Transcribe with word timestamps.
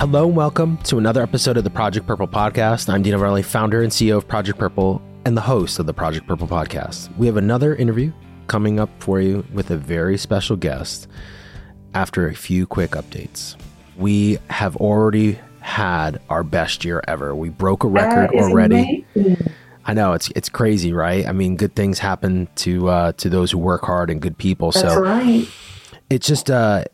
Hello 0.00 0.26
and 0.26 0.34
welcome 0.34 0.78
to 0.78 0.96
another 0.96 1.22
episode 1.22 1.58
of 1.58 1.64
the 1.64 1.68
Project 1.68 2.06
Purple 2.06 2.26
podcast. 2.26 2.88
I'm 2.88 3.02
Dino 3.02 3.18
Verrelli, 3.18 3.44
founder 3.44 3.82
and 3.82 3.92
CEO 3.92 4.16
of 4.16 4.26
Project 4.26 4.58
Purple 4.58 5.02
and 5.26 5.36
the 5.36 5.42
host 5.42 5.78
of 5.78 5.84
the 5.84 5.92
Project 5.92 6.26
Purple 6.26 6.48
podcast. 6.48 7.14
We 7.18 7.26
have 7.26 7.36
another 7.36 7.76
interview 7.76 8.10
coming 8.46 8.80
up 8.80 8.88
for 8.98 9.20
you 9.20 9.44
with 9.52 9.70
a 9.70 9.76
very 9.76 10.16
special 10.16 10.56
guest 10.56 11.06
after 11.92 12.26
a 12.26 12.34
few 12.34 12.66
quick 12.66 12.92
updates. 12.92 13.56
We 13.98 14.38
have 14.48 14.74
already 14.78 15.38
had 15.60 16.18
our 16.30 16.44
best 16.44 16.82
year 16.82 17.04
ever. 17.06 17.34
We 17.34 17.50
broke 17.50 17.84
a 17.84 17.88
record 17.88 18.30
already. 18.34 19.04
Amazing. 19.14 19.52
I 19.84 19.92
know 19.92 20.14
it's 20.14 20.30
it's 20.34 20.48
crazy, 20.48 20.94
right? 20.94 21.26
I 21.26 21.32
mean, 21.32 21.56
good 21.56 21.74
things 21.74 21.98
happen 21.98 22.48
to 22.56 22.88
uh, 22.88 23.12
to 23.18 23.28
those 23.28 23.50
who 23.50 23.58
work 23.58 23.82
hard 23.82 24.08
and 24.08 24.18
good 24.22 24.38
people. 24.38 24.70
That's 24.70 24.94
so 24.94 24.98
right. 24.98 25.46
It's 26.08 26.26
just 26.26 26.50
uh, 26.50 26.84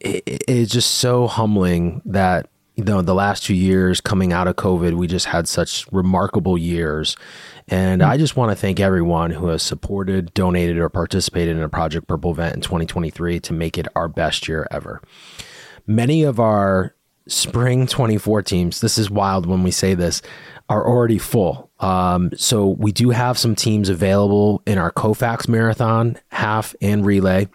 it, 0.00 0.22
it's 0.48 0.72
just 0.72 0.92
so 0.92 1.26
humbling 1.26 2.02
that 2.04 2.48
you 2.76 2.84
know 2.84 3.02
the 3.02 3.14
last 3.14 3.44
two 3.44 3.54
years 3.54 4.00
coming 4.00 4.32
out 4.32 4.46
of 4.46 4.56
COVID, 4.56 4.94
we 4.94 5.06
just 5.06 5.26
had 5.26 5.48
such 5.48 5.90
remarkable 5.90 6.56
years. 6.56 7.16
And 7.66 8.02
I 8.02 8.16
just 8.16 8.36
want 8.36 8.50
to 8.50 8.56
thank 8.56 8.80
everyone 8.80 9.30
who 9.30 9.48
has 9.48 9.62
supported, 9.62 10.32
donated, 10.32 10.78
or 10.78 10.88
participated 10.88 11.56
in 11.56 11.62
a 11.62 11.68
Project 11.68 12.06
Purple 12.06 12.30
event 12.30 12.54
in 12.54 12.60
2023 12.62 13.40
to 13.40 13.52
make 13.52 13.76
it 13.76 13.88
our 13.94 14.08
best 14.08 14.48
year 14.48 14.66
ever. 14.70 15.02
Many 15.86 16.22
of 16.22 16.40
our 16.40 16.94
spring 17.26 17.86
24 17.86 18.42
teams, 18.42 18.80
this 18.80 18.96
is 18.96 19.10
wild 19.10 19.44
when 19.44 19.62
we 19.62 19.70
say 19.70 19.94
this, 19.94 20.22
are 20.70 20.86
already 20.86 21.18
full. 21.18 21.70
Um, 21.80 22.30
so 22.36 22.68
we 22.68 22.92
do 22.92 23.10
have 23.10 23.38
some 23.38 23.54
teams 23.54 23.88
available 23.88 24.62
in 24.66 24.78
our 24.78 24.90
Colfax 24.90 25.48
Marathon 25.48 26.18
half 26.30 26.74
and 26.80 27.04
relay 27.04 27.48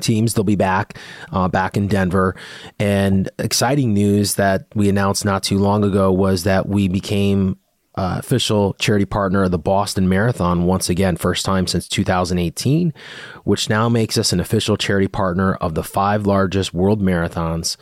teams. 0.00 0.34
They'll 0.34 0.44
be 0.44 0.56
back, 0.56 0.98
uh, 1.32 1.48
back 1.48 1.76
in 1.76 1.88
Denver. 1.88 2.34
And 2.78 3.28
exciting 3.38 3.94
news 3.94 4.34
that 4.34 4.66
we 4.74 4.88
announced 4.88 5.24
not 5.24 5.42
too 5.42 5.58
long 5.58 5.84
ago 5.84 6.12
was 6.12 6.44
that 6.44 6.68
we 6.68 6.88
became 6.88 7.58
uh, 7.98 8.16
official 8.16 8.74
charity 8.74 9.04
partner 9.04 9.42
of 9.42 9.50
the 9.50 9.58
Boston 9.58 10.08
Marathon 10.08 10.66
once 10.66 10.88
again, 10.88 11.16
first 11.16 11.44
time 11.44 11.66
since 11.66 11.88
2018, 11.88 12.94
which 13.42 13.68
now 13.68 13.88
makes 13.88 14.16
us 14.16 14.32
an 14.32 14.38
official 14.38 14.76
charity 14.76 15.08
partner 15.08 15.54
of 15.54 15.74
the 15.74 15.82
five 15.82 16.24
largest 16.24 16.72
world 16.72 17.02
marathons 17.02 17.76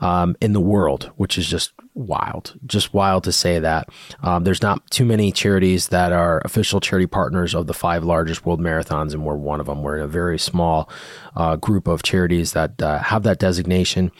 um, 0.00 0.34
in 0.40 0.52
the 0.52 0.60
world, 0.60 1.12
which 1.14 1.38
is 1.38 1.46
just 1.46 1.72
wild, 1.94 2.58
just 2.66 2.92
wild 2.92 3.22
to 3.22 3.30
say 3.30 3.60
that. 3.60 3.88
Um, 4.20 4.42
there's 4.42 4.62
not 4.62 4.90
too 4.90 5.04
many 5.04 5.30
charities 5.30 5.88
that 5.88 6.10
are 6.10 6.42
official 6.44 6.80
charity 6.80 7.06
partners 7.06 7.54
of 7.54 7.68
the 7.68 7.74
five 7.74 8.02
largest 8.02 8.44
world 8.44 8.60
marathons, 8.60 9.12
and 9.12 9.24
we're 9.24 9.36
one 9.36 9.60
of 9.60 9.66
them. 9.66 9.84
We're 9.84 9.98
in 9.98 10.02
a 10.02 10.08
very 10.08 10.40
small 10.40 10.90
uh, 11.36 11.54
group 11.54 11.86
of 11.86 12.02
charities 12.02 12.52
that 12.54 12.82
uh, 12.82 12.98
have 12.98 13.22
that 13.22 13.38
designation. 13.38 14.10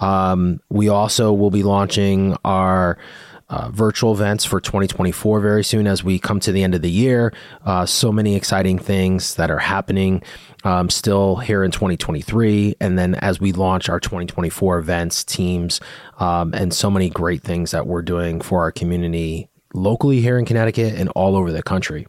Um, 0.00 0.58
we 0.68 0.88
also 0.88 1.32
will 1.32 1.52
be 1.52 1.62
launching 1.62 2.36
our 2.44 2.98
uh, 3.50 3.68
virtual 3.70 4.12
events 4.12 4.44
for 4.44 4.60
2024 4.60 5.40
very 5.40 5.64
soon 5.64 5.86
as 5.86 6.02
we 6.02 6.18
come 6.18 6.40
to 6.40 6.52
the 6.52 6.62
end 6.62 6.74
of 6.74 6.82
the 6.82 6.90
year. 6.90 7.32
Uh, 7.66 7.84
so 7.84 8.10
many 8.10 8.36
exciting 8.36 8.78
things 8.78 9.34
that 9.34 9.50
are 9.50 9.58
happening 9.58 10.22
um, 10.64 10.88
still 10.88 11.36
here 11.36 11.64
in 11.64 11.70
2023. 11.70 12.76
And 12.80 12.98
then 12.98 13.16
as 13.16 13.40
we 13.40 13.52
launch 13.52 13.88
our 13.88 14.00
2024 14.00 14.78
events, 14.78 15.24
teams, 15.24 15.80
um, 16.18 16.54
and 16.54 16.72
so 16.72 16.90
many 16.90 17.10
great 17.10 17.42
things 17.42 17.72
that 17.72 17.86
we're 17.86 18.02
doing 18.02 18.40
for 18.40 18.60
our 18.60 18.72
community 18.72 19.48
locally 19.74 20.20
here 20.20 20.38
in 20.38 20.44
Connecticut 20.44 20.94
and 20.94 21.08
all 21.10 21.36
over 21.36 21.52
the 21.52 21.62
country. 21.62 22.06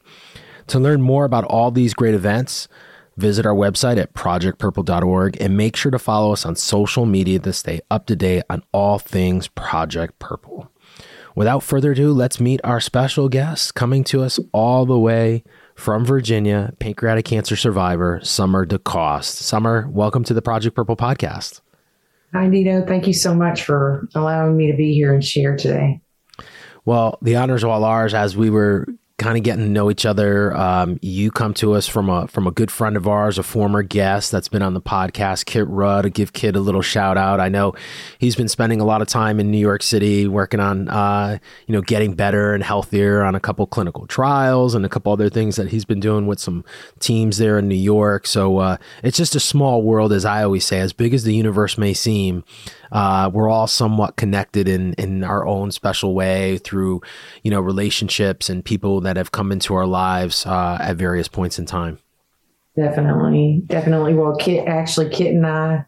To 0.67 0.79
learn 0.79 1.01
more 1.01 1.25
about 1.25 1.43
all 1.45 1.71
these 1.71 1.93
great 1.93 2.13
events, 2.13 2.67
visit 3.17 3.45
our 3.45 3.53
website 3.53 3.97
at 3.97 4.13
projectpurple.org 4.13 5.37
and 5.41 5.57
make 5.57 5.75
sure 5.75 5.91
to 5.91 5.99
follow 5.99 6.31
us 6.33 6.45
on 6.45 6.55
social 6.55 7.05
media 7.05 7.39
to 7.39 7.51
stay 7.51 7.81
up 7.89 8.05
to 8.07 8.15
date 8.15 8.43
on 8.49 8.63
all 8.71 8.99
things 8.99 9.47
Project 9.47 10.17
Purple. 10.19 10.70
Without 11.33 11.63
further 11.63 11.93
ado, 11.93 12.11
let's 12.11 12.41
meet 12.41 12.59
our 12.63 12.81
special 12.81 13.29
guest 13.29 13.73
coming 13.73 14.03
to 14.03 14.21
us 14.21 14.37
all 14.51 14.85
the 14.85 14.99
way 14.99 15.43
from 15.75 16.03
Virginia, 16.03 16.73
pancreatic 16.79 17.23
cancer 17.23 17.55
survivor, 17.55 18.19
Summer 18.21 18.65
DeCoste. 18.65 19.41
Summer, 19.41 19.87
welcome 19.89 20.25
to 20.25 20.33
the 20.33 20.41
Project 20.41 20.75
Purple 20.75 20.97
podcast. 20.97 21.61
Hi, 22.33 22.47
Nito. 22.47 22.85
Thank 22.85 23.07
you 23.07 23.13
so 23.13 23.33
much 23.33 23.63
for 23.63 24.09
allowing 24.13 24.57
me 24.57 24.69
to 24.71 24.75
be 24.75 24.93
here 24.93 25.13
and 25.13 25.23
share 25.23 25.55
today. 25.55 26.01
Well, 26.83 27.17
the 27.21 27.37
honors 27.37 27.63
are 27.63 27.69
all 27.69 27.85
ours 27.85 28.13
as 28.13 28.35
we 28.35 28.49
were 28.49 28.87
kind 29.21 29.37
of 29.37 29.43
getting 29.43 29.63
to 29.63 29.69
know 29.69 29.91
each 29.91 30.05
other. 30.05 30.55
Um, 30.57 30.97
you 31.01 31.29
come 31.29 31.53
to 31.55 31.73
us 31.73 31.87
from 31.87 32.09
a 32.09 32.27
from 32.27 32.47
a 32.47 32.51
good 32.51 32.71
friend 32.71 32.97
of 32.97 33.07
ours, 33.07 33.37
a 33.37 33.43
former 33.43 33.83
guest 33.83 34.31
that's 34.31 34.47
been 34.47 34.63
on 34.63 34.73
the 34.73 34.81
podcast, 34.81 35.45
Kit 35.45 35.67
Rudd. 35.67 36.03
To 36.03 36.09
give 36.09 36.33
Kit 36.33 36.55
a 36.55 36.59
little 36.59 36.81
shout 36.81 37.17
out. 37.17 37.39
I 37.39 37.47
know 37.47 37.73
he's 38.17 38.35
been 38.35 38.47
spending 38.47 38.81
a 38.81 38.85
lot 38.85 39.01
of 39.01 39.07
time 39.07 39.39
in 39.39 39.51
New 39.51 39.59
York 39.59 39.83
City 39.83 40.27
working 40.27 40.59
on 40.59 40.89
uh, 40.89 41.37
you 41.67 41.73
know 41.73 41.81
getting 41.81 42.15
better 42.15 42.53
and 42.53 42.63
healthier 42.63 43.21
on 43.21 43.35
a 43.35 43.39
couple 43.39 43.67
clinical 43.67 44.07
trials 44.07 44.73
and 44.73 44.85
a 44.85 44.89
couple 44.89 45.13
other 45.13 45.29
things 45.29 45.55
that 45.55 45.69
he's 45.69 45.85
been 45.85 45.99
doing 45.99 46.25
with 46.25 46.39
some 46.39 46.65
teams 46.99 47.37
there 47.37 47.59
in 47.59 47.67
New 47.67 47.75
York. 47.75 48.25
So 48.25 48.57
uh, 48.57 48.77
it's 49.03 49.17
just 49.17 49.35
a 49.35 49.39
small 49.39 49.83
world, 49.83 50.11
as 50.11 50.25
I 50.25 50.43
always 50.43 50.65
say, 50.65 50.79
as 50.79 50.93
big 50.93 51.13
as 51.13 51.23
the 51.23 51.35
universe 51.35 51.77
may 51.77 51.93
seem 51.93 52.43
uh, 52.91 53.29
we're 53.33 53.49
all 53.49 53.67
somewhat 53.67 54.15
connected 54.15 54.67
in 54.67 54.93
in 54.93 55.23
our 55.23 55.45
own 55.45 55.71
special 55.71 56.13
way 56.13 56.57
through 56.59 57.01
you 57.43 57.51
know 57.51 57.61
relationships 57.61 58.49
and 58.49 58.65
people 58.65 59.01
that 59.01 59.17
have 59.17 59.31
come 59.31 59.51
into 59.51 59.73
our 59.73 59.85
lives 59.85 60.45
uh, 60.45 60.77
at 60.79 60.97
various 60.97 61.27
points 61.27 61.59
in 61.59 61.65
time. 61.65 61.99
Definitely, 62.75 63.63
definitely. 63.65 64.13
Well, 64.13 64.35
Kit 64.35 64.67
actually, 64.67 65.09
Kit 65.09 65.33
and 65.33 65.45
I 65.45 65.85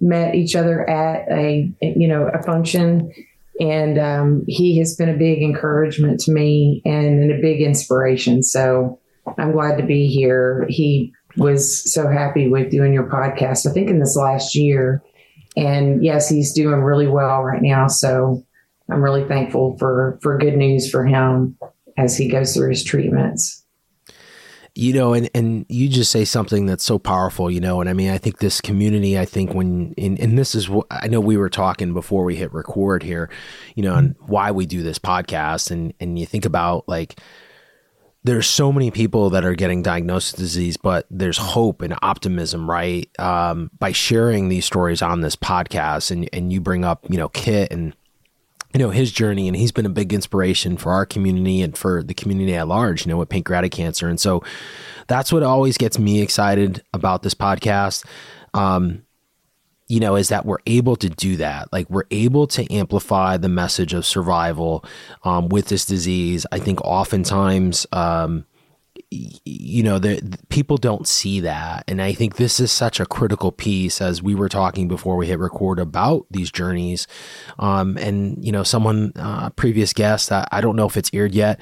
met 0.00 0.34
each 0.34 0.56
other 0.56 0.88
at 0.88 1.30
a 1.30 1.70
you 1.80 2.08
know 2.08 2.28
a 2.32 2.42
function 2.42 3.12
and 3.60 3.98
um, 3.98 4.44
he 4.48 4.78
has 4.78 4.96
been 4.96 5.10
a 5.10 5.16
big 5.16 5.42
encouragement 5.42 6.18
to 6.20 6.32
me 6.32 6.80
and, 6.86 7.22
and, 7.22 7.30
a 7.30 7.42
big 7.42 7.60
inspiration. 7.60 8.42
So 8.42 8.98
I'm 9.36 9.52
glad 9.52 9.76
to 9.76 9.84
be 9.84 10.06
here. 10.06 10.64
He 10.70 11.12
was 11.36 11.92
so 11.92 12.08
happy 12.08 12.48
with 12.48 12.70
doing 12.70 12.94
your 12.94 13.08
podcast. 13.08 13.68
I 13.68 13.72
think 13.72 13.90
in 13.90 14.00
this 14.00 14.16
last 14.16 14.54
year, 14.54 15.02
and 15.56 16.04
yes, 16.04 16.28
he's 16.28 16.52
doing 16.52 16.80
really 16.80 17.06
well 17.06 17.42
right 17.42 17.62
now. 17.62 17.86
So 17.86 18.44
I'm 18.90 19.02
really 19.02 19.24
thankful 19.26 19.76
for 19.78 20.18
for 20.22 20.38
good 20.38 20.56
news 20.56 20.90
for 20.90 21.04
him 21.04 21.56
as 21.96 22.16
he 22.16 22.28
goes 22.28 22.54
through 22.54 22.70
his 22.70 22.84
treatments. 22.84 23.64
You 24.76 24.92
know, 24.92 25.14
and, 25.14 25.28
and 25.34 25.66
you 25.68 25.88
just 25.88 26.12
say 26.12 26.24
something 26.24 26.66
that's 26.66 26.84
so 26.84 26.96
powerful, 26.96 27.50
you 27.50 27.60
know, 27.60 27.80
and 27.80 27.90
I 27.90 27.92
mean, 27.92 28.08
I 28.08 28.18
think 28.18 28.38
this 28.38 28.60
community, 28.60 29.18
I 29.18 29.24
think 29.24 29.52
when, 29.52 29.94
and, 29.98 30.18
and 30.20 30.38
this 30.38 30.54
is 30.54 30.68
what 30.68 30.86
I 30.92 31.08
know 31.08 31.18
we 31.18 31.36
were 31.36 31.50
talking 31.50 31.92
before 31.92 32.22
we 32.22 32.36
hit 32.36 32.52
record 32.52 33.02
here, 33.02 33.28
you 33.74 33.82
know, 33.82 33.96
and 33.96 34.14
mm-hmm. 34.14 34.26
why 34.26 34.52
we 34.52 34.66
do 34.66 34.84
this 34.84 34.98
podcast. 35.00 35.72
And, 35.72 35.92
and 35.98 36.16
you 36.16 36.24
think 36.24 36.44
about 36.44 36.88
like, 36.88 37.18
there's 38.22 38.46
so 38.46 38.72
many 38.72 38.90
people 38.90 39.30
that 39.30 39.44
are 39.44 39.54
getting 39.54 39.82
diagnosed 39.82 40.32
with 40.32 40.40
disease, 40.40 40.76
but 40.76 41.06
there's 41.10 41.38
hope 41.38 41.80
and 41.80 41.94
optimism, 42.02 42.70
right? 42.70 43.08
Um, 43.18 43.70
by 43.78 43.92
sharing 43.92 44.48
these 44.48 44.66
stories 44.66 45.00
on 45.00 45.22
this 45.22 45.36
podcast, 45.36 46.10
and 46.10 46.28
and 46.32 46.52
you 46.52 46.60
bring 46.60 46.84
up, 46.84 47.06
you 47.08 47.16
know, 47.16 47.28
Kit 47.28 47.72
and 47.72 47.94
you 48.74 48.78
know 48.78 48.90
his 48.90 49.10
journey, 49.10 49.48
and 49.48 49.56
he's 49.56 49.72
been 49.72 49.86
a 49.86 49.90
big 49.90 50.12
inspiration 50.12 50.76
for 50.76 50.92
our 50.92 51.06
community 51.06 51.62
and 51.62 51.76
for 51.76 52.02
the 52.02 52.14
community 52.14 52.54
at 52.54 52.68
large. 52.68 53.06
You 53.06 53.10
know, 53.10 53.16
with 53.16 53.30
pancreatic 53.30 53.72
cancer, 53.72 54.08
and 54.08 54.20
so 54.20 54.42
that's 55.06 55.32
what 55.32 55.42
always 55.42 55.78
gets 55.78 55.98
me 55.98 56.20
excited 56.20 56.82
about 56.92 57.22
this 57.22 57.34
podcast. 57.34 58.04
Um, 58.52 59.02
you 59.90 59.98
know, 59.98 60.14
is 60.14 60.28
that 60.28 60.46
we're 60.46 60.58
able 60.66 60.94
to 60.94 61.08
do 61.08 61.36
that. 61.36 61.70
Like 61.72 61.90
we're 61.90 62.04
able 62.12 62.46
to 62.48 62.72
amplify 62.72 63.36
the 63.36 63.48
message 63.48 63.92
of 63.92 64.06
survival 64.06 64.84
um, 65.24 65.48
with 65.48 65.66
this 65.66 65.84
disease. 65.84 66.46
I 66.52 66.60
think 66.60 66.80
oftentimes, 66.82 67.88
um, 67.90 68.46
you 69.10 69.82
know, 69.82 69.98
the, 69.98 70.20
the, 70.20 70.38
people 70.48 70.76
don't 70.76 71.08
see 71.08 71.40
that, 71.40 71.82
and 71.88 72.00
I 72.00 72.12
think 72.12 72.36
this 72.36 72.60
is 72.60 72.70
such 72.70 73.00
a 73.00 73.06
critical 73.06 73.50
piece. 73.50 74.00
As 74.00 74.22
we 74.22 74.36
were 74.36 74.48
talking 74.48 74.86
before 74.86 75.16
we 75.16 75.26
hit 75.26 75.40
record 75.40 75.80
about 75.80 76.26
these 76.30 76.52
journeys, 76.52 77.08
um, 77.58 77.96
and 77.98 78.44
you 78.44 78.52
know, 78.52 78.62
someone 78.62 79.12
uh, 79.16 79.50
previous 79.50 79.92
guest, 79.92 80.30
I, 80.30 80.46
I 80.52 80.60
don't 80.60 80.76
know 80.76 80.86
if 80.86 80.96
it's 80.96 81.10
aired 81.12 81.34
yet 81.34 81.60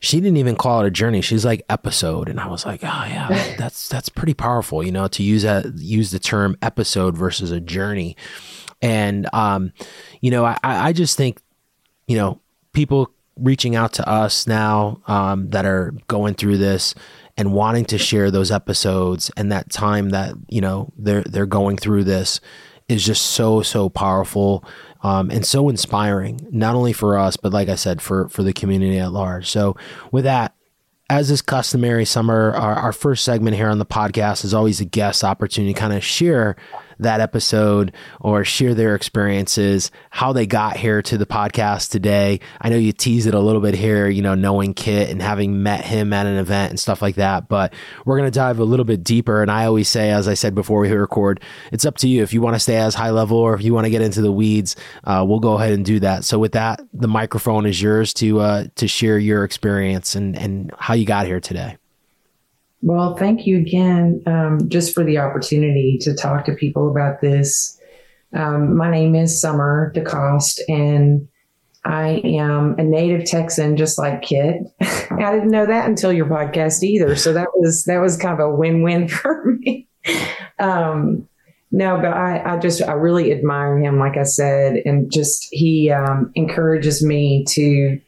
she 0.00 0.20
didn't 0.20 0.36
even 0.36 0.56
call 0.56 0.80
it 0.82 0.86
a 0.86 0.90
journey. 0.90 1.20
She's 1.20 1.44
like 1.44 1.62
episode, 1.68 2.28
and 2.28 2.40
I 2.40 2.48
was 2.48 2.64
like, 2.66 2.82
oh 2.82 3.04
yeah, 3.06 3.28
that's 3.58 3.88
that's 3.88 4.08
pretty 4.08 4.34
powerful, 4.34 4.84
you 4.84 4.92
know, 4.92 5.08
to 5.08 5.22
use 5.22 5.44
a 5.44 5.72
use 5.76 6.10
the 6.10 6.18
term 6.18 6.56
episode 6.62 7.16
versus 7.16 7.50
a 7.50 7.60
journey. 7.60 8.16
And 8.80 9.28
um, 9.32 9.72
you 10.20 10.30
know, 10.30 10.44
I 10.44 10.56
I 10.62 10.92
just 10.92 11.16
think, 11.16 11.40
you 12.06 12.16
know, 12.16 12.40
people 12.72 13.10
reaching 13.36 13.76
out 13.76 13.92
to 13.94 14.08
us 14.08 14.46
now 14.46 15.00
um, 15.06 15.50
that 15.50 15.64
are 15.64 15.94
going 16.08 16.34
through 16.34 16.58
this 16.58 16.94
and 17.36 17.52
wanting 17.52 17.84
to 17.86 17.98
share 17.98 18.30
those 18.30 18.50
episodes 18.50 19.30
and 19.36 19.52
that 19.52 19.70
time 19.70 20.10
that 20.10 20.34
you 20.48 20.60
know 20.60 20.92
they're 20.98 21.22
they're 21.22 21.46
going 21.46 21.76
through 21.76 22.04
this 22.04 22.40
is 22.88 23.04
just 23.04 23.22
so 23.22 23.62
so 23.62 23.88
powerful 23.88 24.64
um, 25.02 25.30
and 25.30 25.46
so 25.46 25.68
inspiring, 25.68 26.46
not 26.50 26.74
only 26.74 26.92
for 26.92 27.18
us, 27.18 27.36
but 27.36 27.52
like 27.52 27.68
I 27.68 27.76
said, 27.76 28.02
for 28.02 28.28
for 28.28 28.42
the 28.42 28.52
community 28.52 28.98
at 28.98 29.12
large. 29.12 29.48
So, 29.48 29.76
with 30.10 30.24
that, 30.24 30.54
as 31.10 31.30
is 31.30 31.40
customary, 31.40 32.04
summer 32.04 32.52
our, 32.52 32.74
our 32.74 32.92
first 32.92 33.24
segment 33.24 33.56
here 33.56 33.68
on 33.68 33.78
the 33.78 33.86
podcast 33.86 34.44
is 34.44 34.52
always 34.52 34.80
a 34.80 34.84
guest 34.84 35.24
opportunity, 35.24 35.72
to 35.72 35.80
kind 35.80 35.92
of 35.92 36.04
share 36.04 36.56
that 36.98 37.20
episode 37.20 37.92
or 38.20 38.44
share 38.44 38.74
their 38.74 38.94
experiences, 38.94 39.90
how 40.10 40.32
they 40.32 40.46
got 40.46 40.76
here 40.76 41.02
to 41.02 41.18
the 41.18 41.26
podcast 41.26 41.90
today. 41.90 42.40
I 42.60 42.68
know 42.68 42.76
you 42.76 42.92
teased 42.92 43.26
it 43.26 43.34
a 43.34 43.40
little 43.40 43.60
bit 43.60 43.74
here, 43.74 44.08
you 44.08 44.22
know, 44.22 44.34
knowing 44.34 44.74
Kit 44.74 45.10
and 45.10 45.22
having 45.22 45.62
met 45.62 45.84
him 45.84 46.12
at 46.12 46.26
an 46.26 46.36
event 46.36 46.70
and 46.70 46.80
stuff 46.80 47.02
like 47.02 47.16
that. 47.16 47.48
But 47.48 47.72
we're 48.04 48.18
going 48.18 48.30
to 48.30 48.36
dive 48.36 48.58
a 48.58 48.64
little 48.64 48.84
bit 48.84 49.04
deeper. 49.04 49.42
And 49.42 49.50
I 49.50 49.66
always 49.66 49.88
say, 49.88 50.10
as 50.10 50.28
I 50.28 50.34
said 50.34 50.54
before 50.54 50.80
we 50.80 50.90
record, 50.90 51.42
it's 51.72 51.84
up 51.84 51.96
to 51.98 52.08
you. 52.08 52.22
If 52.22 52.32
you 52.32 52.40
want 52.40 52.56
to 52.56 52.60
stay 52.60 52.76
as 52.76 52.94
high 52.94 53.10
level 53.10 53.38
or 53.38 53.54
if 53.54 53.62
you 53.62 53.74
want 53.74 53.84
to 53.84 53.90
get 53.90 54.02
into 54.02 54.22
the 54.22 54.32
weeds, 54.32 54.76
uh, 55.04 55.24
we'll 55.26 55.40
go 55.40 55.54
ahead 55.54 55.72
and 55.72 55.84
do 55.84 56.00
that. 56.00 56.24
So 56.24 56.38
with 56.38 56.52
that, 56.52 56.80
the 56.92 57.08
microphone 57.08 57.66
is 57.66 57.80
yours 57.80 58.12
to 58.14 58.40
uh, 58.40 58.64
to 58.76 58.88
share 58.88 59.18
your 59.18 59.44
experience 59.44 60.14
and 60.14 60.36
and 60.36 60.72
how 60.78 60.94
you 60.94 61.04
got 61.04 61.26
here 61.26 61.40
today. 61.40 61.76
Well, 62.80 63.16
thank 63.16 63.46
you 63.46 63.58
again 63.58 64.22
um, 64.26 64.68
just 64.68 64.94
for 64.94 65.04
the 65.04 65.18
opportunity 65.18 65.98
to 66.02 66.14
talk 66.14 66.44
to 66.44 66.54
people 66.54 66.90
about 66.90 67.20
this. 67.20 67.78
Um, 68.32 68.76
my 68.76 68.90
name 68.90 69.14
is 69.14 69.40
Summer 69.40 69.92
DeCoste, 69.96 70.60
and 70.68 71.26
I 71.84 72.20
am 72.24 72.76
a 72.78 72.84
native 72.84 73.24
Texan, 73.24 73.76
just 73.76 73.98
like 73.98 74.22
Kit. 74.22 74.62
I 74.80 75.32
didn't 75.32 75.50
know 75.50 75.66
that 75.66 75.88
until 75.88 76.12
your 76.12 76.26
podcast 76.26 76.82
either, 76.82 77.16
so 77.16 77.32
that 77.32 77.48
was 77.54 77.84
that 77.84 77.98
was 77.98 78.16
kind 78.16 78.38
of 78.38 78.46
a 78.46 78.54
win-win 78.54 79.08
for 79.08 79.56
me. 79.58 79.88
Um, 80.58 81.26
no, 81.70 81.96
but 81.96 82.12
I, 82.12 82.54
I 82.54 82.58
just 82.58 82.82
I 82.82 82.92
really 82.92 83.32
admire 83.32 83.78
him, 83.78 83.98
like 83.98 84.16
I 84.16 84.22
said, 84.22 84.82
and 84.84 85.10
just 85.10 85.48
he 85.50 85.90
um, 85.90 86.30
encourages 86.34 87.04
me 87.04 87.44
to 87.48 88.00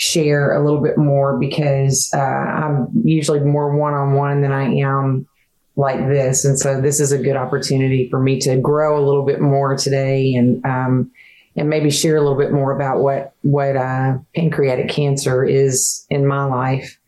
share 0.00 0.54
a 0.54 0.64
little 0.64 0.80
bit 0.80 0.96
more 0.96 1.38
because 1.38 2.10
uh, 2.14 2.18
I'm 2.18 2.88
usually 3.04 3.40
more 3.40 3.76
one 3.76 3.92
on 3.92 4.14
one 4.14 4.40
than 4.40 4.50
I 4.50 4.76
am 4.76 5.28
like 5.76 5.98
this. 6.08 6.42
And 6.46 6.58
so 6.58 6.80
this 6.80 7.00
is 7.00 7.12
a 7.12 7.18
good 7.18 7.36
opportunity 7.36 8.08
for 8.08 8.18
me 8.18 8.40
to 8.40 8.56
grow 8.56 8.98
a 8.98 9.04
little 9.04 9.26
bit 9.26 9.42
more 9.42 9.76
today 9.76 10.32
and, 10.32 10.64
um, 10.64 11.10
and 11.54 11.68
maybe 11.68 11.90
share 11.90 12.16
a 12.16 12.22
little 12.22 12.38
bit 12.38 12.50
more 12.50 12.74
about 12.74 13.02
what, 13.02 13.34
what, 13.42 13.76
uh, 13.76 14.16
pancreatic 14.34 14.88
cancer 14.88 15.44
is 15.44 16.06
in 16.08 16.26
my 16.26 16.44
life. 16.44 16.98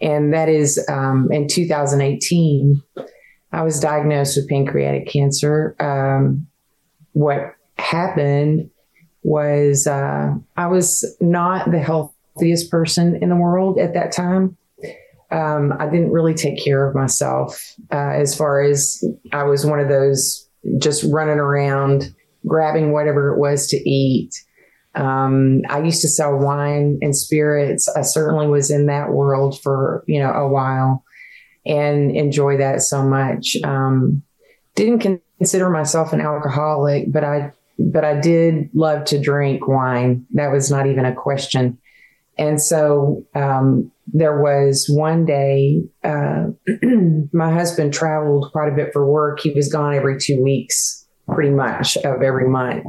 And 0.00 0.34
that 0.34 0.48
is, 0.48 0.84
um, 0.88 1.28
in 1.30 1.46
2018, 1.46 2.82
I 3.52 3.62
was 3.62 3.78
diagnosed 3.78 4.36
with 4.36 4.48
pancreatic 4.48 5.06
cancer. 5.06 5.76
Um, 5.78 6.48
what 7.12 7.54
happened 7.78 8.70
was, 9.22 9.86
uh, 9.86 10.34
I 10.56 10.66
was 10.66 11.16
not 11.20 11.70
the 11.70 11.78
health 11.78 12.12
person 12.70 13.18
in 13.22 13.28
the 13.28 13.36
world 13.36 13.78
at 13.78 13.94
that 13.94 14.12
time. 14.12 14.56
Um, 15.30 15.72
I 15.78 15.86
didn't 15.86 16.12
really 16.12 16.34
take 16.34 16.62
care 16.62 16.86
of 16.86 16.94
myself 16.94 17.60
uh, 17.92 18.12
as 18.14 18.36
far 18.36 18.62
as 18.62 19.02
I 19.32 19.42
was 19.42 19.66
one 19.66 19.80
of 19.80 19.88
those 19.88 20.48
just 20.78 21.04
running 21.04 21.38
around 21.38 22.14
grabbing 22.46 22.92
whatever 22.92 23.34
it 23.34 23.38
was 23.38 23.66
to 23.68 23.76
eat. 23.76 24.32
Um, 24.94 25.62
I 25.68 25.82
used 25.82 26.00
to 26.02 26.08
sell 26.08 26.38
wine 26.38 26.98
and 27.02 27.14
spirits. 27.14 27.88
I 27.88 28.02
certainly 28.02 28.46
was 28.46 28.70
in 28.70 28.86
that 28.86 29.10
world 29.10 29.60
for 29.60 30.04
you 30.06 30.20
know 30.20 30.30
a 30.30 30.48
while 30.48 31.04
and 31.66 32.16
enjoy 32.16 32.56
that 32.58 32.80
so 32.82 33.02
much. 33.02 33.56
Um, 33.64 34.22
didn't 34.74 35.20
consider 35.38 35.68
myself 35.68 36.12
an 36.12 36.20
alcoholic, 36.20 37.12
but 37.12 37.24
I 37.24 37.52
but 37.78 38.04
I 38.04 38.18
did 38.20 38.70
love 38.72 39.04
to 39.06 39.20
drink 39.20 39.68
wine. 39.68 40.24
That 40.32 40.50
was 40.50 40.70
not 40.70 40.86
even 40.86 41.04
a 41.04 41.14
question. 41.14 41.78
And 42.38 42.60
so 42.60 43.24
um, 43.34 43.90
there 44.12 44.40
was 44.40 44.86
one 44.88 45.24
day, 45.24 45.82
uh, 46.04 46.46
my 47.32 47.52
husband 47.52 47.92
traveled 47.92 48.52
quite 48.52 48.72
a 48.72 48.76
bit 48.76 48.92
for 48.92 49.06
work. 49.06 49.40
He 49.40 49.52
was 49.52 49.72
gone 49.72 49.94
every 49.94 50.18
two 50.20 50.42
weeks, 50.42 51.06
pretty 51.28 51.50
much 51.50 51.96
of 51.98 52.22
every 52.22 52.48
month. 52.48 52.84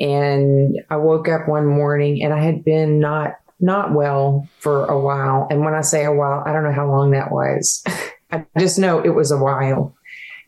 And 0.00 0.78
I 0.90 0.96
woke 0.96 1.28
up 1.28 1.48
one 1.48 1.66
morning 1.66 2.22
and 2.22 2.32
I 2.32 2.40
had 2.40 2.64
been 2.64 3.00
not 3.00 3.32
not 3.60 3.92
well 3.92 4.48
for 4.58 4.86
a 4.86 4.98
while. 4.98 5.48
And 5.50 5.64
when 5.64 5.74
I 5.74 5.80
say 5.80 6.04
a 6.04 6.12
while, 6.12 6.44
I 6.46 6.52
don't 6.52 6.62
know 6.62 6.72
how 6.72 6.88
long 6.88 7.10
that 7.10 7.32
was. 7.32 7.82
I 8.30 8.44
just 8.56 8.78
know 8.78 9.00
it 9.00 9.08
was 9.08 9.32
a 9.32 9.38
while 9.38 9.96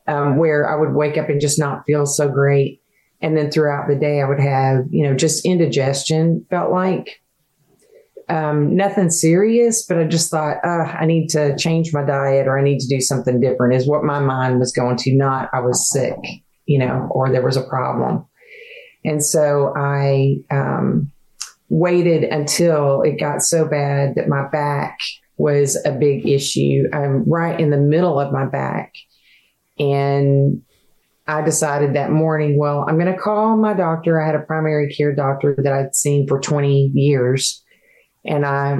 um, 0.06 0.36
where 0.36 0.68
I 0.68 0.76
would 0.76 0.94
wake 0.94 1.18
up 1.18 1.28
and 1.28 1.40
just 1.40 1.58
not 1.58 1.84
feel 1.86 2.06
so 2.06 2.28
great. 2.28 2.82
And 3.20 3.36
then 3.36 3.50
throughout 3.50 3.88
the 3.88 3.96
day, 3.96 4.20
I 4.20 4.28
would 4.28 4.40
have, 4.40 4.84
you 4.90 5.04
know, 5.04 5.14
just 5.14 5.44
indigestion, 5.44 6.46
felt 6.50 6.70
like 6.70 7.20
um, 8.30 8.76
nothing 8.76 9.10
serious, 9.10 9.84
but 9.84 9.98
I 9.98 10.04
just 10.04 10.30
thought, 10.30 10.58
uh, 10.64 10.84
I 10.98 11.04
need 11.04 11.28
to 11.30 11.56
change 11.56 11.92
my 11.92 12.04
diet 12.04 12.46
or 12.46 12.58
I 12.58 12.62
need 12.62 12.78
to 12.78 12.88
do 12.88 13.00
something 13.00 13.40
different, 13.40 13.74
is 13.74 13.88
what 13.88 14.04
my 14.04 14.20
mind 14.20 14.60
was 14.60 14.72
going 14.72 14.96
to, 14.98 15.16
not 15.16 15.50
I 15.52 15.60
was 15.60 15.90
sick, 15.90 16.16
you 16.64 16.78
know, 16.78 17.08
or 17.10 17.30
there 17.30 17.44
was 17.44 17.56
a 17.56 17.66
problem. 17.66 18.24
And 19.04 19.24
so 19.24 19.72
I 19.76 20.36
um, 20.50 21.10
waited 21.68 22.22
until 22.24 23.02
it 23.02 23.18
got 23.18 23.42
so 23.42 23.66
bad 23.66 24.14
that 24.14 24.28
my 24.28 24.46
back 24.48 24.98
was 25.36 25.76
a 25.84 25.90
big 25.90 26.28
issue. 26.28 26.84
I'm 26.92 27.28
right 27.28 27.58
in 27.58 27.70
the 27.70 27.78
middle 27.78 28.20
of 28.20 28.32
my 28.32 28.46
back. 28.46 28.94
And 29.80 30.62
I 31.26 31.42
decided 31.42 31.94
that 31.94 32.12
morning, 32.12 32.58
well, 32.58 32.84
I'm 32.88 32.98
going 32.98 33.12
to 33.12 33.18
call 33.18 33.56
my 33.56 33.72
doctor. 33.72 34.20
I 34.20 34.26
had 34.26 34.34
a 34.36 34.40
primary 34.40 34.94
care 34.94 35.14
doctor 35.14 35.56
that 35.58 35.72
I'd 35.72 35.96
seen 35.96 36.28
for 36.28 36.38
20 36.38 36.92
years 36.94 37.64
and 38.24 38.44
I 38.44 38.78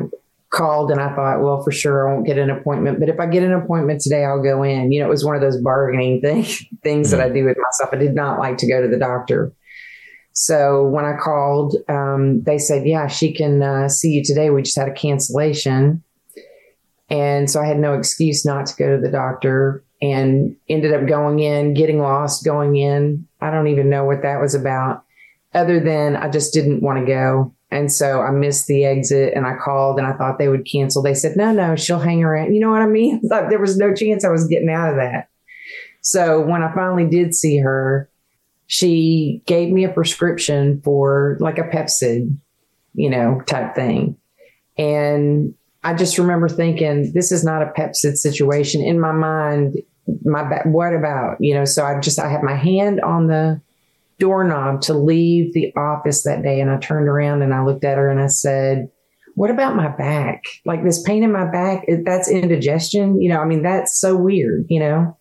called 0.51 0.91
and 0.91 1.01
I 1.01 1.15
thought, 1.15 1.43
well, 1.43 1.63
for 1.63 1.71
sure 1.71 2.09
I 2.09 2.13
won't 2.13 2.27
get 2.27 2.39
an 2.39 2.51
appointment, 2.51 2.99
but 2.99 3.09
if 3.09 3.21
I 3.21 3.27
get 3.27 3.43
an 3.43 3.53
appointment 3.53 4.01
today, 4.01 4.25
I'll 4.25 4.43
go 4.43 4.63
in. 4.63 4.93
You 4.93 5.01
know, 5.01 5.07
it 5.07 5.11
was 5.11 5.25
one 5.25 5.37
of 5.37 5.41
those 5.41 5.61
bargaining 5.61 6.21
thing, 6.23 6.45
things 6.83 7.09
mm-hmm. 7.09 7.19
that 7.19 7.21
I 7.21 7.29
do 7.31 7.45
with 7.45 7.57
myself. 7.57 7.91
I 7.93 7.97
did 7.97 8.15
not 8.15 8.39
like 8.39 8.59
to 8.59 8.69
go 8.69 8.83
to 8.83 8.89
the 8.89 8.99
doctor. 8.99 9.53
So 10.33 10.87
when 10.87 11.05
I 11.05 11.17
called, 11.17 11.77
um, 11.89 12.43
they 12.45 12.59
said, 12.59 12.87
yeah, 12.87 13.07
she 13.09 13.33
can 13.33 13.63
uh, 13.63 13.89
see 13.89 14.11
you 14.11 14.25
today. 14.25 14.51
We 14.51 14.63
just 14.63 14.79
had 14.79 14.89
a 14.89 14.93
cancellation. 14.93 16.03
And 17.09 17.51
so 17.51 17.61
I 17.61 17.67
had 17.67 17.79
no 17.79 17.95
excuse 17.95 18.47
not 18.47 18.67
to 18.67 18.77
go 18.77 18.97
to 18.97 19.03
the 19.03 19.11
doctor 19.11 19.85
and 20.01 20.57
ended 20.69 20.95
up 20.95 21.07
going 21.07 21.41
in, 21.41 21.75
getting 21.75 22.01
lost, 22.01 22.45
going 22.45 22.77
in. 22.77 23.27
I 23.41 23.51
don't 23.51 23.67
even 23.69 23.91
know 23.91 24.05
what 24.05 24.23
that 24.23 24.41
was 24.41 24.55
about, 24.55 25.05
other 25.53 25.81
than 25.81 26.17
I 26.17 26.31
just 26.31 26.55
didn't 26.55 26.83
want 26.83 27.01
to 27.01 27.07
go. 27.07 27.55
And 27.71 27.93
so 27.93 28.21
I 28.21 28.31
missed 28.31 28.67
the 28.67 28.85
exit 28.85 29.33
and 29.35 29.47
I 29.47 29.55
called 29.57 29.99
and 29.99 30.07
I 30.07 30.13
thought 30.15 30.39
they 30.39 30.49
would 30.49 30.67
cancel. 30.71 31.03
They 31.03 31.15
said, 31.15 31.37
no, 31.37 31.53
no, 31.53 31.77
she'll 31.77 32.01
hang 32.01 32.25
around. 32.25 32.53
You 32.53 32.61
know 32.61 32.71
what 32.71 32.83
I 32.83 32.87
mean? 32.87 33.21
Like 33.31 33.49
there 33.49 33.61
was 33.61 33.77
no 33.77 33.95
chance 33.95 34.25
I 34.25 34.31
was 34.31 34.49
getting 34.49 34.71
out 34.71 34.91
of 34.91 34.97
that. 34.97 35.29
So 36.01 36.41
when 36.41 36.63
I 36.63 36.75
finally 36.75 37.07
did 37.09 37.35
see 37.35 37.59
her, 37.59 38.11
she 38.67 39.43
gave 39.47 39.73
me 39.73 39.85
a 39.85 39.93
prescription 39.93 40.81
for 40.83 41.37
like 41.41 41.59
a 41.59 41.63
Pepcid, 41.63 42.37
you 42.95 43.11
know, 43.11 43.41
type 43.47 43.75
thing. 43.75 44.17
And 44.77 45.55
I 45.85 45.95
just 45.95 46.19
remember 46.19 46.49
thinking, 46.49 47.13
this 47.13 47.31
is 47.31 47.45
not 47.45 47.63
a 47.63 47.73
Pepcid 47.77 48.17
situation. 48.17 48.83
In 48.83 49.01
my 49.01 49.13
mind, 49.13 49.77
my 50.25 50.43
what 50.65 50.95
about, 50.95 51.37
you 51.41 51.55
know, 51.55 51.65
so 51.65 51.85
I 51.85 52.01
just, 52.01 52.19
I 52.19 52.29
had 52.29 52.43
my 52.43 52.55
hand 52.55 53.01
on 53.01 53.29
the 53.29 53.61
doorknob 54.21 54.83
to 54.83 54.95
leave 54.95 55.53
the 55.53 55.73
office 55.77 56.23
that 56.23 56.43
day. 56.43 56.61
And 56.61 56.71
I 56.71 56.79
turned 56.79 57.09
around 57.09 57.43
and 57.43 57.53
I 57.53 57.65
looked 57.65 57.85
at 57.85 57.99
her 57.99 58.09
and 58.09 58.21
I 58.21 58.29
said, 58.29 58.91
what 59.35 59.51
about 59.51 59.75
my 59.75 59.89
back? 59.89 60.45
Like 60.65 60.85
this 60.85 61.03
pain 61.03 61.23
in 61.23 61.33
my 61.33 61.51
back, 61.51 61.87
that's 62.05 62.31
indigestion. 62.31 63.21
You 63.21 63.31
know, 63.31 63.41
I 63.41 63.47
mean, 63.47 63.63
that's 63.63 63.99
so 63.99 64.17
weird, 64.17 64.67
you 64.69 64.79
know? 64.79 65.17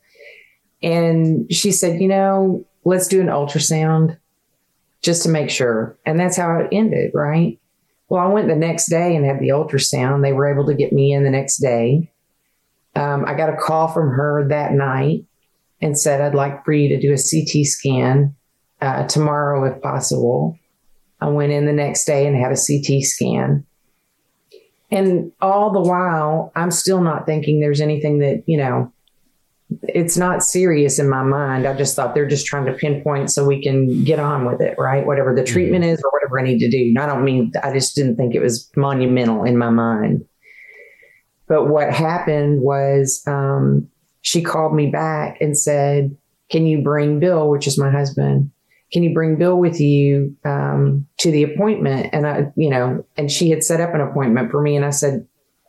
And 0.84 1.52
she 1.52 1.72
said, 1.72 2.02
you 2.02 2.08
know, 2.08 2.66
let's 2.86 3.08
do 3.08 3.22
an 3.22 3.28
ultrasound 3.28 4.18
just 5.02 5.24
to 5.24 5.30
make 5.30 5.50
sure. 5.50 5.98
And 6.06 6.20
that's 6.20 6.38
how 6.38 6.60
it 6.60 6.70
ended, 6.72 7.12
right? 7.14 7.60
Well, 8.10 8.22
I 8.22 8.28
went 8.28 8.48
the 8.48 8.56
next 8.56 8.88
day 8.88 9.16
and 9.16 9.26
had 9.26 9.40
the 9.40 9.50
ultrasound. 9.50 10.24
They 10.24 10.34
were 10.34 10.52
able 10.52 10.66
to 10.68 10.74
get 10.74 10.92
me 10.92 11.14
in 11.14 11.24
the 11.24 11.30
next 11.30 11.58
day. 11.58 12.12
Um, 12.96 13.24
I 13.26 13.36
got 13.36 13.54
a 13.54 13.58
call 13.58 13.88
from 13.88 14.10
her 14.10 14.48
that 14.50 14.74
night 14.74 15.26
and 15.82 15.98
said, 15.98 16.20
I'd 16.20 16.36
like 16.36 16.66
for 16.66 16.74
you 16.74 16.90
to 16.90 17.00
do 17.00 17.14
a 17.14 17.16
CT 17.16 17.66
scan 17.66 18.36
uh, 18.82 19.08
tomorrow 19.08 19.66
if 19.66 19.82
possible. 19.82 20.58
I 21.22 21.28
went 21.28 21.52
in 21.52 21.66
the 21.66 21.74
next 21.74 22.06
day 22.06 22.26
and 22.26 22.36
had 22.36 22.52
a 22.52 22.56
CT 22.56 23.04
scan. 23.04 23.66
And 24.92 25.32
all 25.42 25.72
the 25.72 25.82
while, 25.82 26.52
I'm 26.56 26.72
still 26.72 27.02
not 27.02 27.26
thinking 27.26 27.60
there's 27.60 27.82
anything 27.82 28.20
that, 28.20 28.44
you 28.48 28.58
know, 28.58 28.92
it's 29.84 30.18
not 30.18 30.44
serious 30.44 30.98
in 30.98 31.10
my 31.10 31.22
mind. 31.22 31.68
I 31.68 31.76
just 31.76 31.96
thought 31.96 32.16
they're 32.16 32.28
just 32.28 32.48
trying 32.48 32.66
to 32.66 32.74
pinpoint 32.74 33.30
so 33.30 33.46
we 33.46 33.62
can 33.62 34.04
get 34.04 34.18
on 34.18 34.46
with 34.46 34.62
it, 34.62 34.76
right? 34.80 35.06
Whatever 35.06 35.36
the 35.36 35.44
treatment 35.44 35.84
mm-hmm. 35.84 35.94
is 35.94 36.02
or 36.04 36.12
whatever 36.12 36.40
I 36.40 36.44
need 36.44 36.60
to 36.60 36.70
do. 36.70 37.00
I 37.00 37.06
don't 37.06 37.24
mean, 37.24 37.52
I 37.62 37.72
just 37.72 37.96
didn't 37.96 38.16
think 38.16 38.34
it 38.34 38.42
was 38.42 38.70
monumental 38.76 39.44
in 39.44 39.58
my 39.58 39.70
mind. 39.70 40.26
But 41.48 41.68
what 41.68 41.94
happened 41.94 42.62
was 42.62 43.22
um, 43.28 43.88
she 44.22 44.42
called 44.42 44.74
me 44.74 44.88
back 44.88 45.38
and 45.40 45.58
said, 45.58 46.16
Can 46.50 46.66
you 46.66 46.82
bring 46.82 47.20
Bill, 47.20 47.50
which 47.50 47.68
is 47.68 47.78
my 47.78 47.92
husband? 47.92 48.52
Can 48.92 49.04
you 49.04 49.14
bring 49.14 49.38
Bill 49.38 49.56
with 49.56 49.80
you 49.80 50.36
um, 50.46 51.08
to 51.20 51.32
the 51.32 51.44
appointment? 51.44 52.10
And 52.12 52.26
I, 52.26 52.52
you 52.56 52.70
know, 52.70 53.06
and 53.18 53.32
she 53.32 53.50
had 53.50 53.64
set 53.64 53.82
up 53.82 53.94
an 53.94 54.02
appointment 54.02 54.52
for 54.52 54.62
me, 54.62 54.76
and 54.76 54.86
I 54.86 54.90
said, 54.90 55.28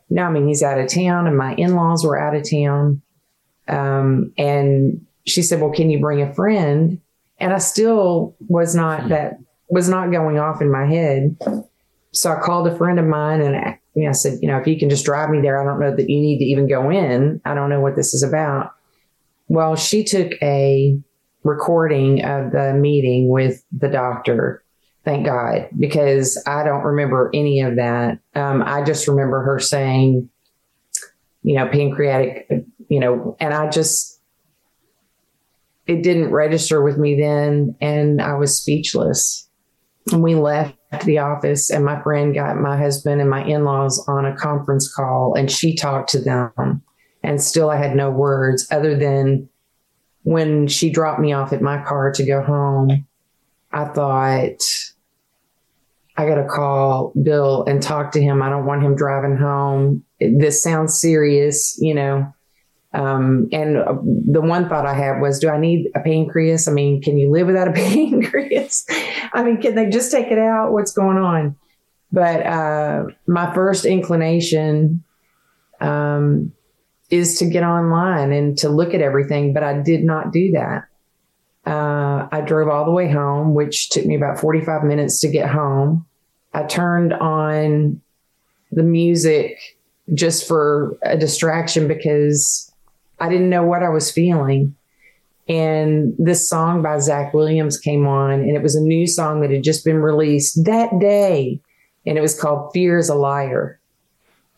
no, 0.08 0.24
I 0.24 0.30
mean 0.30 0.48
he's 0.48 0.62
out 0.62 0.80
of 0.80 0.88
town, 0.88 1.26
and 1.26 1.36
my 1.36 1.54
in 1.54 1.74
laws 1.74 2.04
were 2.04 2.18
out 2.18 2.34
of 2.34 2.48
town, 2.48 3.02
um, 3.68 4.32
and 4.36 5.06
she 5.26 5.42
said, 5.42 5.60
Well, 5.60 5.72
can 5.72 5.90
you 5.90 6.00
bring 6.00 6.22
a 6.22 6.34
friend? 6.34 7.00
And 7.38 7.52
I 7.52 7.58
still 7.58 8.36
was 8.48 8.74
not 8.74 9.08
that 9.08 9.38
was 9.68 9.88
not 9.88 10.10
going 10.10 10.38
off 10.38 10.60
in 10.60 10.70
my 10.70 10.86
head. 10.86 11.36
So 12.12 12.32
I 12.32 12.40
called 12.40 12.66
a 12.66 12.76
friend 12.76 12.98
of 12.98 13.06
mine 13.06 13.40
and 13.40 13.56
I, 13.56 13.78
you 13.94 14.02
know, 14.02 14.10
I 14.10 14.12
said, 14.12 14.40
you 14.42 14.48
know, 14.48 14.58
if 14.58 14.66
you 14.66 14.76
can 14.78 14.90
just 14.90 15.04
drive 15.04 15.30
me 15.30 15.40
there, 15.40 15.60
I 15.60 15.64
don't 15.64 15.80
know 15.80 15.94
that 15.94 16.10
you 16.10 16.20
need 16.20 16.38
to 16.38 16.44
even 16.44 16.68
go 16.68 16.90
in. 16.90 17.40
I 17.44 17.54
don't 17.54 17.70
know 17.70 17.80
what 17.80 17.94
this 17.94 18.12
is 18.12 18.24
about. 18.24 18.72
Well, 19.46 19.76
she 19.76 20.02
took 20.02 20.32
a 20.42 20.98
recording 21.42 22.24
of 22.24 22.52
the 22.52 22.74
meeting 22.74 23.28
with 23.28 23.62
the 23.72 23.88
doctor. 23.88 24.62
Thank 25.04 25.26
God, 25.26 25.68
because 25.78 26.42
I 26.46 26.62
don't 26.62 26.84
remember 26.84 27.30
any 27.32 27.60
of 27.60 27.76
that. 27.76 28.18
Um, 28.34 28.62
I 28.64 28.82
just 28.84 29.08
remember 29.08 29.42
her 29.42 29.58
saying, 29.58 30.28
you 31.42 31.56
know, 31.56 31.66
pancreatic, 31.68 32.46
you 32.88 33.00
know, 33.00 33.36
and 33.40 33.54
I 33.54 33.70
just, 33.70 34.20
it 35.86 36.02
didn't 36.02 36.30
register 36.30 36.82
with 36.82 36.98
me 36.98 37.18
then. 37.18 37.74
And 37.80 38.20
I 38.20 38.34
was 38.34 38.60
speechless. 38.60 39.48
And 40.12 40.22
we 40.22 40.34
left 40.34 40.76
the 41.04 41.18
office, 41.18 41.70
and 41.70 41.84
my 41.84 42.02
friend 42.02 42.34
got 42.34 42.56
my 42.56 42.76
husband 42.76 43.20
and 43.20 43.30
my 43.30 43.44
in 43.44 43.64
laws 43.64 44.02
on 44.08 44.26
a 44.26 44.34
conference 44.34 44.92
call, 44.92 45.34
and 45.36 45.50
she 45.50 45.76
talked 45.76 46.10
to 46.10 46.20
them. 46.20 46.82
And 47.22 47.40
still, 47.40 47.70
I 47.70 47.76
had 47.76 47.94
no 47.94 48.10
words 48.10 48.66
other 48.70 48.96
than 48.96 49.48
when 50.22 50.68
she 50.68 50.90
dropped 50.90 51.20
me 51.20 51.32
off 51.32 51.52
at 51.52 51.62
my 51.62 51.82
car 51.82 52.12
to 52.12 52.24
go 52.24 52.42
home. 52.42 53.06
I 53.72 53.84
thought, 53.84 54.62
I 56.16 56.26
got 56.26 56.34
to 56.36 56.46
call 56.46 57.12
Bill 57.22 57.64
and 57.64 57.82
talk 57.82 58.12
to 58.12 58.20
him. 58.20 58.42
I 58.42 58.50
don't 58.50 58.66
want 58.66 58.82
him 58.82 58.96
driving 58.96 59.36
home. 59.36 60.04
This 60.18 60.62
sounds 60.62 61.00
serious, 61.00 61.78
you 61.80 61.94
know. 61.94 62.32
Um, 62.92 63.48
and 63.52 63.76
uh, 63.76 63.94
the 64.02 64.40
one 64.40 64.68
thought 64.68 64.84
I 64.84 64.94
had 64.94 65.20
was, 65.20 65.38
do 65.38 65.48
I 65.48 65.58
need 65.58 65.90
a 65.94 66.00
pancreas? 66.00 66.66
I 66.66 66.72
mean, 66.72 67.00
can 67.00 67.16
you 67.16 67.30
live 67.30 67.46
without 67.46 67.68
a 67.68 67.72
pancreas? 67.74 68.84
I 69.32 69.44
mean, 69.44 69.60
can 69.60 69.76
they 69.76 69.88
just 69.88 70.10
take 70.10 70.26
it 70.26 70.38
out? 70.38 70.72
What's 70.72 70.92
going 70.92 71.16
on? 71.16 71.56
But 72.12 72.44
uh, 72.44 73.04
my 73.28 73.54
first 73.54 73.84
inclination 73.84 75.04
um, 75.80 76.52
is 77.10 77.38
to 77.38 77.44
get 77.44 77.62
online 77.62 78.32
and 78.32 78.56
to 78.58 78.68
look 78.68 78.94
at 78.94 79.00
everything, 79.00 79.52
but 79.52 79.62
I 79.62 79.80
did 79.80 80.04
not 80.04 80.32
do 80.32 80.52
that. 80.52 80.84
Uh, 81.66 82.28
I 82.32 82.40
drove 82.40 82.68
all 82.68 82.84
the 82.84 82.90
way 82.90 83.10
home, 83.10 83.54
which 83.54 83.90
took 83.90 84.06
me 84.06 84.14
about 84.14 84.40
45 84.40 84.84
minutes 84.84 85.20
to 85.20 85.28
get 85.28 85.50
home. 85.50 86.06
I 86.54 86.64
turned 86.64 87.12
on 87.12 88.00
the 88.72 88.82
music 88.82 89.58
just 90.14 90.46
for 90.46 90.96
a 91.02 91.16
distraction 91.16 91.86
because 91.86 92.72
I 93.18 93.28
didn't 93.28 93.50
know 93.50 93.64
what 93.64 93.82
I 93.82 93.88
was 93.88 94.10
feeling. 94.10 94.74
And 95.48 96.14
this 96.16 96.48
song 96.48 96.80
by 96.80 96.98
Zach 97.00 97.34
Williams 97.34 97.76
came 97.76 98.06
on, 98.06 98.34
and 98.34 98.56
it 98.56 98.62
was 98.62 98.76
a 98.76 98.80
new 98.80 99.06
song 99.06 99.40
that 99.40 99.50
had 99.50 99.64
just 99.64 99.84
been 99.84 99.96
released 99.96 100.64
that 100.64 100.98
day. 101.00 101.60
And 102.06 102.16
it 102.16 102.20
was 102.20 102.40
called 102.40 102.72
Fear 102.72 102.98
is 102.98 103.08
a 103.08 103.14
Liar. 103.16 103.79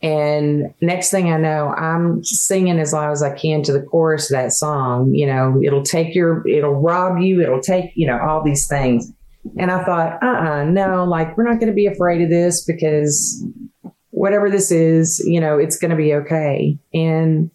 And 0.03 0.73
next 0.81 1.11
thing 1.11 1.31
I 1.31 1.37
know, 1.37 1.69
I'm 1.69 2.21
singing 2.25 2.77
as 2.77 2.91
loud 2.91 3.13
as 3.13 3.23
I 3.23 3.33
can 3.33 3.63
to 3.63 3.71
the 3.71 3.81
chorus 3.81 4.29
of 4.29 4.35
that 4.35 4.51
song. 4.51 5.15
You 5.15 5.25
know, 5.25 5.61
it'll 5.63 5.81
take 5.81 6.13
your, 6.13 6.45
it'll 6.45 6.75
rob 6.75 7.19
you, 7.19 7.41
it'll 7.41 7.61
take, 7.61 7.93
you 7.95 8.05
know, 8.05 8.19
all 8.19 8.43
these 8.43 8.67
things. 8.67 9.11
And 9.57 9.71
I 9.71 9.83
thought, 9.85 10.21
uh 10.21 10.25
uh-uh, 10.25 10.49
uh 10.49 10.63
no, 10.65 11.05
like 11.05 11.37
we're 11.37 11.49
not 11.49 11.59
going 11.59 11.71
to 11.71 11.75
be 11.75 11.85
afraid 11.85 12.21
of 12.21 12.29
this 12.29 12.65
because 12.65 13.45
whatever 14.09 14.49
this 14.49 14.71
is, 14.71 15.19
you 15.25 15.39
know, 15.39 15.57
it's 15.57 15.77
going 15.77 15.91
to 15.91 15.97
be 15.97 16.13
okay. 16.13 16.77
And 16.93 17.49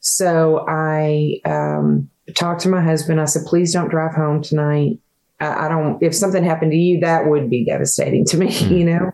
so 0.00 0.64
I 0.66 1.40
um, 1.44 2.10
talked 2.34 2.62
to 2.62 2.70
my 2.70 2.82
husband. 2.82 3.20
I 3.20 3.26
said, 3.26 3.44
please 3.46 3.72
don't 3.72 3.88
drive 3.90 4.14
home 4.14 4.42
tonight. 4.42 4.98
I, 5.40 5.66
I 5.66 5.68
don't, 5.68 6.02
if 6.02 6.14
something 6.14 6.42
happened 6.42 6.72
to 6.72 6.78
you, 6.78 7.00
that 7.00 7.28
would 7.28 7.50
be 7.50 7.66
devastating 7.66 8.24
to 8.26 8.38
me, 8.38 8.48
mm-hmm. 8.48 8.74
you 8.78 8.84
know? 8.84 9.12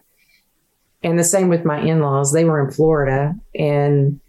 And 1.02 1.18
the 1.18 1.24
same 1.24 1.48
with 1.48 1.64
my 1.64 1.80
in 1.80 2.00
laws. 2.00 2.32
They 2.32 2.44
were 2.44 2.64
in 2.64 2.72
Florida 2.72 3.34
and, 3.54 4.20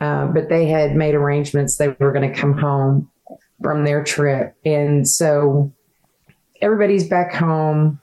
uh, 0.00 0.26
but 0.26 0.48
they 0.48 0.66
had 0.66 0.94
made 0.94 1.14
arrangements. 1.14 1.76
They 1.76 1.88
were 1.88 2.12
going 2.12 2.30
to 2.30 2.38
come 2.38 2.56
home 2.56 3.10
from 3.62 3.84
their 3.84 4.04
trip. 4.04 4.54
And 4.64 5.08
so 5.08 5.72
everybody's 6.60 7.08
back 7.08 7.32
home. 7.32 8.00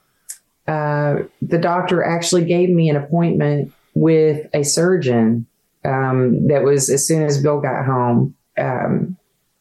Uh, 0.68 1.24
the 1.42 1.58
doctor 1.58 2.04
actually 2.04 2.46
gave 2.46 2.70
me 2.70 2.90
an 2.90 2.96
appointment 2.96 3.74
with 3.94 4.48
a 4.54 4.64
surgeon 4.64 5.46
um, 5.84 6.48
that 6.48 6.64
was 6.64 6.90
as 6.90 7.08
soon 7.08 7.24
as 7.24 7.42
Bill 7.42 7.60
got 7.60 7.86
home. 7.86 8.36
Um, 8.58 9.18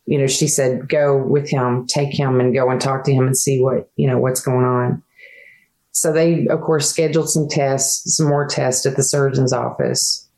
you 0.06 0.18
know, 0.18 0.26
she 0.26 0.48
said, 0.48 0.88
go 0.88 1.16
with 1.16 1.48
him, 1.48 1.86
take 1.86 2.12
him 2.12 2.40
and 2.40 2.52
go 2.52 2.68
and 2.68 2.80
talk 2.80 3.04
to 3.04 3.12
him 3.12 3.26
and 3.26 3.36
see 3.36 3.60
what, 3.60 3.90
you 3.96 4.08
know, 4.08 4.18
what's 4.18 4.40
going 4.40 4.64
on. 4.64 5.02
So 5.92 6.12
they, 6.12 6.46
of 6.48 6.60
course, 6.60 6.88
scheduled 6.88 7.30
some 7.30 7.48
tests, 7.48 8.16
some 8.16 8.28
more 8.28 8.46
tests 8.46 8.86
at 8.86 8.96
the 8.96 9.02
surgeon's 9.02 9.52
office. 9.52 10.28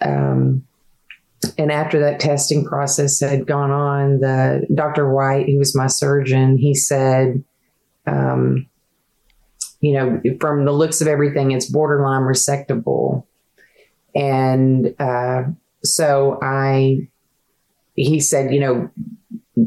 Um, 0.00 0.64
and 1.58 1.72
after 1.72 1.98
that 2.00 2.20
testing 2.20 2.64
process 2.64 3.20
had 3.20 3.46
gone 3.46 3.70
on, 3.70 4.20
the 4.20 4.66
Dr. 4.74 5.12
White, 5.12 5.46
who 5.48 5.58
was 5.58 5.76
my 5.76 5.86
surgeon, 5.86 6.56
he 6.56 6.74
said, 6.74 7.42
um, 8.06 8.66
you 9.80 9.92
know, 9.94 10.20
from 10.40 10.64
the 10.64 10.72
looks 10.72 11.00
of 11.00 11.08
everything, 11.08 11.50
it's 11.50 11.66
borderline 11.66 12.22
resectable. 12.22 13.24
And 14.14 14.94
uh, 15.00 15.44
so 15.82 16.38
I, 16.42 17.08
he 17.94 18.20
said, 18.20 18.54
you 18.54 18.60
know, 18.60 18.90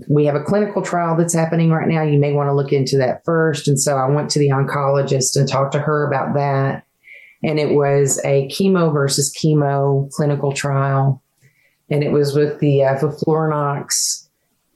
we 0.08 0.26
have 0.26 0.36
a 0.36 0.44
clinical 0.44 0.82
trial 0.82 1.16
that's 1.16 1.34
happening 1.34 1.70
right 1.70 1.88
now. 1.88 2.02
You 2.02 2.20
may 2.20 2.34
want 2.34 2.48
to 2.48 2.54
look 2.54 2.72
into 2.72 2.98
that 2.98 3.24
first. 3.24 3.68
And 3.68 3.80
so 3.80 3.96
I 3.98 4.10
went 4.10 4.32
to 4.32 4.40
the 4.40 4.50
oncologist 4.50 5.36
and 5.36 5.48
talked 5.48 5.74
to 5.74 5.80
her 5.80 6.08
about 6.08 6.34
that. 6.36 6.86
And 7.44 7.60
it 7.60 7.76
was 7.76 8.20
a 8.26 8.48
chemo 8.48 8.92
versus 8.92 9.36
chemo 9.36 10.10
clinical 10.12 10.52
trial. 10.54 11.22
And 11.92 12.04
it 12.04 12.12
was 12.12 12.36
with 12.36 12.60
the 12.60 12.84
uh. 12.84 14.28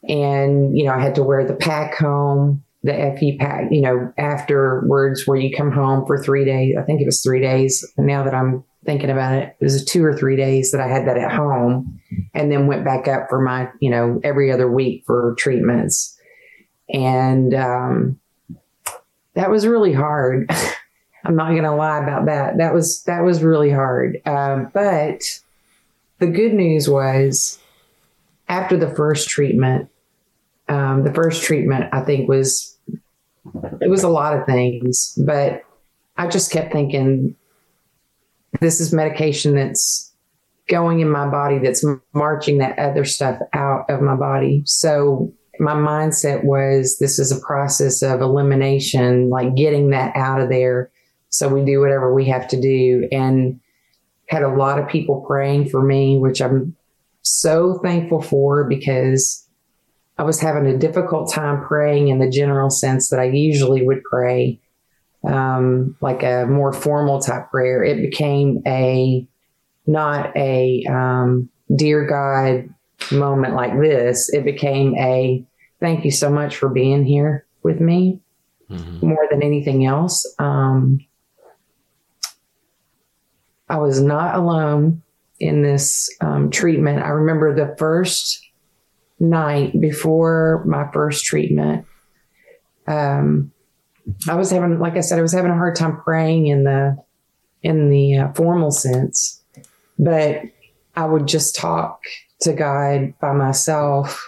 And, 0.08 0.78
you 0.78 0.86
know, 0.86 0.94
I 0.94 1.00
had 1.00 1.16
to 1.16 1.24
wear 1.24 1.46
the 1.46 1.56
pack 1.56 1.96
home, 1.96 2.64
the 2.84 3.16
FE 3.20 3.38
pack, 3.38 3.66
you 3.72 3.82
know, 3.82 4.14
afterwards 4.18 5.26
where 5.26 5.38
you 5.38 5.56
come 5.56 5.72
home 5.72 6.06
for 6.06 6.24
three 6.24 6.46
days. 6.46 6.76
I 6.80 6.84
think 6.84 7.02
it 7.02 7.06
was 7.06 7.22
three 7.22 7.42
days. 7.42 7.86
Now 7.98 8.24
that 8.24 8.36
I'm 8.36 8.64
thinking 8.86 9.10
about 9.10 9.34
it. 9.34 9.56
It 9.60 9.64
was 9.64 9.84
two 9.84 10.04
or 10.06 10.16
three 10.16 10.36
days 10.36 10.72
that 10.72 10.82
I 10.82 10.88
had 10.88 11.08
that 11.08 11.18
at 11.18 11.32
home 11.32 11.99
and 12.34 12.52
then 12.52 12.68
went 12.68 12.86
back 12.86 13.08
up 13.08 13.28
for 13.30 13.42
my, 13.42 13.70
you 13.80 13.90
know, 13.90 14.20
every 14.24 14.52
other 14.52 14.70
week 14.70 15.04
for 15.06 15.36
treatments. 15.38 16.18
And 16.92 17.54
um, 17.54 18.20
that 19.36 19.50
was 19.50 19.68
really 19.68 19.94
hard. 19.94 20.50
I'm 21.24 21.36
not 21.36 21.52
going 21.52 21.64
to 21.64 21.76
lie 21.76 22.02
about 22.02 22.26
that. 22.26 22.58
That 22.58 22.74
was, 22.74 23.04
that 23.04 23.24
was 23.24 23.44
really 23.44 23.70
hard. 23.70 24.22
Um, 24.26 24.72
but 24.74 25.22
the 26.20 26.28
good 26.28 26.54
news 26.54 26.90
was 26.90 27.60
after 28.48 28.78
the 28.78 28.90
first 28.90 29.30
treatment, 29.30 29.90
um, 30.68 31.04
the 31.04 31.14
first 31.14 31.44
treatment 31.44 31.90
I 31.94 32.02
think 32.02 32.30
was, 32.30 32.78
it 33.82 33.90
was 33.90 34.04
a 34.04 34.10
lot 34.10 34.38
of 34.38 34.46
things, 34.46 35.14
but 35.26 35.64
I 36.18 36.28
just 36.28 36.52
kept 36.52 36.72
thinking 36.72 37.36
this 38.60 38.80
is 38.80 38.94
medication 38.94 39.56
that's 39.56 40.09
going 40.70 41.00
in 41.00 41.10
my 41.10 41.28
body 41.28 41.60
that's 41.60 41.86
marching 42.14 42.60
that 42.60 42.78
other 42.80 43.06
stuff 43.06 43.40
out 43.54 43.90
of 43.90 44.02
my 44.02 44.16
body. 44.16 44.64
So 44.66 45.34
my 45.60 45.74
mindset 45.74 46.44
was 46.44 46.98
this 47.00 47.20
is 47.20 47.32
a 47.32 47.42
process 47.42 48.02
of 48.02 48.22
elimination, 48.22 49.30
like 49.30 49.56
getting 49.56 49.90
that 49.90 50.16
out 50.16 50.40
of 50.40 50.50
there. 50.50 50.92
So 51.30 51.50
we 51.50 51.66
do 51.66 51.80
whatever 51.82 52.14
we 52.14 52.26
have 52.26 52.48
to 52.50 52.62
do. 52.62 53.08
And 53.12 53.60
had 54.30 54.44
a 54.44 54.56
lot 54.56 54.80
of 54.80 54.88
people 54.88 55.26
praying 55.28 55.70
for 55.70 55.84
me, 55.84 56.18
which 56.18 56.42
I'm 56.42 56.76
so 57.24 57.80
thankful 57.84 58.22
for 58.22 58.64
because 58.70 59.48
I 60.18 60.24
was 60.24 60.40
having 60.40 60.68
a 60.68 60.78
difficult 60.78 61.34
time 61.34 61.66
praying 61.66 62.10
in 62.10 62.20
the 62.20 62.30
general 62.30 62.70
sense 62.70 63.10
that 63.10 63.20
I 63.20 63.26
usually 63.26 63.86
would 63.86 64.04
pray 64.04 64.60
um, 65.24 65.98
like 66.00 66.24
a 66.24 66.46
more 66.46 66.72
formal 66.74 67.20
type 67.20 67.50
prayer. 67.50 67.84
It 67.84 68.02
became 68.02 68.62
a 68.68 69.28
not 69.90 70.36
a 70.38 70.86
um, 70.90 71.50
dear 71.76 72.06
God 72.06 72.74
moment 73.12 73.56
like 73.56 73.78
this. 73.80 74.32
It 74.32 74.46
became 74.46 74.96
a 74.96 75.44
thank 75.80 76.06
you 76.06 76.12
so 76.12 76.30
much 76.30 76.58
for 76.58 76.70
being 76.70 77.04
here 77.04 77.46
with 77.64 77.80
me 77.82 78.22
mm-hmm. 78.70 79.08
more 79.08 79.28
than 79.32 79.42
anything 79.42 79.86
else. 79.86 80.32
Um, 80.38 81.00
I 83.68 83.78
was 83.78 84.02
not 84.02 84.36
alone 84.36 85.02
in 85.40 85.62
this 85.62 86.10
um, 86.22 86.52
treatment. 86.52 87.04
I 87.04 87.10
remember 87.10 87.56
the 87.56 87.76
first 87.78 88.46
night 89.20 89.80
before 89.80 90.64
my 90.68 90.90
first 90.92 91.26
treatment. 91.26 91.86
Um, 92.88 93.52
I 94.28 94.36
was 94.36 94.52
having, 94.52 94.80
like 94.80 94.98
I 94.98 95.02
said, 95.02 95.20
I 95.20 95.22
was 95.22 95.34
having 95.34 95.52
a 95.52 95.56
hard 95.56 95.76
time 95.76 95.98
praying 95.98 96.48
in 96.48 96.64
the 96.64 96.98
in 97.62 97.90
the 97.90 98.18
uh, 98.18 98.34
formal 98.34 98.72
sense, 98.72 99.39
but 100.00 100.42
I 100.96 101.06
would 101.06 101.28
just 101.28 101.56
talk 101.56 102.02
to 102.42 102.54
God 102.54 103.14
by 103.20 103.34
myself 103.34 104.26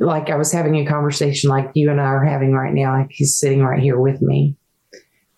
like 0.00 0.30
I 0.30 0.36
was 0.36 0.50
having 0.50 0.76
a 0.76 0.86
conversation 0.86 1.50
like 1.50 1.70
you 1.74 1.90
and 1.90 2.00
I 2.00 2.04
are 2.04 2.24
having 2.24 2.52
right 2.52 2.72
now, 2.72 2.98
like 2.98 3.10
he's 3.10 3.38
sitting 3.38 3.62
right 3.62 3.82
here 3.82 4.00
with 4.00 4.22
me, 4.22 4.56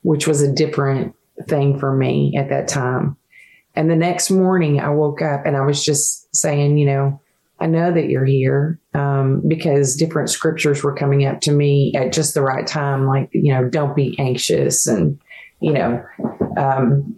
which 0.03 0.29
was 0.29 0.41
a 0.41 0.53
different 0.53 1.15
thing 1.49 1.79
for 1.79 1.95
me 1.95 2.37
at 2.37 2.49
that 2.51 2.69
time. 2.69 3.17
And 3.75 3.91
the 3.91 3.97
next 3.97 4.31
morning 4.31 4.79
I 4.79 4.91
woke 4.91 5.21
up 5.21 5.47
and 5.47 5.57
I 5.57 5.63
was 5.63 5.85
just 5.85 6.35
saying, 6.35 6.79
you 6.79 6.87
know, 6.87 7.21
I 7.59 7.67
know 7.67 7.93
that 7.93 8.09
you're 8.09 8.25
here 8.25 8.81
um, 8.95 9.43
because 9.47 9.97
different 9.97 10.31
scriptures 10.31 10.83
were 10.83 10.95
coming 10.95 11.25
up 11.27 11.41
to 11.43 11.53
me 11.53 11.93
at 11.97 12.13
just 12.13 12.35
the 12.35 12.43
right 12.43 12.67
time, 12.67 13.07
like, 13.07 13.31
you 13.33 13.53
know, 13.53 13.69
don't 13.69 13.97
be 13.97 14.17
anxious 14.19 14.87
and, 14.87 15.21
you 15.63 15.73
know, 15.73 16.05
um, 16.59 17.17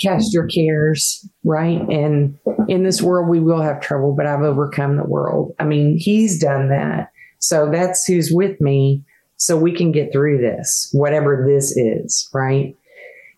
cast 0.00 0.34
your 0.34 0.46
cares, 0.46 1.26
right? 1.44 1.80
And 1.80 2.36
in 2.68 2.82
this 2.82 3.00
world, 3.00 3.28
we 3.28 3.40
will 3.40 3.62
have 3.62 3.80
trouble, 3.80 4.14
but 4.14 4.26
I've 4.26 4.42
overcome 4.42 4.96
the 4.96 5.04
world. 5.04 5.54
I 5.58 5.64
mean, 5.64 5.96
he's 5.98 6.40
done 6.40 6.68
that. 6.68 7.12
So 7.38 7.70
that's 7.70 8.04
who's 8.04 8.30
with 8.32 8.60
me. 8.60 9.04
So 9.36 9.56
we 9.56 9.74
can 9.74 9.92
get 9.92 10.12
through 10.12 10.38
this, 10.38 10.88
whatever 10.92 11.46
this 11.48 11.76
is, 11.76 12.28
right? 12.32 12.76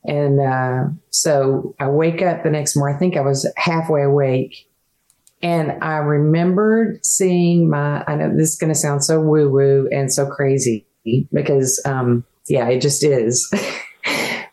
And 0.04 0.40
uh, 0.40 0.84
so 1.10 1.74
I 1.80 1.88
wake 1.88 2.20
up 2.20 2.42
the 2.42 2.50
next 2.50 2.76
morning. 2.76 2.96
I 2.96 2.98
think 2.98 3.16
I 3.16 3.22
was 3.22 3.50
halfway 3.56 4.02
awake. 4.02 4.68
And 5.42 5.82
I 5.82 5.96
remembered 5.96 7.04
seeing 7.04 7.68
my, 7.68 8.04
I 8.06 8.14
know 8.16 8.34
this 8.34 8.50
is 8.50 8.58
going 8.58 8.72
to 8.72 8.78
sound 8.78 9.04
so 9.04 9.20
woo 9.20 9.50
woo 9.50 9.88
and 9.92 10.12
so 10.12 10.26
crazy 10.26 10.86
because, 11.32 11.82
um, 11.84 12.24
yeah, 12.48 12.68
it 12.68 12.80
just 12.80 13.04
is. 13.04 13.50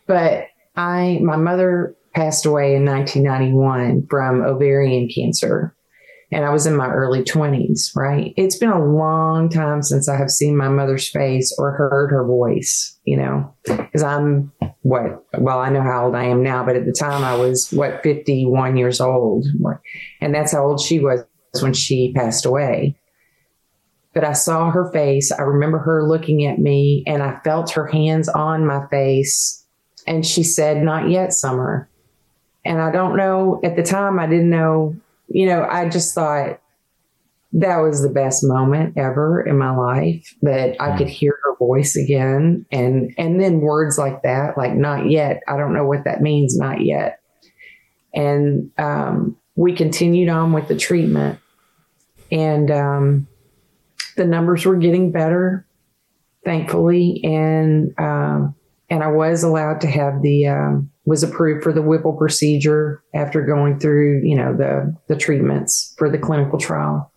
but 0.06 0.46
I, 0.76 1.20
my 1.22 1.36
mother 1.36 1.96
passed 2.14 2.46
away 2.46 2.74
in 2.74 2.84
1991 2.84 4.06
from 4.08 4.42
ovarian 4.42 5.08
cancer. 5.08 5.74
And 6.30 6.46
I 6.46 6.50
was 6.50 6.66
in 6.66 6.76
my 6.76 6.88
early 6.88 7.22
20s, 7.22 7.94
right? 7.94 8.32
It's 8.38 8.56
been 8.56 8.70
a 8.70 8.82
long 8.82 9.50
time 9.50 9.82
since 9.82 10.08
I 10.08 10.16
have 10.16 10.30
seen 10.30 10.56
my 10.56 10.68
mother's 10.68 11.08
face 11.10 11.54
or 11.58 11.72
heard 11.72 12.10
her 12.10 12.26
voice, 12.26 12.98
you 13.04 13.18
know, 13.18 13.54
because 13.64 14.02
I'm 14.02 14.50
what, 14.80 15.26
well, 15.36 15.58
I 15.58 15.68
know 15.68 15.82
how 15.82 16.06
old 16.06 16.14
I 16.14 16.24
am 16.24 16.42
now, 16.42 16.64
but 16.64 16.74
at 16.74 16.86
the 16.86 16.96
time 16.98 17.22
I 17.22 17.34
was 17.34 17.70
what, 17.70 18.02
51 18.02 18.78
years 18.78 18.98
old. 18.98 19.44
And 20.22 20.34
that's 20.34 20.52
how 20.52 20.64
old 20.64 20.80
she 20.80 21.00
was 21.00 21.20
when 21.60 21.74
she 21.74 22.14
passed 22.14 22.46
away. 22.46 22.98
But 24.14 24.24
I 24.24 24.32
saw 24.32 24.70
her 24.70 24.90
face. 24.90 25.32
I 25.32 25.42
remember 25.42 25.78
her 25.80 26.08
looking 26.08 26.46
at 26.46 26.58
me 26.58 27.04
and 27.06 27.22
I 27.22 27.40
felt 27.44 27.72
her 27.72 27.86
hands 27.86 28.30
on 28.30 28.66
my 28.66 28.86
face. 28.90 29.61
And 30.06 30.26
she 30.26 30.42
said, 30.42 30.82
Not 30.82 31.10
yet, 31.10 31.32
Summer. 31.32 31.88
And 32.64 32.80
I 32.80 32.92
don't 32.92 33.16
know, 33.16 33.60
at 33.64 33.76
the 33.76 33.82
time, 33.82 34.18
I 34.18 34.26
didn't 34.26 34.50
know, 34.50 34.96
you 35.28 35.46
know, 35.46 35.66
I 35.68 35.88
just 35.88 36.14
thought 36.14 36.60
that 37.54 37.78
was 37.78 38.02
the 38.02 38.08
best 38.08 38.44
moment 38.44 38.96
ever 38.96 39.42
in 39.42 39.58
my 39.58 39.76
life 39.76 40.34
that 40.42 40.80
I 40.80 40.96
could 40.96 41.08
hear 41.08 41.38
her 41.44 41.56
voice 41.56 41.96
again. 41.96 42.64
And, 42.72 43.12
and 43.18 43.40
then 43.40 43.60
words 43.60 43.98
like 43.98 44.22
that, 44.22 44.56
like 44.56 44.74
not 44.74 45.10
yet. 45.10 45.42
I 45.48 45.56
don't 45.56 45.74
know 45.74 45.84
what 45.84 46.04
that 46.04 46.22
means, 46.22 46.56
not 46.56 46.80
yet. 46.84 47.20
And, 48.14 48.70
um, 48.78 49.36
we 49.54 49.74
continued 49.74 50.30
on 50.30 50.52
with 50.52 50.68
the 50.68 50.76
treatment 50.76 51.38
and, 52.30 52.70
um, 52.70 53.26
the 54.16 54.24
numbers 54.24 54.64
were 54.64 54.76
getting 54.76 55.10
better, 55.10 55.66
thankfully. 56.44 57.20
And, 57.24 57.94
um, 57.98 58.54
and 58.92 59.02
I 59.02 59.08
was 59.08 59.42
allowed 59.42 59.80
to 59.80 59.86
have 59.86 60.20
the, 60.20 60.48
um, 60.48 60.90
was 61.06 61.22
approved 61.22 61.64
for 61.64 61.72
the 61.72 61.80
Whipple 61.80 62.12
procedure 62.12 63.02
after 63.14 63.40
going 63.40 63.80
through, 63.80 64.20
you 64.22 64.36
know, 64.36 64.54
the, 64.54 64.94
the 65.08 65.16
treatments 65.16 65.94
for 65.96 66.10
the 66.10 66.18
clinical 66.18 66.58
trial. 66.58 67.10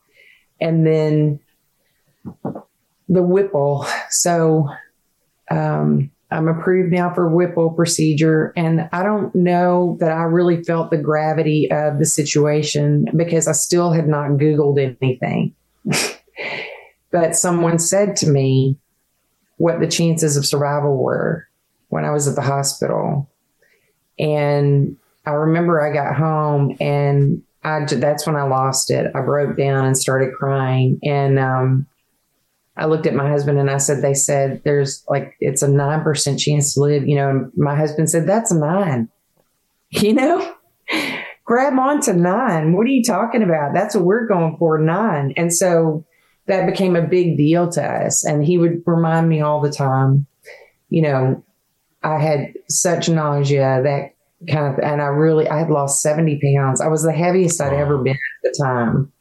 And 0.61 0.87
then 0.87 1.41
the 3.09 3.21
Whipple. 3.21 3.85
So, 4.09 4.69
um, 5.51 6.11
I'm 6.31 6.47
approved 6.47 6.93
now 6.93 7.13
for 7.13 7.27
Whipple 7.27 7.71
procedure. 7.71 8.53
And 8.55 8.87
I 8.93 9.03
don't 9.03 9.35
know 9.35 9.97
that 9.99 10.13
I 10.13 10.23
really 10.23 10.63
felt 10.63 10.91
the 10.91 10.97
gravity 10.97 11.69
of 11.69 11.99
the 11.99 12.05
situation 12.05 13.07
because 13.17 13.49
I 13.49 13.51
still 13.51 13.91
had 13.91 14.07
not 14.07 14.29
Googled 14.31 14.79
anything. 15.01 15.53
but 17.11 17.35
someone 17.35 17.79
said 17.79 18.15
to 18.17 18.29
me 18.29 18.77
what 19.57 19.81
the 19.81 19.87
chances 19.87 20.37
of 20.37 20.45
survival 20.45 20.95
were 20.95 21.49
when 21.95 22.03
I 22.03 22.11
was 22.11 22.27
at 22.27 22.35
the 22.35 22.41
hospital. 22.41 23.29
And 24.19 24.97
I 25.25 25.31
remember 25.31 25.81
I 25.81 25.93
got 25.93 26.15
home 26.15 26.75
and 26.81 27.41
I, 27.63 27.85
that's 27.85 28.27
when 28.27 28.35
I 28.35 28.43
lost 28.43 28.91
it. 28.91 29.11
I 29.15 29.21
broke 29.21 29.57
down 29.57 29.85
and 29.85 29.97
started 29.97 30.33
crying. 30.33 30.99
And, 31.03 31.39
um, 31.39 31.87
I 32.77 32.85
looked 32.87 33.07
at 33.07 33.13
my 33.13 33.29
husband 33.29 33.57
and 33.57 33.71
I 33.71 33.77
said, 33.77 34.01
they 34.01 34.13
said 34.13 34.61
there's 34.65 35.05
like, 35.07 35.37
it's 35.39 35.61
a 35.61 35.67
9% 35.67 36.37
chance 36.37 36.73
to 36.73 36.81
live, 36.81 37.07
you 37.07 37.15
know, 37.15 37.29
and 37.29 37.51
my 37.55 37.73
husband 37.73 38.09
said, 38.09 38.27
that's 38.27 38.51
a 38.51 38.59
nine, 38.59 39.07
you 39.89 40.13
know, 40.13 40.53
grab 41.45 41.79
on 41.79 42.01
to 42.01 42.13
nine. 42.13 42.75
What 42.75 42.85
are 42.87 42.89
you 42.89 43.03
talking 43.03 43.41
about? 43.41 43.73
That's 43.73 43.95
what 43.95 44.03
we're 44.03 44.27
going 44.27 44.57
for 44.57 44.77
nine. 44.77 45.33
And 45.37 45.53
so 45.53 46.05
that 46.47 46.65
became 46.65 46.97
a 46.97 47.01
big 47.01 47.37
deal 47.37 47.69
to 47.69 47.81
us. 47.81 48.25
And 48.25 48.45
he 48.45 48.57
would 48.57 48.83
remind 48.85 49.29
me 49.29 49.39
all 49.39 49.61
the 49.61 49.71
time, 49.71 50.27
you 50.89 51.01
know, 51.01 51.41
I 52.05 52.19
had 52.19 52.53
such 52.69 53.09
nausea 53.09 53.81
that 53.83 54.15
kind 54.51 54.73
of, 54.73 54.79
and 54.79 55.01
I 55.01 55.05
really, 55.05 55.49
I 55.49 55.57
had 55.57 55.71
lost 55.71 56.03
70 56.03 56.39
pounds. 56.55 56.79
I 56.79 56.87
was 56.87 57.01
the 57.01 57.11
heaviest 57.11 57.59
I'd 57.59 57.73
ever 57.73 57.97
been 57.97 58.13
at 58.13 58.43
the 58.43 58.63
time. 58.63 59.11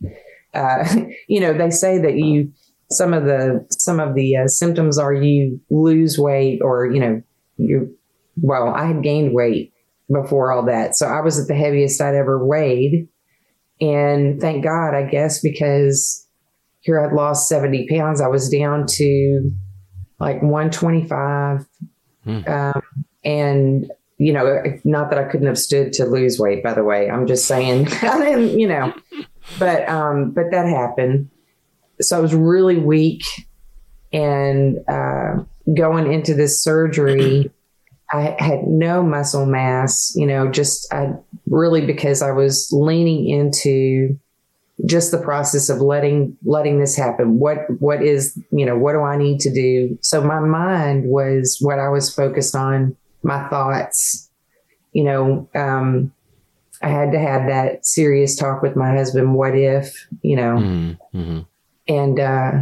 Uh, 0.53 1.07
you 1.29 1.41
know, 1.41 1.57
they 1.57 1.71
say 1.71 1.99
that 1.99 2.17
you, 2.17 2.53
some 2.91 3.15
of 3.15 3.25
the, 3.25 3.67
some 3.71 4.01
of 4.01 4.15
the 4.15 4.37
uh, 4.37 4.47
symptoms 4.49 4.99
are 4.99 5.15
you 5.15 5.59
lose 5.71 6.19
weight 6.19 6.61
or, 6.63 6.85
you 6.87 7.01
know, 7.01 7.23
you, 7.57 7.97
well, 8.37 8.69
I 8.69 8.85
had 8.85 9.03
gained 9.03 9.35
weight 9.35 9.73
before 10.13 10.53
all 10.53 10.67
that. 10.67 10.95
So 10.95 11.07
I 11.07 11.23
was 11.23 11.41
at 11.41 11.49
the 11.49 11.55
heaviest 11.55 12.03
I'd 12.03 12.15
ever 12.15 12.47
weighed. 12.47 13.09
And 13.81 14.41
thank 14.43 14.63
God, 14.63 14.95
I 14.95 15.05
guess, 15.05 15.41
because 15.41 16.29
here 16.81 17.01
I'd 17.01 17.15
lost 17.15 17.49
70 17.49 17.89
pounds. 17.89 18.21
I 18.21 18.29
was 18.29 18.51
down 18.51 18.85
to 18.87 19.51
like 20.21 20.43
125 20.43 21.67
Hmm. 22.25 22.41
Um, 22.47 22.83
and 23.25 23.91
you 24.19 24.33
know, 24.33 24.63
not 24.85 25.11
that 25.11 25.19
I 25.19 25.25
couldn't 25.25 25.47
have 25.47 25.59
stood 25.59 25.93
to 25.95 26.05
lose 26.05 26.39
weight, 26.39 26.63
by 26.63 26.75
the 26.75 26.85
way. 26.85 27.11
I'm 27.11 27.27
just 27.27 27.47
saying, 27.47 27.89
I 28.03 28.19
didn't, 28.19 28.59
you 28.59 28.69
know, 28.69 28.95
but, 29.59 29.89
um, 29.89 30.31
but 30.31 30.51
that 30.53 30.67
happened. 30.67 31.31
So 32.01 32.17
I 32.17 32.21
was 32.21 32.35
really 32.35 32.77
weak 32.77 33.25
and, 34.13 34.79
uh, 34.89 35.45
going 35.77 36.13
into 36.13 36.35
this 36.35 36.63
surgery, 36.63 37.51
I 38.13 38.37
had 38.39 38.67
no 38.67 39.03
muscle 39.03 39.47
mass, 39.47 40.13
you 40.15 40.27
know, 40.27 40.51
just 40.51 40.93
I 40.93 41.15
really 41.47 41.85
because 41.85 42.23
I 42.23 42.33
was 42.33 42.69
leaning 42.71 43.29
into 43.29 44.19
just 44.87 45.11
the 45.11 45.19
process 45.19 45.69
of 45.69 45.81
letting 45.81 46.37
letting 46.45 46.81
this 46.81 46.97
happen 46.97 47.39
what 47.39 47.59
what 47.79 48.03
is 48.03 48.39
you 48.51 48.67
know 48.67 48.77
what 48.77 48.93
do 48.93 49.03
i 49.03 49.17
need 49.17 49.39
to 49.39 49.53
do 49.53 49.97
so 50.01 50.21
my 50.21 50.41
mind 50.41 51.05
was 51.07 51.59
what 51.61 51.79
i 51.79 51.89
was 51.89 52.13
focused 52.13 52.57
on 52.57 52.97
my 53.23 53.49
thoughts 53.49 54.29
you 54.93 55.05
know 55.05 55.49
um 55.55 56.13
i 56.83 56.89
had 56.89 57.13
to 57.13 57.19
have 57.19 57.47
that 57.47 57.87
serious 57.87 58.35
talk 58.35 58.63
with 58.63 58.75
my 58.75 58.91
husband 58.91 59.35
what 59.35 59.57
if 59.57 60.09
you 60.23 60.35
know 60.35 60.57
mm-hmm. 60.57 61.19
mm-hmm. 61.19 61.41
and 61.87 62.19
uh 62.19 62.53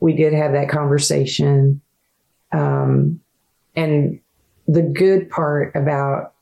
we 0.00 0.14
did 0.14 0.32
have 0.32 0.52
that 0.52 0.70
conversation 0.70 1.82
um 2.52 3.20
and 3.74 4.18
the 4.66 4.82
good 4.82 5.28
part 5.28 5.76
about 5.76 6.32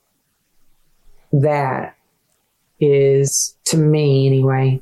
that 1.32 1.93
is 2.80 3.56
to 3.64 3.76
me 3.76 4.26
anyway 4.26 4.80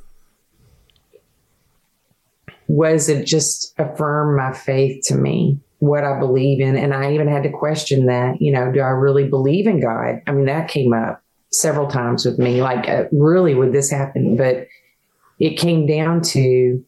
was 2.69 3.09
it 3.09 3.27
just 3.27 3.75
affirm 3.79 4.37
my 4.37 4.53
faith 4.53 5.05
to 5.07 5.15
me 5.15 5.59
what 5.79 6.05
i 6.05 6.19
believe 6.19 6.61
in? 6.61 6.77
And 6.77 6.95
i 6.95 7.13
even 7.13 7.29
had 7.29 7.43
to 7.43 7.51
question 7.51 8.07
that 8.07 8.41
you 8.41 8.53
know 8.53 8.71
do 8.73 8.81
i 8.81 8.89
really 8.89 9.29
believe 9.29 9.67
in 9.67 9.81
god? 9.81 10.23
I 10.27 10.33
mean 10.33 10.47
that 10.47 10.69
came 10.69 10.93
up 10.93 11.23
several 11.51 11.89
times 11.89 12.25
with 12.25 12.39
me 12.39 12.63
like 12.63 12.89
uh, 12.89 13.05
really 13.13 13.55
would 13.55 13.73
this 13.73 13.91
happen? 13.91 14.37
But 14.37 14.69
it 15.39 15.59
came 15.59 15.87
down 15.87 16.23
to 16.23 16.83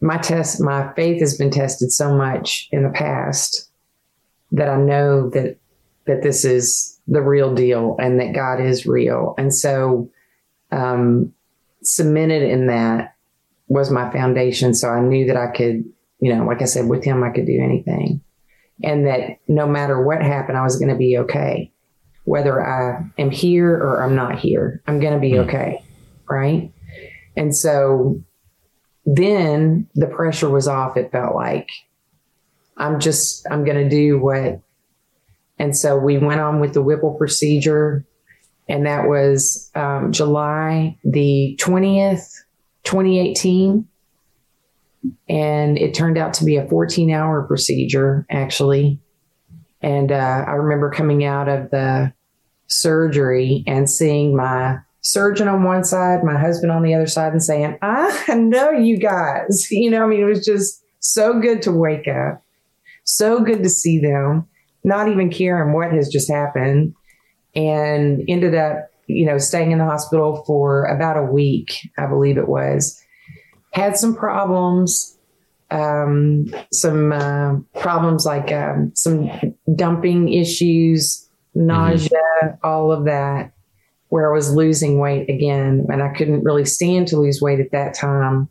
my 0.00 0.18
test 0.18 0.60
my 0.60 0.92
faith 0.94 1.20
has 1.20 1.38
been 1.38 1.50
tested 1.50 1.92
so 1.92 2.14
much 2.14 2.68
in 2.70 2.82
the 2.82 2.90
past 2.90 3.70
that 4.52 4.68
i 4.68 4.76
know 4.76 5.30
that 5.30 5.58
that 6.06 6.22
this 6.22 6.44
is 6.44 6.98
the 7.06 7.22
real 7.22 7.54
deal 7.54 7.96
and 8.00 8.18
that 8.20 8.34
god 8.34 8.60
is 8.60 8.86
real. 8.86 9.34
And 9.38 9.54
so 9.54 10.10
um, 10.70 11.32
cemented 11.82 12.42
in 12.42 12.66
that 12.66 13.14
was 13.68 13.90
my 13.90 14.10
foundation. 14.10 14.74
So 14.74 14.88
I 14.88 15.00
knew 15.00 15.26
that 15.26 15.36
I 15.36 15.48
could, 15.48 15.84
you 16.20 16.34
know, 16.34 16.44
like 16.44 16.62
I 16.62 16.66
said, 16.66 16.88
with 16.88 17.04
him, 17.04 17.22
I 17.22 17.30
could 17.30 17.46
do 17.46 17.60
anything. 17.62 18.22
And 18.82 19.06
that 19.06 19.38
no 19.48 19.66
matter 19.66 20.02
what 20.02 20.22
happened, 20.22 20.56
I 20.56 20.62
was 20.62 20.78
going 20.78 20.90
to 20.90 20.96
be 20.96 21.18
okay. 21.18 21.72
Whether 22.24 22.64
I 22.64 23.04
am 23.18 23.30
here 23.30 23.74
or 23.74 24.02
I'm 24.02 24.14
not 24.14 24.38
here, 24.38 24.82
I'm 24.86 25.00
going 25.00 25.14
to 25.14 25.20
be 25.20 25.32
mm. 25.32 25.46
okay. 25.46 25.82
Right. 26.28 26.72
And 27.36 27.56
so 27.56 28.22
then 29.06 29.88
the 29.94 30.06
pressure 30.06 30.50
was 30.50 30.68
off. 30.68 30.96
It 30.96 31.10
felt 31.10 31.34
like 31.34 31.70
I'm 32.76 33.00
just, 33.00 33.46
I'm 33.50 33.64
going 33.64 33.82
to 33.82 33.88
do 33.88 34.18
what. 34.18 34.60
And 35.58 35.76
so 35.76 35.96
we 35.96 36.18
went 36.18 36.40
on 36.40 36.60
with 36.60 36.74
the 36.74 36.82
Whipple 36.82 37.14
procedure. 37.14 38.04
And 38.68 38.86
that 38.86 39.08
was 39.08 39.70
um, 39.74 40.12
July 40.12 40.98
the 41.04 41.58
20th, 41.60 42.34
2018. 42.84 43.86
And 45.28 45.78
it 45.78 45.94
turned 45.94 46.18
out 46.18 46.34
to 46.34 46.44
be 46.44 46.56
a 46.56 46.68
14 46.68 47.10
hour 47.10 47.44
procedure, 47.44 48.26
actually. 48.30 48.98
And 49.80 50.10
uh, 50.10 50.44
I 50.46 50.52
remember 50.52 50.90
coming 50.90 51.24
out 51.24 51.48
of 51.48 51.70
the 51.70 52.12
surgery 52.66 53.64
and 53.66 53.88
seeing 53.88 54.36
my 54.36 54.78
surgeon 55.00 55.48
on 55.48 55.64
one 55.64 55.84
side, 55.84 56.22
my 56.22 56.38
husband 56.38 56.72
on 56.72 56.82
the 56.82 56.94
other 56.94 57.06
side, 57.06 57.32
and 57.32 57.42
saying, 57.42 57.78
I 57.80 58.34
know 58.34 58.70
you 58.70 58.98
guys. 58.98 59.68
You 59.78 59.90
know, 59.90 60.04
I 60.04 60.06
mean, 60.06 60.20
it 60.20 60.24
was 60.24 60.44
just 60.44 60.82
so 61.00 61.40
good 61.40 61.62
to 61.62 61.72
wake 61.72 62.08
up, 62.08 62.42
so 63.04 63.40
good 63.40 63.62
to 63.62 63.70
see 63.70 63.98
them, 63.98 64.46
not 64.84 65.08
even 65.08 65.30
caring 65.30 65.72
what 65.72 65.92
has 65.92 66.08
just 66.08 66.30
happened. 66.30 66.94
And 67.58 68.22
ended 68.28 68.54
up, 68.54 68.90
you 69.08 69.26
know, 69.26 69.38
staying 69.38 69.72
in 69.72 69.78
the 69.78 69.84
hospital 69.84 70.44
for 70.46 70.84
about 70.84 71.16
a 71.16 71.24
week, 71.24 71.90
I 71.98 72.06
believe 72.06 72.38
it 72.38 72.48
was. 72.48 73.02
Had 73.72 73.96
some 73.96 74.14
problems, 74.14 75.18
um, 75.70 76.46
some 76.72 77.12
uh, 77.12 77.56
problems 77.80 78.24
like 78.24 78.52
um, 78.52 78.92
some 78.94 79.28
dumping 79.74 80.32
issues, 80.32 81.28
nausea, 81.54 82.10
mm-hmm. 82.42 82.54
all 82.62 82.92
of 82.92 83.04
that 83.06 83.52
where 84.08 84.30
I 84.30 84.34
was 84.34 84.54
losing 84.54 84.98
weight 84.98 85.28
again, 85.28 85.86
and 85.90 86.02
I 86.02 86.14
couldn't 86.14 86.44
really 86.44 86.64
stand 86.64 87.08
to 87.08 87.18
lose 87.18 87.42
weight 87.42 87.60
at 87.60 87.72
that 87.72 87.94
time. 87.94 88.48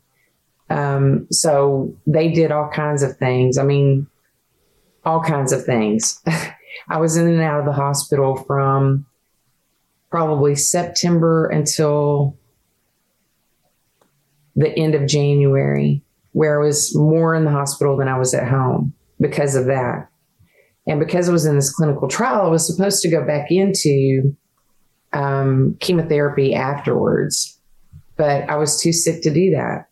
Um, 0.70 1.26
so 1.32 1.94
they 2.06 2.30
did 2.30 2.52
all 2.52 2.68
kinds 2.68 3.02
of 3.02 3.16
things. 3.16 3.58
I 3.58 3.64
mean, 3.64 4.06
all 5.04 5.22
kinds 5.22 5.52
of 5.52 5.64
things. 5.64 6.22
I 6.88 6.98
was 6.98 7.16
in 7.16 7.28
and 7.28 7.40
out 7.40 7.60
of 7.60 7.66
the 7.66 7.72
hospital 7.72 8.36
from 8.46 9.06
probably 10.10 10.54
September 10.54 11.46
until 11.46 12.36
the 14.56 14.76
end 14.76 14.94
of 14.94 15.06
January, 15.06 16.02
where 16.32 16.60
I 16.60 16.66
was 16.66 16.94
more 16.96 17.34
in 17.34 17.44
the 17.44 17.50
hospital 17.50 17.96
than 17.96 18.08
I 18.08 18.18
was 18.18 18.34
at 18.34 18.48
home 18.48 18.94
because 19.20 19.54
of 19.54 19.66
that. 19.66 20.08
And 20.86 20.98
because 20.98 21.28
I 21.28 21.32
was 21.32 21.44
in 21.44 21.54
this 21.54 21.72
clinical 21.72 22.08
trial, 22.08 22.46
I 22.46 22.48
was 22.48 22.66
supposed 22.66 23.02
to 23.02 23.10
go 23.10 23.24
back 23.24 23.50
into 23.50 24.34
um, 25.12 25.76
chemotherapy 25.80 26.54
afterwards, 26.54 27.60
but 28.16 28.48
I 28.48 28.56
was 28.56 28.80
too 28.80 28.92
sick 28.92 29.22
to 29.22 29.30
do 29.30 29.50
that. 29.50 29.84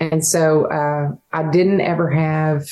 And 0.00 0.26
so 0.26 0.64
uh, 0.64 1.10
I 1.32 1.50
didn't 1.50 1.82
ever 1.82 2.10
have, 2.10 2.66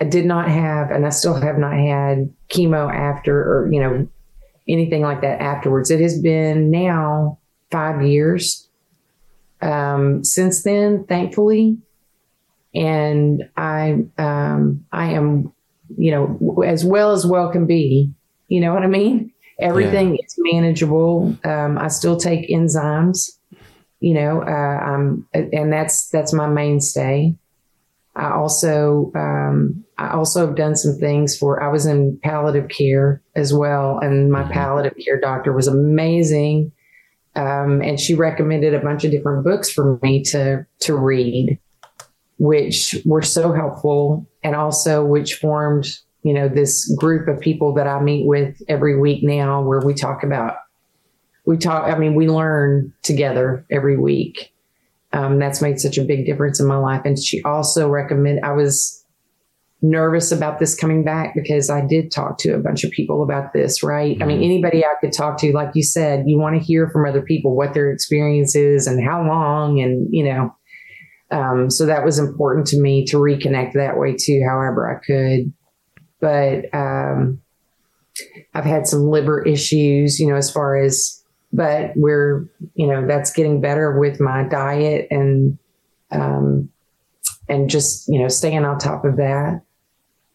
I 0.00 0.04
did 0.04 0.24
not 0.24 0.48
have, 0.48 0.90
and 0.90 1.06
I 1.06 1.10
still 1.10 1.34
have 1.34 1.58
not 1.58 1.74
had 1.74 2.32
chemo 2.48 2.92
after, 2.92 3.38
or, 3.38 3.72
you 3.72 3.80
know, 3.80 4.08
anything 4.68 5.02
like 5.02 5.20
that 5.20 5.40
afterwards. 5.40 5.90
It 5.90 6.00
has 6.00 6.20
been 6.20 6.70
now 6.70 7.38
five 7.70 8.02
years 8.02 8.68
um, 9.62 10.24
since 10.24 10.62
then, 10.62 11.04
thankfully. 11.04 11.78
And 12.74 13.48
I, 13.56 14.04
um, 14.18 14.84
I 14.90 15.12
am, 15.12 15.52
you 15.96 16.10
know, 16.10 16.62
as 16.62 16.84
well 16.84 17.12
as 17.12 17.24
well 17.24 17.50
can 17.50 17.66
be. 17.66 18.10
You 18.48 18.60
know 18.60 18.74
what 18.74 18.82
I 18.82 18.88
mean? 18.88 19.32
Everything 19.60 20.16
yeah. 20.16 20.24
is 20.26 20.34
manageable. 20.38 21.36
Um, 21.44 21.78
I 21.78 21.86
still 21.86 22.16
take 22.16 22.48
enzymes, 22.50 23.38
you 24.00 24.14
know, 24.14 24.42
uh, 24.42 24.84
um, 24.84 25.28
and 25.32 25.72
that's 25.72 26.08
that's 26.08 26.32
my 26.32 26.48
mainstay. 26.48 27.36
I 28.16 28.30
also 28.32 29.10
um, 29.14 29.84
I 29.98 30.10
also 30.10 30.46
have 30.46 30.56
done 30.56 30.76
some 30.76 30.96
things 30.98 31.36
for. 31.36 31.62
I 31.62 31.68
was 31.68 31.86
in 31.86 32.18
palliative 32.22 32.68
care 32.68 33.22
as 33.34 33.52
well, 33.52 33.98
and 33.98 34.30
my 34.30 34.42
mm-hmm. 34.42 34.52
palliative 34.52 34.98
care 35.04 35.20
doctor 35.20 35.52
was 35.52 35.66
amazing, 35.66 36.72
um, 37.34 37.82
and 37.82 37.98
she 37.98 38.14
recommended 38.14 38.74
a 38.74 38.80
bunch 38.80 39.04
of 39.04 39.10
different 39.10 39.44
books 39.44 39.70
for 39.70 39.98
me 40.02 40.22
to 40.24 40.64
to 40.80 40.96
read, 40.96 41.58
which 42.38 42.96
were 43.04 43.22
so 43.22 43.52
helpful, 43.52 44.28
and 44.42 44.54
also 44.54 45.04
which 45.04 45.34
formed 45.34 45.86
you 46.24 46.32
know, 46.32 46.48
this 46.48 46.92
group 46.96 47.28
of 47.28 47.38
people 47.38 47.74
that 47.74 47.86
I 47.86 48.00
meet 48.00 48.26
with 48.26 48.60
every 48.66 48.98
week 48.98 49.22
now 49.22 49.62
where 49.62 49.80
we 49.80 49.94
talk 49.94 50.24
about, 50.24 50.56
we 51.44 51.58
talk, 51.58 51.84
I 51.84 51.98
mean, 51.98 52.14
we 52.14 52.28
learn 52.28 52.92
together 53.02 53.64
every 53.70 53.98
week. 53.98 54.53
Um, 55.14 55.38
that's 55.38 55.62
made 55.62 55.80
such 55.80 55.96
a 55.96 56.04
big 56.04 56.26
difference 56.26 56.60
in 56.60 56.66
my 56.66 56.76
life. 56.76 57.02
And 57.06 57.18
she 57.18 57.42
also 57.44 57.88
recommended, 57.88 58.44
I 58.44 58.52
was 58.52 59.02
nervous 59.80 60.32
about 60.32 60.58
this 60.58 60.74
coming 60.74 61.04
back 61.04 61.34
because 61.34 61.70
I 61.70 61.86
did 61.86 62.10
talk 62.10 62.36
to 62.38 62.54
a 62.54 62.58
bunch 62.58 62.84
of 62.84 62.90
people 62.90 63.22
about 63.22 63.52
this, 63.54 63.82
right? 63.82 64.14
Mm-hmm. 64.14 64.22
I 64.22 64.26
mean, 64.26 64.36
mm-hmm. 64.38 64.44
anybody 64.44 64.84
I 64.84 64.94
could 65.00 65.12
talk 65.12 65.38
to, 65.38 65.52
like 65.52 65.70
you 65.74 65.82
said, 65.82 66.24
you 66.26 66.38
want 66.38 66.56
to 66.56 66.62
hear 66.62 66.90
from 66.90 67.08
other 67.08 67.22
people 67.22 67.56
what 67.56 67.72
their 67.72 67.90
experience 67.90 68.54
is 68.54 68.86
and 68.86 69.02
how 69.02 69.24
long, 69.26 69.80
and, 69.80 70.08
you 70.10 70.24
know, 70.24 70.54
um, 71.30 71.70
so 71.70 71.86
that 71.86 72.04
was 72.04 72.18
important 72.18 72.66
to 72.68 72.80
me 72.80 73.06
to 73.06 73.16
reconnect 73.16 73.72
that 73.74 73.98
way 73.98 74.16
too, 74.18 74.44
however 74.46 74.90
I 74.90 75.04
could 75.04 75.52
but 76.24 76.74
um, 76.74 77.42
I've 78.54 78.64
had 78.64 78.86
some 78.86 79.10
liver 79.10 79.42
issues, 79.42 80.18
you 80.18 80.26
know, 80.26 80.36
as 80.36 80.50
far 80.50 80.82
as, 80.82 81.22
but 81.54 81.92
we're, 81.94 82.50
you 82.74 82.88
know, 82.88 83.06
that's 83.06 83.32
getting 83.32 83.60
better 83.60 83.98
with 83.98 84.20
my 84.20 84.42
diet 84.42 85.06
and, 85.10 85.56
um, 86.10 86.68
and 87.48 87.70
just, 87.70 88.08
you 88.08 88.18
know, 88.18 88.28
staying 88.28 88.64
on 88.64 88.78
top 88.78 89.04
of 89.04 89.16
that. 89.16 89.62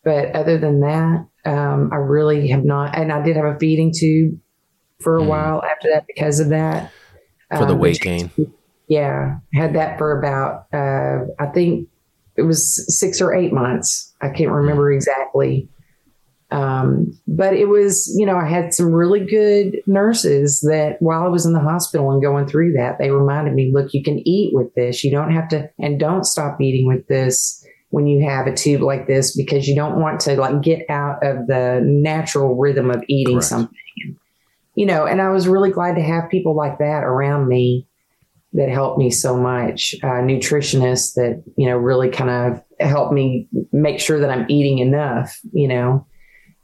But 0.05 0.33
other 0.33 0.57
than 0.57 0.79
that, 0.79 1.27
um, 1.45 1.89
I 1.91 1.97
really 1.97 2.47
have 2.47 2.63
not, 2.63 2.97
and 2.97 3.11
I 3.11 3.21
did 3.21 3.35
have 3.35 3.45
a 3.45 3.59
feeding 3.59 3.93
tube 3.93 4.39
for 5.01 5.17
a 5.17 5.21
mm. 5.21 5.27
while 5.27 5.61
after 5.61 5.89
that 5.93 6.07
because 6.07 6.39
of 6.39 6.49
that. 6.49 6.91
For 7.49 7.65
the 7.65 7.73
um, 7.73 7.79
weight 7.79 7.99
gain. 7.99 8.31
Yeah. 8.87 9.39
Had 9.53 9.75
that 9.75 9.97
for 9.97 10.17
about, 10.17 10.67
uh, 10.73 11.25
I 11.37 11.47
think 11.47 11.89
it 12.37 12.43
was 12.43 12.85
six 12.97 13.19
or 13.19 13.33
eight 13.33 13.51
months. 13.51 14.13
I 14.21 14.29
can't 14.29 14.51
remember 14.51 14.89
mm. 14.89 14.95
exactly. 14.95 15.67
Um, 16.51 17.11
but 17.27 17.53
it 17.53 17.67
was, 17.67 18.11
you 18.17 18.25
know, 18.25 18.35
I 18.35 18.47
had 18.47 18.73
some 18.73 18.91
really 18.91 19.23
good 19.23 19.81
nurses 19.85 20.61
that 20.61 20.97
while 20.99 21.23
I 21.23 21.27
was 21.27 21.45
in 21.45 21.53
the 21.53 21.59
hospital 21.59 22.11
and 22.11 22.21
going 22.21 22.47
through 22.47 22.73
that, 22.73 22.97
they 22.97 23.11
reminded 23.11 23.53
me, 23.53 23.71
look, 23.71 23.93
you 23.93 24.03
can 24.03 24.27
eat 24.27 24.53
with 24.53 24.73
this. 24.73 25.03
You 25.03 25.11
don't 25.11 25.31
have 25.31 25.47
to, 25.49 25.69
and 25.77 25.99
don't 25.99 26.25
stop 26.25 26.59
eating 26.59 26.87
with 26.87 27.07
this 27.07 27.63
when 27.91 28.07
you 28.07 28.27
have 28.27 28.47
a 28.47 28.55
tube 28.55 28.81
like 28.81 29.07
this 29.07 29.35
because 29.35 29.67
you 29.67 29.75
don't 29.75 29.99
want 29.99 30.19
to 30.21 30.35
like 30.35 30.61
get 30.61 30.89
out 30.89 31.23
of 31.23 31.47
the 31.47 31.81
natural 31.83 32.55
rhythm 32.55 32.89
of 32.89 33.03
eating 33.07 33.35
Correct. 33.35 33.47
something. 33.47 33.77
You 34.75 34.85
know, 34.85 35.05
and 35.05 35.21
I 35.21 35.29
was 35.29 35.47
really 35.47 35.71
glad 35.71 35.95
to 35.95 36.01
have 36.01 36.29
people 36.31 36.55
like 36.55 36.79
that 36.79 37.03
around 37.03 37.47
me 37.47 37.85
that 38.53 38.69
helped 38.69 38.97
me 38.97 39.11
so 39.11 39.37
much. 39.37 39.93
Uh, 40.01 40.21
nutritionists 40.21 41.13
that, 41.13 41.43
you 41.57 41.67
know, 41.67 41.77
really 41.77 42.09
kind 42.09 42.29
of 42.29 42.63
helped 42.79 43.13
me 43.13 43.47
make 43.71 43.99
sure 43.99 44.19
that 44.19 44.31
I'm 44.31 44.49
eating 44.49 44.79
enough, 44.79 45.39
you 45.51 45.67
know 45.67 46.07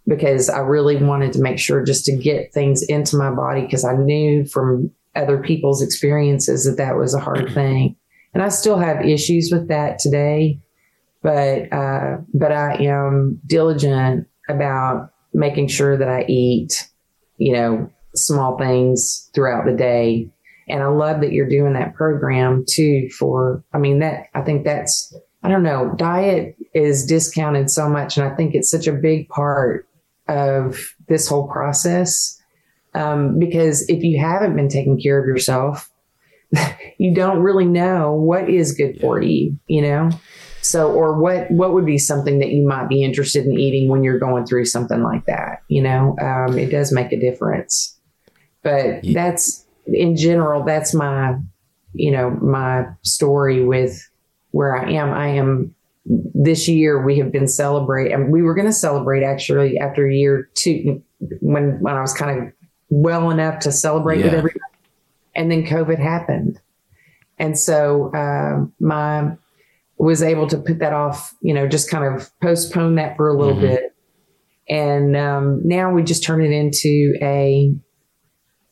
because 0.07 0.49
I 0.49 0.59
really 0.59 0.97
wanted 0.97 1.33
to 1.33 1.41
make 1.41 1.59
sure 1.59 1.83
just 1.83 2.05
to 2.05 2.15
get 2.15 2.53
things 2.53 2.83
into 2.83 3.17
my 3.17 3.31
body 3.31 3.61
because 3.61 3.83
I 3.83 3.95
knew 3.95 4.45
from 4.45 4.91
other 5.15 5.41
people's 5.41 5.81
experiences 5.81 6.65
that 6.65 6.77
that 6.77 6.97
was 6.97 7.13
a 7.13 7.19
hard 7.19 7.53
thing. 7.53 7.95
And 8.33 8.43
I 8.43 8.49
still 8.49 8.77
have 8.77 9.05
issues 9.05 9.49
with 9.51 9.69
that 9.69 9.97
today, 9.97 10.59
but, 11.23 11.71
uh, 11.71 12.17
but 12.33 12.51
I 12.51 12.75
am 12.83 13.39
diligent 13.47 14.27
about 14.49 15.11
making 15.33 15.69
sure 15.69 15.97
that 15.97 16.09
I 16.09 16.25
eat, 16.27 16.89
you 17.37 17.53
know, 17.53 17.89
small 18.13 18.57
things 18.57 19.29
throughout 19.33 19.65
the 19.65 19.73
day. 19.73 20.29
And 20.67 20.83
I 20.83 20.87
love 20.87 21.21
that 21.21 21.31
you're 21.31 21.49
doing 21.49 21.73
that 21.73 21.93
program 21.95 22.65
too 22.67 23.09
for, 23.09 23.63
I 23.73 23.77
mean, 23.77 23.99
that, 23.99 24.27
I 24.33 24.41
think 24.41 24.65
that's, 24.65 25.15
I 25.43 25.49
don't 25.49 25.63
know, 25.63 25.93
diet 25.95 26.55
is 26.73 27.05
discounted 27.05 27.69
so 27.69 27.87
much. 27.87 28.17
And 28.17 28.27
I 28.27 28.35
think 28.35 28.53
it's 28.53 28.69
such 28.69 28.87
a 28.87 28.91
big 28.91 29.29
part 29.29 29.84
of 30.27 30.95
this 31.07 31.27
whole 31.27 31.47
process. 31.47 32.41
Um, 32.93 33.39
because 33.39 33.87
if 33.89 34.03
you 34.03 34.19
haven't 34.19 34.55
been 34.55 34.69
taking 34.69 34.99
care 34.99 35.19
of 35.19 35.27
yourself, 35.27 35.91
you 36.97 37.13
don't 37.13 37.39
really 37.39 37.65
know 37.65 38.13
what 38.13 38.49
is 38.49 38.73
good 38.73 38.99
for 38.99 39.21
you, 39.21 39.57
you 39.67 39.81
know? 39.81 40.09
So, 40.61 40.91
or 40.91 41.19
what, 41.19 41.51
what 41.51 41.73
would 41.73 41.85
be 41.85 41.99
something 41.99 42.39
that 42.39 42.49
you 42.49 42.67
might 42.67 42.89
be 42.89 43.03
interested 43.03 43.45
in 43.45 43.59
eating 43.59 43.87
when 43.87 44.03
you're 44.03 44.17
going 44.17 44.45
through 44.45 44.65
something 44.65 45.03
like 45.03 45.25
that? 45.25 45.61
You 45.67 45.83
know, 45.83 46.15
um, 46.19 46.57
it 46.57 46.71
does 46.71 46.91
make 46.91 47.11
a 47.11 47.19
difference, 47.19 47.99
but 48.63 49.03
yeah. 49.03 49.13
that's 49.13 49.65
in 49.85 50.15
general, 50.15 50.63
that's 50.63 50.93
my, 50.93 51.35
you 51.93 52.11
know, 52.11 52.31
my 52.31 52.85
story 53.03 53.63
with 53.63 54.09
where 54.51 54.75
I 54.75 54.91
am. 54.93 55.13
I 55.13 55.27
am 55.27 55.74
this 56.05 56.67
year 56.67 57.03
we 57.03 57.17
have 57.17 57.31
been 57.31 57.47
celebrating. 57.47 58.13
And 58.13 58.31
we 58.31 58.41
were 58.41 58.53
going 58.53 58.67
to 58.67 58.73
celebrate 58.73 59.23
actually 59.23 59.77
after 59.79 60.07
year 60.07 60.49
two 60.53 61.01
when 61.41 61.79
when 61.81 61.95
I 61.95 62.01
was 62.01 62.13
kind 62.13 62.39
of 62.39 62.53
well 62.89 63.31
enough 63.31 63.59
to 63.59 63.71
celebrate 63.71 64.19
yeah. 64.19 64.25
with 64.25 64.33
everybody, 64.35 64.59
and 65.35 65.51
then 65.51 65.63
COVID 65.65 65.97
happened, 65.97 66.59
And 67.37 67.57
so 67.57 68.11
uh, 68.13 68.65
my 68.79 69.35
was 69.97 70.21
able 70.21 70.47
to 70.47 70.57
put 70.57 70.79
that 70.79 70.93
off, 70.93 71.33
you 71.41 71.53
know, 71.53 71.67
just 71.67 71.89
kind 71.89 72.03
of 72.03 72.29
postpone 72.41 72.95
that 72.95 73.15
for 73.15 73.29
a 73.29 73.37
little 73.37 73.53
mm-hmm. 73.53 73.67
bit. 73.67 73.95
And 74.67 75.15
um, 75.15 75.61
now 75.63 75.91
we 75.93 76.03
just 76.03 76.23
turn 76.23 76.43
it 76.43 76.51
into 76.51 77.13
a, 77.21 77.73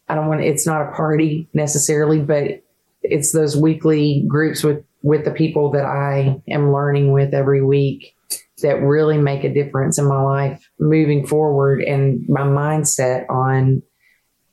I 0.10 0.16
don't 0.16 0.28
want, 0.28 0.42
it's 0.42 0.68
not 0.68 0.82
a 0.82 0.92
party 0.92 1.48
necessarily, 1.54 2.20
but 2.20 2.64
it's 3.04 3.32
those 3.32 3.56
weekly 3.56 4.26
groups 4.28 4.64
with, 4.64 4.84
with 5.04 5.26
the 5.26 5.32
people 5.32 5.70
that 5.72 5.86
I 5.86 6.42
am 6.48 6.74
learning 6.74 7.12
with 7.12 7.34
every 7.34 7.64
week 7.64 8.16
that 8.62 8.82
really 8.82 9.18
make 9.18 9.44
a 9.44 9.54
difference 9.54 10.00
in 10.00 10.08
my 10.08 10.22
life 10.22 10.68
moving 10.80 11.28
forward 11.28 11.82
and 11.84 12.28
my 12.28 12.42
mindset 12.42 13.30
on, 13.30 13.84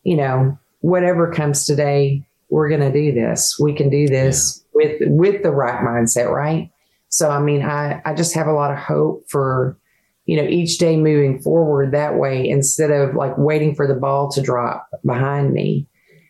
you 0.02 0.16
know, 0.16 0.58
whatever 0.80 1.32
comes 1.32 1.64
today, 1.64 2.22
we're 2.50 2.68
going 2.68 2.80
to 2.80 2.92
do 2.92 3.12
this. 3.12 3.56
We 3.58 3.72
can 3.72 3.88
do 3.88 4.08
this 4.08 4.62
yeah. 4.62 4.68
with 4.74 4.96
with 5.02 5.42
the 5.42 5.52
right 5.52 5.80
mindset, 5.84 6.30
right? 6.30 6.70
So 7.08 7.30
I 7.30 7.40
mean, 7.40 7.62
I 7.62 8.02
I 8.04 8.14
just 8.14 8.34
have 8.34 8.48
a 8.48 8.52
lot 8.52 8.72
of 8.72 8.78
hope 8.78 9.24
for 9.28 9.78
you 10.26 10.36
know 10.36 10.48
each 10.48 10.78
day 10.78 10.96
moving 10.96 11.40
forward 11.40 11.92
that 11.92 12.16
way 12.16 12.48
instead 12.48 12.90
of 12.90 13.14
like 13.14 13.38
waiting 13.38 13.74
for 13.74 13.86
the 13.86 13.94
ball 13.94 14.30
to 14.32 14.42
drop 14.42 14.88
behind 15.04 15.52
me. 15.52 15.86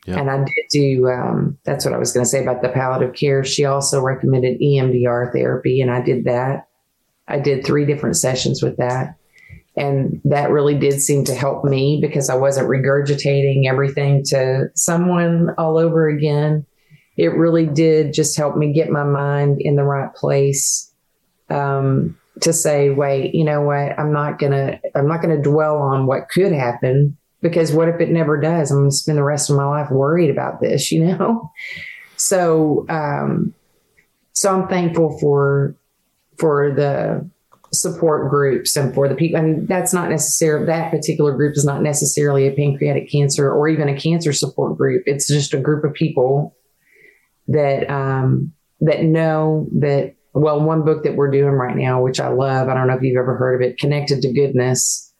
And 0.07 0.31
I 0.31 0.39
did 0.39 0.65
do 0.71 1.09
um, 1.09 1.59
that's 1.65 1.85
what 1.85 1.95
I 1.95 1.99
was 1.99 2.13
going 2.13 2.25
to 2.25 2.31
say 2.31 2.43
about 2.43 2.63
the 2.63 2.71
palliative 2.71 3.15
care. 3.15 3.45
She 3.45 3.65
also 3.65 4.01
recommended 4.01 4.61
EMDR 4.61 5.33
therapy, 5.33 5.81
and 5.81 5.91
I 5.91 6.01
did 6.01 6.25
that. 6.25 6.69
I 7.29 7.39
did 7.39 7.65
three 7.65 7.85
different 7.85 8.17
sessions 8.17 8.63
with 8.63 8.77
that. 8.79 9.17
And 9.77 10.21
that 10.25 10.51
really 10.51 10.77
did 10.77 11.01
seem 11.01 11.25
to 11.25 11.35
help 11.35 11.65
me 11.65 12.01
because 12.03 12.29
I 12.29 12.35
wasn't 12.35 12.69
regurgitating 12.69 13.69
everything 13.69 14.25
to 14.25 14.69
someone 14.75 15.51
all 15.59 15.79
over 15.79 16.09
again. 16.09 16.67
It 17.17 17.37
really 17.37 17.67
did 17.67 18.13
just 18.13 18.37
help 18.37 18.57
me 18.57 18.73
get 18.73 18.91
my 18.91 19.05
mind 19.05 19.61
in 19.61 19.77
the 19.77 19.85
right 19.85 20.13
place 20.15 20.93
um, 21.51 22.19
to 22.41 22.53
say, 22.53 22.91
wait, 22.91 23.35
you 23.35 23.45
know 23.45 23.61
what? 23.61 23.99
I'm 23.99 24.13
not 24.13 24.39
gonna, 24.39 24.81
I'm 24.95 25.07
not 25.07 25.23
gonna 25.23 25.41
dwell 25.41 25.77
on 25.77 26.07
what 26.07 26.29
could 26.29 26.53
happen 26.53 27.17
because 27.43 27.73
what 27.73 27.89
if 27.89 28.01
it 28.01 28.11
never 28.11 28.41
does? 28.41 28.71
I'm 28.71 28.79
gonna 28.79 28.91
spend 28.91 29.19
the 29.19 29.25
rest 29.25 29.51
of 29.51 29.57
my 29.57 29.67
life 29.67 29.91
worried 29.91 30.31
about 30.31 30.61
this, 30.61 30.93
you 30.93 31.05
know. 31.05 31.51
So, 32.17 32.85
um, 32.91 33.55
so 34.35 34.55
I'm 34.55 34.69
thankful 34.69 35.19
for 35.21 35.75
for 36.37 36.71
the 36.71 37.27
support 37.73 38.31
groups 38.31 38.77
and 38.77 38.95
for 38.95 39.09
the 39.09 39.15
people. 39.15 39.39
And 39.39 39.69
that's 39.69 39.93
not 39.93 40.09
necessarily, 40.11 40.67
that 40.67 40.91
particular 40.91 41.33
group 41.37 41.57
is 41.57 41.65
not 41.65 41.83
necessarily 41.83 42.47
a 42.47 42.53
pancreatic 42.53 43.11
cancer 43.11 43.51
or 43.51 43.69
even 43.69 43.89
a 43.89 43.99
cancer 43.99 44.33
support 44.33 44.77
group. 44.77 45.05
It's 45.07 45.29
just 45.29 45.55
a 45.55 45.61
group 45.61 45.85
of 45.85 45.95
people 45.95 46.57
that, 47.49 47.89
um, 47.91 48.53
that 48.81 49.05
know 49.05 49.69
that, 49.79 50.15
well, 50.33 50.61
one 50.61 50.85
book 50.85 51.05
that 51.05 51.17
we're 51.17 51.31
doing 51.31 51.53
right 51.53 51.77
now, 51.77 52.03
which 52.03 52.21
I 52.21 52.29
love, 52.29 52.69
I 52.69 52.75
don't 52.75 52.87
know 52.87 52.95
if 52.95 53.03
you've 53.03 53.19
ever 53.19 53.37
heard 53.37 53.63
of 53.63 53.69
it, 53.69 53.79
Connected 53.79 54.23
to 54.23 54.33
Goodness 54.33 55.13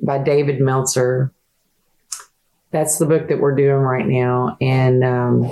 by 0.00 0.18
David 0.18 0.60
Meltzer. 0.60 1.32
That's 2.76 2.98
the 2.98 3.06
book 3.06 3.28
that 3.28 3.40
we're 3.40 3.54
doing 3.54 3.76
right 3.76 4.06
now. 4.06 4.58
And, 4.60 5.02
um, 5.02 5.50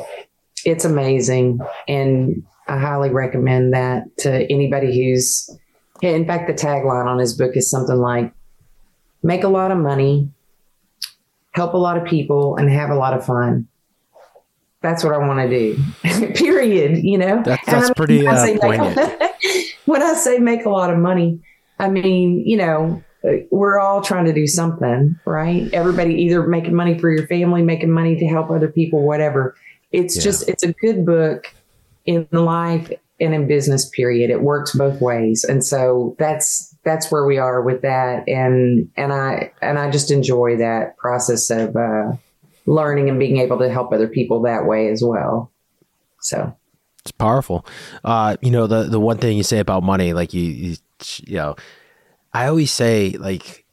it's 0.67 0.85
amazing. 0.85 1.59
And 1.89 2.43
I 2.69 2.79
highly 2.79 3.09
recommend 3.09 3.73
that 3.73 4.05
to 4.19 4.31
anybody 4.53 4.95
who's, 4.95 5.49
in 6.03 6.27
fact, 6.27 6.49
the 6.49 6.53
tagline 6.53 7.07
on 7.07 7.19
his 7.19 7.33
book 7.33 7.57
is 7.57 7.71
something 7.71 7.97
like 7.97 8.31
make 9.23 9.43
a 9.43 9.49
lot 9.49 9.71
of 9.71 9.79
money, 9.79 10.31
help 11.53 11.73
a 11.73 11.79
lot 11.79 11.97
of 11.97 12.05
people, 12.05 12.57
and 12.57 12.69
have 12.69 12.91
a 12.91 12.95
lot 12.95 13.15
of 13.15 13.25
fun. 13.25 13.69
That's 14.83 15.03
what 15.03 15.15
I 15.15 15.19
want 15.19 15.49
to 15.49 15.59
do. 15.59 16.33
Period. 16.35 17.03
You 17.03 17.17
know, 17.17 17.43
that's, 17.43 17.65
that's 17.65 17.91
pretty 17.95 18.27
uh, 18.27 18.59
poignant. 18.59 18.99
when 19.87 20.03
I 20.03 20.13
say 20.13 20.37
make 20.37 20.67
a 20.67 20.71
lot 20.71 20.91
of 20.91 20.99
money, 20.99 21.41
I 21.79 21.89
mean, 21.89 22.43
you 22.47 22.59
know, 22.59 23.03
we're 23.51 23.79
all 23.79 24.03
trying 24.03 24.27
to 24.27 24.33
do 24.33 24.47
something, 24.47 25.19
right? 25.25 25.73
Everybody 25.73 26.15
either 26.23 26.47
making 26.47 26.75
money 26.75 26.99
for 26.99 27.11
your 27.11 27.27
family, 27.27 27.63
making 27.63 27.91
money 27.91 28.17
to 28.17 28.27
help 28.27 28.51
other 28.51 28.69
people, 28.69 29.07
whatever. 29.07 29.57
It's 29.93 30.17
yeah. 30.17 30.23
just, 30.23 30.49
it's 30.49 30.63
a 30.63 30.73
good 30.73 31.07
book 31.07 31.55
in 32.07 32.29
life 32.33 32.91
and 33.21 33.35
in 33.35 33.47
business 33.47 33.89
period 33.91 34.31
it 34.31 34.43
works 34.43 34.77
both 34.77 35.01
ways 35.01 35.45
and 35.45 35.65
so 35.65 36.17
that's 36.19 36.75
that's 36.85 37.11
where 37.11 37.25
we 37.25 37.39
are 37.39 37.63
with 37.63 37.83
that 37.83 38.29
and 38.29 38.91
and 38.97 39.13
i 39.13 39.51
and 39.63 39.79
i 39.79 39.91
just 39.91 40.11
enjoy 40.11 40.57
that 40.57 40.97
process 40.97 41.51
of 41.51 41.77
uh, 41.77 42.13
learning 42.67 43.09
and 43.09 43.19
being 43.19 43.39
able 43.39 43.59
to 43.59 43.71
help 43.71 43.93
other 43.93 44.09
people 44.09 44.43
that 44.43 44.67
way 44.67 44.89
as 44.89 45.03
well 45.03 45.51
so 46.21 46.55
it's 47.01 47.13
powerful 47.13 47.65
uh 48.03 48.37
you 48.41 48.51
know 48.51 48.67
the 48.67 48.85
the 48.85 49.01
one 49.01 49.17
thing 49.17 49.37
you 49.37 49.45
say 49.45 49.59
about 49.59 49.83
money 49.83 50.13
like 50.13 50.35
you 50.35 50.43
you, 50.43 50.77
you 51.25 51.37
know 51.37 51.55
i 52.35 52.47
always 52.47 52.71
say 52.71 53.11
like 53.19 53.65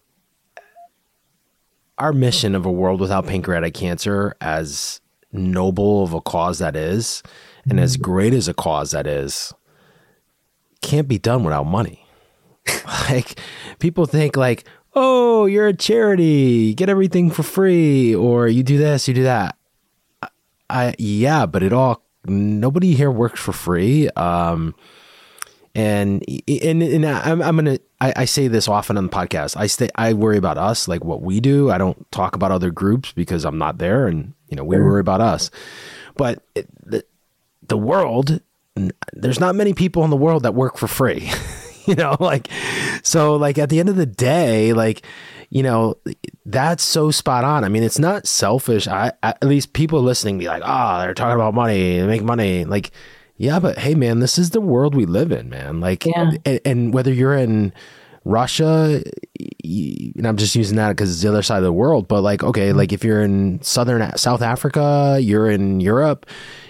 our 1.97 2.13
mission 2.13 2.55
of 2.55 2.65
a 2.65 2.71
world 2.71 2.99
without 2.99 3.27
pancreatic 3.27 3.73
cancer 3.73 4.35
as 4.41 5.01
noble 5.33 6.03
of 6.03 6.13
a 6.13 6.21
cause 6.21 6.59
that 6.59 6.75
is 6.75 7.21
and 7.69 7.79
as 7.79 7.93
mm-hmm. 7.93 8.03
great 8.03 8.33
as 8.33 8.47
a 8.47 8.53
cause 8.53 8.91
that 8.91 9.07
is, 9.07 9.53
can't 10.81 11.07
be 11.07 11.19
done 11.19 11.43
without 11.43 11.65
money. 11.65 12.05
like 13.09 13.39
people 13.79 14.05
think 14.05 14.35
like, 14.35 14.65
oh, 14.93 15.45
you're 15.45 15.67
a 15.67 15.73
charity, 15.73 16.73
get 16.73 16.89
everything 16.89 17.29
for 17.29 17.43
free, 17.43 18.15
or 18.15 18.47
you 18.47 18.63
do 18.63 18.77
this, 18.77 19.07
you 19.07 19.13
do 19.13 19.23
that. 19.23 19.57
I, 20.21 20.27
I 20.69 20.95
yeah, 20.97 21.45
but 21.45 21.63
it 21.63 21.73
all 21.73 22.03
nobody 22.25 22.93
here 22.93 23.11
works 23.11 23.39
for 23.39 23.51
free. 23.51 24.09
Um, 24.09 24.75
and 25.75 26.23
and 26.47 26.83
and 26.83 27.05
I'm, 27.05 27.41
I'm 27.41 27.55
gonna 27.55 27.79
I, 27.99 28.13
I, 28.17 28.25
say 28.25 28.47
this 28.47 28.67
often 28.67 28.97
on 28.97 29.05
the 29.05 29.11
podcast. 29.11 29.55
I 29.55 29.67
stay 29.67 29.89
I 29.95 30.13
worry 30.13 30.37
about 30.37 30.57
us, 30.57 30.87
like 30.87 31.03
what 31.03 31.21
we 31.21 31.39
do. 31.39 31.71
I 31.71 31.77
don't 31.77 32.09
talk 32.11 32.35
about 32.35 32.51
other 32.51 32.71
groups 32.71 33.13
because 33.13 33.45
I'm 33.45 33.57
not 33.57 33.77
there, 33.77 34.07
and 34.07 34.33
you 34.49 34.57
know 34.57 34.63
we 34.63 34.77
worry 34.77 34.99
about 34.99 35.21
us. 35.21 35.49
But 36.15 36.43
it, 36.55 36.67
the, 36.85 37.05
the 37.67 37.77
world, 37.77 38.41
there's 39.13 39.39
not 39.39 39.55
many 39.55 39.73
people 39.73 40.03
in 40.03 40.09
the 40.09 40.17
world 40.17 40.43
that 40.43 40.53
work 40.53 40.77
for 40.77 40.87
free. 40.87 41.31
you 41.85 41.95
know, 41.95 42.15
like, 42.19 42.47
so, 43.03 43.35
like, 43.35 43.57
at 43.57 43.69
the 43.69 43.79
end 43.79 43.89
of 43.89 43.95
the 43.95 44.05
day, 44.05 44.73
like, 44.73 45.05
you 45.49 45.63
know, 45.63 45.97
that's 46.45 46.83
so 46.83 47.11
spot 47.11 47.43
on. 47.43 47.63
I 47.63 47.69
mean, 47.69 47.83
it's 47.83 47.99
not 47.99 48.27
selfish. 48.27 48.87
I, 48.87 49.11
at 49.23 49.43
least 49.43 49.73
people 49.73 50.01
listening 50.01 50.37
be 50.37 50.47
like, 50.47 50.63
ah, 50.65 50.97
oh, 50.97 51.01
they're 51.01 51.13
talking 51.13 51.35
about 51.35 51.53
money, 51.53 51.99
they 51.99 52.07
make 52.07 52.23
money. 52.23 52.65
Like, 52.65 52.91
yeah, 53.41 53.59
but 53.59 53.77
hey, 53.77 53.95
man, 53.95 54.19
this 54.19 54.37
is 54.37 54.51
the 54.51 54.61
world 54.61 54.93
we 54.93 55.05
live 55.05 55.31
in, 55.31 55.49
man. 55.49 55.79
Like, 55.79 56.05
yeah. 56.05 56.31
and, 56.45 56.61
and 56.63 56.93
whether 56.93 57.11
you're 57.11 57.35
in, 57.35 57.73
Russia, 58.23 59.01
and 59.63 60.27
I'm 60.27 60.37
just 60.37 60.55
using 60.55 60.77
that 60.77 60.89
because 60.89 61.11
it's 61.11 61.21
the 61.23 61.29
other 61.29 61.41
side 61.41 61.57
of 61.57 61.63
the 61.63 61.73
world. 61.73 62.07
But 62.07 62.21
like, 62.21 62.43
okay, 62.43 62.69
mm-hmm. 62.69 62.77
like 62.77 62.93
if 62.93 63.03
you're 63.03 63.23
in 63.23 63.61
southern 63.63 64.15
South 64.15 64.41
Africa, 64.41 65.17
you're 65.19 65.49
in 65.49 65.79
Europe, 65.79 66.27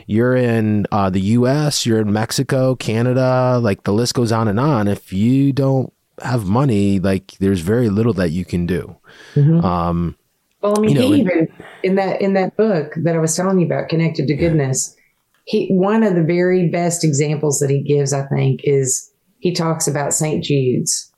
you're 0.08 0.36
in 0.36 0.86
uh, 0.92 1.10
the 1.10 1.20
U.S., 1.20 1.86
you're 1.86 2.00
in 2.00 2.14
Mexico, 2.14 2.76
Canada, 2.76 3.60
like 3.62 3.84
the 3.84 3.92
list 3.92 4.14
goes 4.14 4.32
on 4.32 4.48
and 4.48 4.60
on. 4.60 4.88
If 4.88 5.12
you 5.12 5.52
don't 5.52 5.92
have 6.24 6.48
money, 6.48 7.00
like 7.00 7.34
there's 7.40 7.60
very 7.60 7.90
little 7.90 8.14
that 8.14 8.30
you 8.30 8.46
can 8.46 8.66
do. 8.66 8.96
Mm-hmm. 9.36 9.66
Um, 9.66 10.16
well, 10.62 10.78
I 10.78 10.82
mean, 10.82 10.96
you 10.96 11.02
know, 11.02 11.16
even 11.16 11.48
in 11.84 11.96
that 11.96 12.22
in 12.22 12.34
that 12.36 12.56
book 12.56 12.94
that 12.98 13.16
I 13.16 13.20
was 13.20 13.36
telling 13.36 13.60
you 13.60 13.66
about, 13.66 13.90
connected 13.90 14.28
to 14.28 14.36
goodness. 14.36 14.96
He 15.46 15.70
one 15.70 16.04
of 16.04 16.16
the 16.16 16.24
very 16.24 16.70
best 16.70 17.04
examples 17.04 17.60
that 17.60 17.70
he 17.70 17.82
gives, 17.82 18.14
I 18.14 18.26
think, 18.28 18.62
is 18.64 19.12
he 19.40 19.54
talks 19.54 19.88
about 19.88 20.14
St. 20.14 20.44
Jude's 20.44 21.12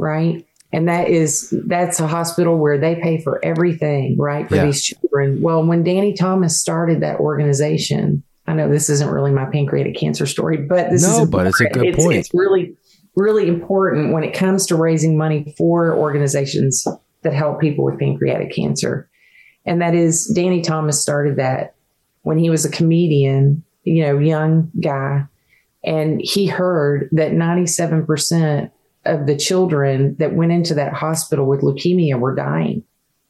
right? 0.00 0.44
And 0.72 0.88
that 0.88 1.08
is 1.08 1.52
that's 1.66 2.00
a 2.00 2.06
hospital 2.06 2.56
where 2.56 2.78
they 2.78 2.96
pay 2.96 3.20
for 3.20 3.44
everything, 3.44 4.16
right, 4.18 4.48
for 4.48 4.56
yeah. 4.56 4.66
these 4.66 4.82
children. 4.82 5.40
Well, 5.42 5.64
when 5.64 5.82
Danny 5.82 6.14
Thomas 6.14 6.60
started 6.60 7.00
that 7.02 7.18
organization, 7.18 8.22
I 8.46 8.54
know 8.54 8.68
this 8.68 8.88
isn't 8.88 9.10
really 9.10 9.32
my 9.32 9.46
pancreatic 9.46 9.96
cancer 9.96 10.26
story, 10.26 10.56
but 10.56 10.90
this 10.90 11.02
no, 11.02 11.24
is 11.24 11.28
but 11.28 11.46
it's 11.46 11.60
a 11.60 11.68
good 11.68 11.86
it's, 11.86 11.96
point. 11.96 12.18
It's 12.18 12.30
really, 12.32 12.76
really 13.16 13.48
important 13.48 14.12
when 14.12 14.22
it 14.22 14.32
comes 14.32 14.66
to 14.66 14.76
raising 14.76 15.18
money 15.18 15.54
for 15.58 15.92
organizations 15.94 16.86
that 17.22 17.34
help 17.34 17.60
people 17.60 17.84
with 17.84 17.98
pancreatic 17.98 18.54
cancer. 18.54 19.10
And 19.66 19.82
that 19.82 19.94
is 19.94 20.26
Danny 20.34 20.62
Thomas 20.62 21.02
started 21.02 21.36
that 21.36 21.74
when 22.22 22.38
he 22.38 22.50
was 22.50 22.64
a 22.64 22.70
comedian, 22.70 23.64
you 23.84 24.02
know, 24.04 24.18
young 24.18 24.70
guy, 24.82 25.24
and 25.84 26.20
he 26.22 26.46
heard 26.46 27.08
that 27.12 27.32
97% 27.32 28.70
of 29.06 29.26
the 29.26 29.36
children 29.36 30.16
that 30.18 30.34
went 30.34 30.52
into 30.52 30.74
that 30.74 30.92
hospital 30.92 31.46
with 31.46 31.62
leukemia 31.62 32.18
were 32.18 32.34
dying. 32.34 32.84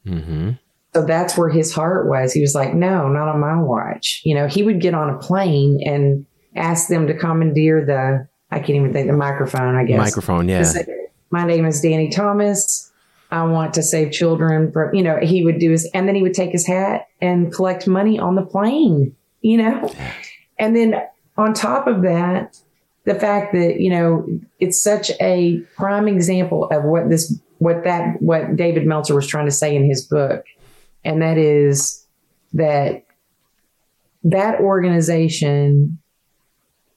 Mm-hmm. 0.05 0.51
So 0.93 1.05
that's 1.05 1.37
where 1.37 1.49
his 1.49 1.73
heart 1.73 2.09
was. 2.09 2.33
He 2.33 2.41
was 2.41 2.53
like, 2.53 2.73
no, 2.73 3.07
not 3.07 3.29
on 3.29 3.39
my 3.39 3.57
watch. 3.61 4.21
You 4.25 4.35
know, 4.35 4.47
he 4.47 4.63
would 4.63 4.81
get 4.81 4.93
on 4.93 5.09
a 5.09 5.17
plane 5.17 5.79
and 5.85 6.25
ask 6.55 6.89
them 6.89 7.07
to 7.07 7.17
commandeer 7.17 7.85
the, 7.85 8.27
I 8.51 8.59
can't 8.59 8.71
even 8.71 8.91
think 8.91 9.07
the 9.07 9.13
microphone, 9.13 9.77
I 9.77 9.85
guess. 9.85 9.97
Microphone, 9.97 10.49
yeah. 10.49 10.69
My 11.29 11.45
name 11.45 11.65
is 11.65 11.79
Danny 11.79 12.09
Thomas. 12.09 12.90
I 13.31 13.43
want 13.43 13.73
to 13.75 13.83
save 13.83 14.11
children 14.11 14.71
from, 14.71 14.93
you 14.93 15.01
know, 15.01 15.17
he 15.21 15.43
would 15.45 15.59
do 15.59 15.71
his, 15.71 15.89
and 15.93 16.07
then 16.07 16.15
he 16.15 16.21
would 16.21 16.33
take 16.33 16.51
his 16.51 16.67
hat 16.67 17.07
and 17.21 17.53
collect 17.53 17.87
money 17.87 18.19
on 18.19 18.35
the 18.35 18.41
plane, 18.41 19.15
you 19.41 19.57
know? 19.57 19.93
And 20.59 20.75
then 20.75 20.95
on 21.37 21.53
top 21.53 21.87
of 21.87 22.01
that, 22.01 22.59
the 23.05 23.15
fact 23.15 23.53
that, 23.53 23.79
you 23.79 23.89
know, 23.89 24.27
it's 24.59 24.81
such 24.81 25.11
a 25.21 25.59
prime 25.77 26.07
example 26.07 26.65
of 26.65 26.83
what 26.83 27.09
this, 27.09 27.39
what 27.59 27.83
that, 27.85 28.21
what 28.21 28.55
David 28.55 28.85
Meltzer 28.85 29.15
was 29.15 29.27
trying 29.27 29.45
to 29.45 29.51
say 29.51 29.75
in 29.75 29.85
his 29.85 30.05
book. 30.05 30.45
And 31.03 31.21
that 31.21 31.37
is 31.37 32.05
that 32.53 33.05
that 34.23 34.59
organization 34.59 35.99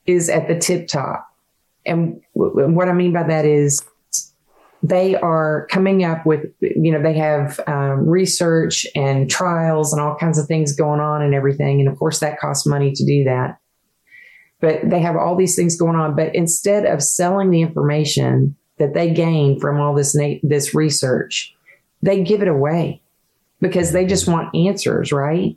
is 0.04 0.28
at 0.28 0.48
the 0.48 0.58
tip 0.58 0.88
top. 0.88 1.26
And 1.86 2.20
w- 2.36 2.68
what 2.70 2.88
I 2.88 2.92
mean 2.92 3.12
by 3.12 3.22
that 3.22 3.46
is 3.46 3.82
they 4.84 5.16
are 5.16 5.66
coming 5.70 6.04
up 6.04 6.26
with, 6.26 6.44
you 6.60 6.92
know, 6.92 7.02
they 7.02 7.14
have 7.14 7.58
um, 7.66 8.06
research 8.06 8.86
and 8.94 9.30
trials 9.30 9.94
and 9.94 10.02
all 10.02 10.14
kinds 10.14 10.38
of 10.38 10.46
things 10.46 10.76
going 10.76 11.00
on 11.00 11.22
and 11.22 11.34
everything. 11.34 11.80
And 11.80 11.88
of 11.88 11.98
course, 11.98 12.20
that 12.20 12.38
costs 12.38 12.66
money 12.66 12.92
to 12.92 13.04
do 13.04 13.24
that. 13.24 13.58
But 14.60 14.90
they 14.90 15.00
have 15.00 15.16
all 15.16 15.36
these 15.36 15.56
things 15.56 15.76
going 15.76 15.96
on. 15.96 16.14
But 16.14 16.34
instead 16.34 16.84
of 16.84 17.02
selling 17.02 17.50
the 17.50 17.62
information 17.62 18.56
that 18.76 18.92
they 18.92 19.10
gain 19.10 19.58
from 19.58 19.80
all 19.80 19.94
this 19.94 20.14
na- 20.14 20.38
this 20.42 20.74
research, 20.74 21.54
they 22.02 22.22
give 22.22 22.42
it 22.42 22.48
away 22.48 23.00
because 23.62 23.92
they 23.92 24.04
just 24.04 24.28
want 24.28 24.54
answers, 24.54 25.12
right? 25.12 25.56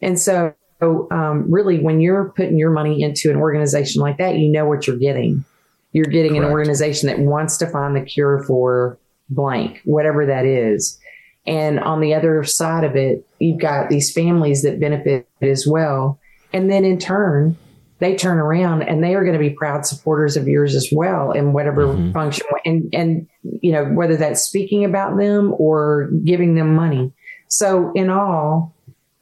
And 0.00 0.18
so, 0.18 0.54
um, 0.80 1.44
really, 1.50 1.78
when 1.78 2.00
you're 2.00 2.32
putting 2.34 2.56
your 2.56 2.70
money 2.70 3.02
into 3.02 3.30
an 3.30 3.36
organization 3.36 4.00
like 4.00 4.16
that, 4.16 4.38
you 4.38 4.50
know 4.50 4.64
what 4.64 4.86
you're 4.86 4.96
getting. 4.96 5.44
You're 5.92 6.06
getting 6.06 6.32
Correct. 6.32 6.46
an 6.46 6.50
organization 6.50 7.08
that 7.08 7.18
wants 7.18 7.58
to 7.58 7.66
find 7.66 7.94
the 7.94 8.02
cure 8.02 8.44
for 8.44 8.98
blank, 9.28 9.80
whatever 9.84 10.26
that 10.26 10.44
is. 10.44 10.98
And 11.46 11.80
on 11.80 12.00
the 12.00 12.14
other 12.14 12.44
side 12.44 12.84
of 12.84 12.96
it, 12.96 13.26
you've 13.38 13.60
got 13.60 13.88
these 13.88 14.12
families 14.12 14.62
that 14.62 14.80
benefit 14.80 15.28
as 15.40 15.66
well. 15.66 16.20
And 16.52 16.70
then 16.70 16.84
in 16.84 16.98
turn, 16.98 17.56
they 18.02 18.16
turn 18.16 18.38
around 18.38 18.82
and 18.82 19.02
they 19.02 19.14
are 19.14 19.22
going 19.22 19.34
to 19.34 19.38
be 19.38 19.50
proud 19.50 19.86
supporters 19.86 20.36
of 20.36 20.48
yours 20.48 20.74
as 20.74 20.88
well 20.90 21.30
in 21.30 21.52
whatever 21.52 21.86
mm-hmm. 21.86 22.10
function 22.10 22.44
and 22.64 22.92
and 22.92 23.28
you 23.60 23.70
know 23.70 23.84
whether 23.84 24.16
that's 24.16 24.42
speaking 24.42 24.84
about 24.84 25.16
them 25.16 25.54
or 25.56 26.10
giving 26.24 26.56
them 26.56 26.74
money 26.74 27.12
so 27.46 27.92
in 27.94 28.10
all 28.10 28.74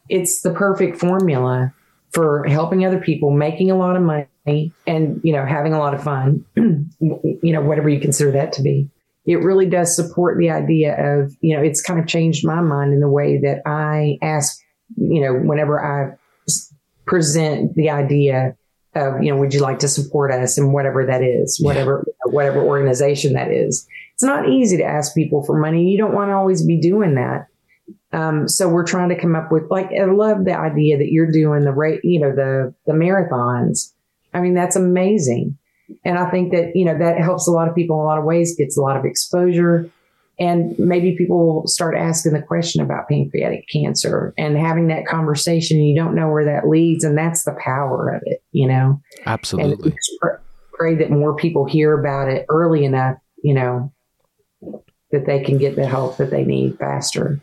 it's 0.08 0.40
the 0.40 0.50
perfect 0.50 0.98
formula 0.98 1.74
for 2.10 2.44
helping 2.44 2.86
other 2.86 2.98
people 2.98 3.30
making 3.30 3.70
a 3.70 3.76
lot 3.76 3.96
of 3.96 4.02
money 4.02 4.24
and 4.86 5.20
you 5.22 5.32
know 5.32 5.44
having 5.44 5.72
a 5.72 5.78
lot 5.78 5.94
of 5.94 6.02
fun 6.02 6.44
you 6.56 7.52
know 7.52 7.60
whatever 7.60 7.88
you 7.88 8.00
consider 8.00 8.30
that 8.30 8.52
to 8.52 8.62
be 8.62 8.88
it 9.26 9.36
really 9.36 9.66
does 9.66 9.94
support 9.94 10.38
the 10.38 10.50
idea 10.50 10.94
of 10.94 11.32
you 11.40 11.56
know 11.56 11.62
it's 11.62 11.82
kind 11.82 12.00
of 12.00 12.06
changed 12.06 12.46
my 12.46 12.60
mind 12.60 12.92
in 12.92 13.00
the 13.00 13.08
way 13.08 13.38
that 13.38 13.62
i 13.66 14.18
ask 14.22 14.58
you 14.96 15.20
know 15.20 15.34
whenever 15.34 15.84
i 15.84 16.14
present 17.06 17.74
the 17.74 17.90
idea 17.90 18.56
of 18.94 19.22
you 19.22 19.30
know 19.30 19.38
would 19.38 19.54
you 19.54 19.60
like 19.60 19.78
to 19.78 19.88
support 19.88 20.32
us 20.32 20.58
and 20.58 20.72
whatever 20.72 21.06
that 21.06 21.22
is 21.22 21.58
whatever 21.62 22.04
yeah. 22.06 22.32
whatever 22.32 22.60
organization 22.60 23.32
that 23.34 23.50
is 23.50 23.86
it's 24.14 24.22
not 24.22 24.48
easy 24.48 24.76
to 24.76 24.84
ask 24.84 25.14
people 25.14 25.44
for 25.44 25.58
money 25.58 25.90
you 25.90 25.98
don't 25.98 26.14
want 26.14 26.28
to 26.28 26.34
always 26.34 26.64
be 26.64 26.80
doing 26.80 27.14
that 27.14 27.46
um, 28.12 28.48
so 28.48 28.68
we're 28.68 28.86
trying 28.86 29.10
to 29.10 29.20
come 29.20 29.36
up 29.36 29.52
with 29.52 29.70
like 29.70 29.90
I 29.92 30.04
love 30.04 30.44
the 30.44 30.58
idea 30.58 30.98
that 30.98 31.10
you're 31.10 31.30
doing 31.30 31.64
the 31.64 31.72
rate, 31.72 32.00
you 32.02 32.20
know, 32.20 32.34
the 32.34 32.74
the 32.86 32.92
marathons. 32.92 33.92
I 34.32 34.40
mean, 34.40 34.54
that's 34.54 34.76
amazing. 34.76 35.56
And 36.04 36.18
I 36.18 36.30
think 36.30 36.52
that, 36.52 36.72
you 36.74 36.84
know, 36.84 36.96
that 36.98 37.18
helps 37.18 37.48
a 37.48 37.50
lot 37.50 37.68
of 37.68 37.74
people 37.74 37.96
in 37.96 38.02
a 38.02 38.06
lot 38.06 38.18
of 38.18 38.24
ways, 38.24 38.54
gets 38.56 38.76
a 38.76 38.80
lot 38.80 38.96
of 38.96 39.04
exposure. 39.04 39.90
And 40.38 40.78
maybe 40.78 41.16
people 41.18 41.46
will 41.46 41.66
start 41.66 41.96
asking 41.96 42.32
the 42.32 42.40
question 42.40 42.80
about 42.82 43.08
pancreatic 43.08 43.66
cancer 43.70 44.32
and 44.38 44.56
having 44.56 44.88
that 44.88 45.04
conversation. 45.04 45.82
You 45.82 45.94
don't 45.94 46.14
know 46.14 46.30
where 46.30 46.46
that 46.46 46.66
leads. 46.68 47.04
And 47.04 47.18
that's 47.18 47.44
the 47.44 47.56
power 47.62 48.14
of 48.14 48.22
it, 48.24 48.42
you 48.52 48.66
know? 48.66 49.02
Absolutely. 49.26 49.94
Pray 50.72 50.94
that 50.94 51.10
more 51.10 51.36
people 51.36 51.66
hear 51.66 51.98
about 51.98 52.28
it 52.28 52.46
early 52.48 52.86
enough, 52.86 53.16
you 53.42 53.52
know, 53.52 53.92
that 55.10 55.26
they 55.26 55.42
can 55.42 55.58
get 55.58 55.76
the 55.76 55.86
help 55.86 56.16
that 56.16 56.30
they 56.30 56.44
need 56.44 56.78
faster. 56.78 57.40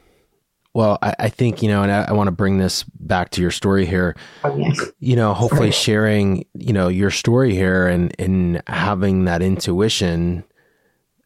Well, 0.78 1.00
I, 1.02 1.16
I, 1.18 1.30
think, 1.30 1.64
you 1.64 1.70
know, 1.70 1.82
and 1.82 1.92
I, 1.92 2.04
I 2.04 2.12
want 2.12 2.28
to 2.28 2.32
bring 2.32 2.60
this 2.60 2.84
back 2.84 3.32
to 3.32 3.42
your 3.42 3.50
story 3.50 3.88
here. 3.88 4.16
Oh, 4.44 4.56
yes. 4.56 4.80
You 5.00 5.16
know, 5.16 5.34
hopefully 5.34 5.72
sharing, 5.72 6.46
you 6.54 6.72
know, 6.72 6.88
your 6.88 7.10
story 7.10 7.56
here 7.56 7.88
and, 7.88 8.14
and 8.20 8.62
having 8.68 9.26
that 9.26 9.42
intuition 9.42 10.44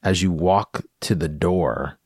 as 0.03 0.21
you 0.21 0.31
walk 0.31 0.85
to 1.01 1.15
the 1.15 1.27
door 1.27 1.99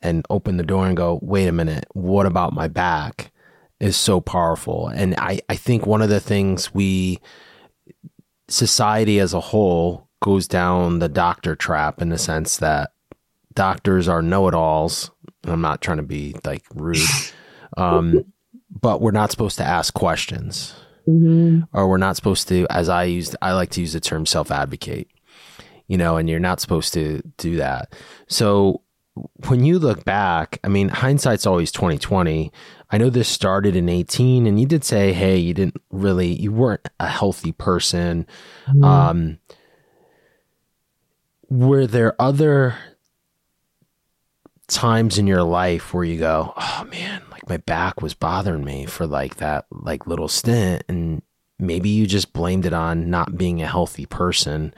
and 0.00 0.24
open 0.30 0.56
the 0.56 0.62
door 0.62 0.86
and 0.86 0.96
go, 0.96 1.18
wait 1.20 1.48
a 1.48 1.52
minute, 1.52 1.84
what 1.92 2.24
about 2.24 2.54
my 2.54 2.66
back 2.66 3.30
is 3.78 3.94
so 3.98 4.18
powerful. 4.22 4.88
And 4.88 5.14
I, 5.18 5.40
I 5.50 5.56
think 5.56 5.84
one 5.84 6.00
of 6.00 6.08
the 6.08 6.18
things 6.18 6.72
we, 6.72 7.20
society 8.48 9.20
as 9.20 9.34
a 9.34 9.40
whole, 9.40 10.08
goes 10.22 10.48
down 10.48 11.00
the 11.00 11.10
doctor 11.10 11.54
trap 11.54 12.00
in 12.00 12.08
the 12.08 12.16
sense 12.16 12.56
that 12.56 12.92
doctors 13.52 14.08
are 14.08 14.22
know 14.22 14.48
it 14.48 14.54
alls 14.54 15.10
I'm 15.44 15.60
not 15.60 15.80
trying 15.80 15.98
to 15.98 16.02
be 16.02 16.34
like 16.44 16.64
rude, 16.74 16.98
um, 17.76 18.24
but 18.70 19.00
we're 19.00 19.10
not 19.10 19.30
supposed 19.30 19.58
to 19.58 19.64
ask 19.64 19.94
questions, 19.94 20.74
mm-hmm. 21.08 21.60
or 21.72 21.88
we're 21.88 21.96
not 21.96 22.16
supposed 22.16 22.48
to, 22.48 22.66
as 22.70 22.88
I 22.88 23.04
used, 23.04 23.36
I 23.42 23.52
like 23.52 23.70
to 23.70 23.80
use 23.80 23.92
the 23.92 24.00
term 24.00 24.26
self 24.26 24.50
advocate, 24.50 25.08
you 25.86 25.96
know, 25.96 26.16
and 26.16 26.28
you're 26.28 26.40
not 26.40 26.60
supposed 26.60 26.92
to 26.94 27.22
do 27.36 27.56
that. 27.56 27.94
So 28.28 28.82
when 29.48 29.64
you 29.64 29.78
look 29.78 30.04
back, 30.04 30.58
I 30.64 30.68
mean, 30.68 30.88
hindsight's 30.88 31.46
always 31.46 31.72
2020. 31.72 32.52
I 32.90 32.98
know 32.98 33.10
this 33.10 33.28
started 33.28 33.76
in 33.76 33.88
18 33.88 34.46
and 34.46 34.60
you 34.60 34.66
did 34.66 34.84
say, 34.84 35.12
Hey, 35.12 35.36
you 35.36 35.54
didn't 35.54 35.80
really, 35.90 36.28
you 36.28 36.52
weren't 36.52 36.88
a 36.98 37.08
healthy 37.08 37.52
person. 37.52 38.26
Mm-hmm. 38.68 38.84
Um, 38.84 39.38
were 41.48 41.86
there 41.86 42.20
other 42.20 42.76
times 44.70 45.18
in 45.18 45.26
your 45.26 45.42
life 45.42 45.92
where 45.92 46.04
you 46.04 46.18
go, 46.18 46.54
oh 46.56 46.86
man, 46.90 47.22
like 47.30 47.48
my 47.48 47.58
back 47.58 48.00
was 48.00 48.14
bothering 48.14 48.64
me 48.64 48.86
for 48.86 49.06
like 49.06 49.36
that 49.36 49.66
like 49.70 50.06
little 50.06 50.28
stint 50.28 50.84
and 50.88 51.22
maybe 51.58 51.90
you 51.90 52.06
just 52.06 52.32
blamed 52.32 52.64
it 52.64 52.72
on 52.72 53.10
not 53.10 53.36
being 53.36 53.60
a 53.60 53.66
healthy 53.66 54.06
person 54.06 54.72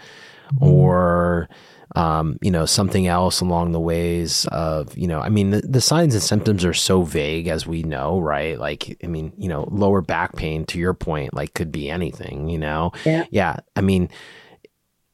mm-hmm. 0.55 0.65
or 0.65 1.49
um, 1.95 2.39
you 2.41 2.51
know, 2.51 2.65
something 2.65 3.07
else 3.07 3.43
along 3.43 3.73
the 3.73 3.81
ways 3.81 4.47
of, 4.47 4.97
you 4.97 5.07
know, 5.07 5.21
I 5.21 5.29
mean, 5.29 5.51
the, 5.51 5.61
the, 5.61 5.81
signs 5.83 6.15
and 6.15 6.23
symptoms 6.23 6.65
are 6.65 6.73
so 6.73 7.03
vague 7.03 7.49
as 7.49 7.67
we 7.67 7.83
know, 7.83 8.19
right? 8.19 8.59
Like, 8.59 8.97
I 9.05 9.09
mean, 9.09 9.31
you 9.37 9.47
know, 9.47 9.69
lower 9.71 10.01
back 10.01 10.35
pain 10.35 10.65
to 10.67 10.79
your 10.79 10.95
point, 10.95 11.35
like 11.35 11.53
could 11.53 11.71
be 11.71 11.91
anything, 11.91 12.49
you 12.49 12.57
know? 12.57 12.93
Yeah. 13.05 13.27
Yeah. 13.31 13.57
I 13.77 13.83
mean, 13.83 14.09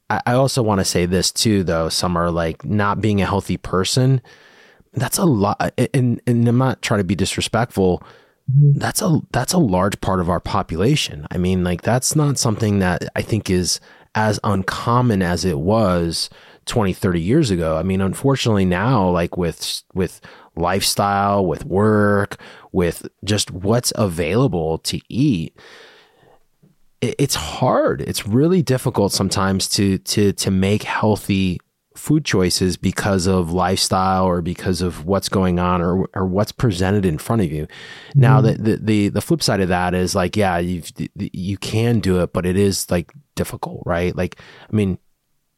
I, 0.08 0.20
I 0.24 0.32
also 0.34 0.62
want 0.62 0.80
to 0.80 0.84
say 0.84 1.04
this 1.04 1.32
too, 1.32 1.64
though, 1.64 1.88
Summer 1.88 2.30
like 2.30 2.64
not 2.64 3.00
being 3.00 3.20
a 3.20 3.26
healthy 3.26 3.56
person 3.56 4.22
that's 4.92 5.18
a 5.18 5.24
lot 5.24 5.72
and 5.94 6.20
and 6.26 6.48
I'm 6.48 6.58
not 6.58 6.82
trying 6.82 7.00
to 7.00 7.04
be 7.04 7.14
disrespectful. 7.14 8.02
Mm-hmm. 8.50 8.78
that's 8.78 9.02
a 9.02 9.20
that's 9.30 9.52
a 9.52 9.58
large 9.58 10.00
part 10.00 10.20
of 10.20 10.30
our 10.30 10.40
population. 10.40 11.26
I 11.30 11.36
mean 11.36 11.64
like 11.64 11.82
that's 11.82 12.16
not 12.16 12.38
something 12.38 12.78
that 12.78 13.04
I 13.14 13.20
think 13.20 13.50
is 13.50 13.78
as 14.14 14.40
uncommon 14.42 15.20
as 15.20 15.44
it 15.44 15.58
was 15.58 16.30
20 16.64 16.94
30 16.94 17.20
years 17.20 17.50
ago. 17.50 17.76
I 17.76 17.82
mean 17.82 18.00
unfortunately 18.00 18.64
now 18.64 19.10
like 19.10 19.36
with 19.36 19.82
with 19.92 20.22
lifestyle 20.56 21.44
with 21.44 21.66
work 21.66 22.40
with 22.72 23.06
just 23.22 23.50
what's 23.50 23.92
available 23.96 24.78
to 24.78 24.98
eat 25.10 25.54
it's 27.00 27.36
hard. 27.36 28.00
It's 28.00 28.26
really 28.26 28.62
difficult 28.62 29.12
sometimes 29.12 29.68
to 29.70 29.98
to 29.98 30.32
to 30.32 30.50
make 30.50 30.82
healthy 30.82 31.60
food 31.98 32.24
choices 32.24 32.76
because 32.76 33.26
of 33.26 33.52
lifestyle 33.52 34.24
or 34.24 34.40
because 34.40 34.80
of 34.80 35.04
what's 35.04 35.28
going 35.28 35.58
on 35.58 35.82
or, 35.82 36.08
or 36.14 36.24
what's 36.24 36.52
presented 36.52 37.04
in 37.04 37.18
front 37.18 37.42
of 37.42 37.50
you. 37.50 37.66
Now, 38.14 38.40
mm-hmm. 38.40 38.62
the, 38.62 38.70
the, 38.70 38.84
the, 38.84 39.08
the, 39.08 39.20
flip 39.20 39.42
side 39.42 39.60
of 39.60 39.68
that 39.68 39.94
is 39.94 40.14
like, 40.14 40.36
yeah, 40.36 40.58
you 40.58 40.82
you 41.16 41.58
can 41.58 42.00
do 42.00 42.20
it, 42.20 42.32
but 42.32 42.46
it 42.46 42.56
is 42.56 42.90
like 42.90 43.12
difficult, 43.34 43.82
right? 43.84 44.14
Like, 44.16 44.40
I 44.72 44.74
mean, 44.74 44.98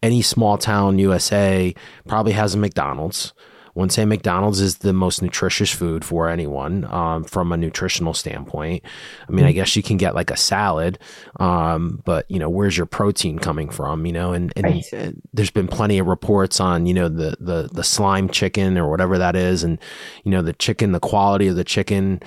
any 0.03 0.23
small 0.23 0.57
town 0.57 0.99
USA 0.99 1.75
probably 2.09 2.33
has 2.33 2.55
a 2.55 2.59
McDonald's 2.59 3.35
wouldn't 3.75 3.93
say 3.93 4.05
McDonald's 4.05 4.61
is 4.61 4.79
the 4.79 4.93
most 4.93 5.23
nutritious 5.23 5.71
food 5.71 6.05
for 6.05 6.29
anyone 6.29 6.85
um, 6.93 7.25
from 7.25 7.53
a 7.53 7.57
nutritional 7.57 8.15
standpoint. 8.15 8.83
I 9.29 9.33
mean, 9.33 9.45
I 9.45 9.49
mm-hmm. 9.49 9.57
guess 9.57 9.77
you 9.77 9.83
can 9.83 9.97
get 9.97 10.15
like 10.15 10.31
a 10.31 10.37
salad, 10.37 10.99
um, 11.39 12.03
but 12.05 12.31
you 12.31 12.39
know, 12.39 12.49
where's 12.49 12.77
your 12.77 12.87
protein 12.87 13.39
coming 13.39 13.71
from? 13.71 14.07
You 14.07 14.13
know, 14.13 14.33
and, 14.33 14.53
and 14.57 14.65
right. 14.65 15.15
there's 15.33 15.51
been 15.51 15.69
plenty 15.69 15.99
of 15.99 16.07
reports 16.07 16.61
on 16.61 16.87
you 16.87 16.95
know 16.95 17.09
the 17.09 17.37
the 17.41 17.69
the 17.73 17.85
slime 17.85 18.29
chicken 18.29 18.77
or 18.77 18.91
whatever 18.91 19.19
that 19.19 19.37
is, 19.37 19.63
and 19.63 19.79
you 20.25 20.31
know 20.31 20.43
the 20.43 20.53
chicken, 20.53 20.93
the 20.93 21.01
quality 21.01 21.47
of 21.47 21.57
the 21.57 21.65
chicken. 21.65 22.21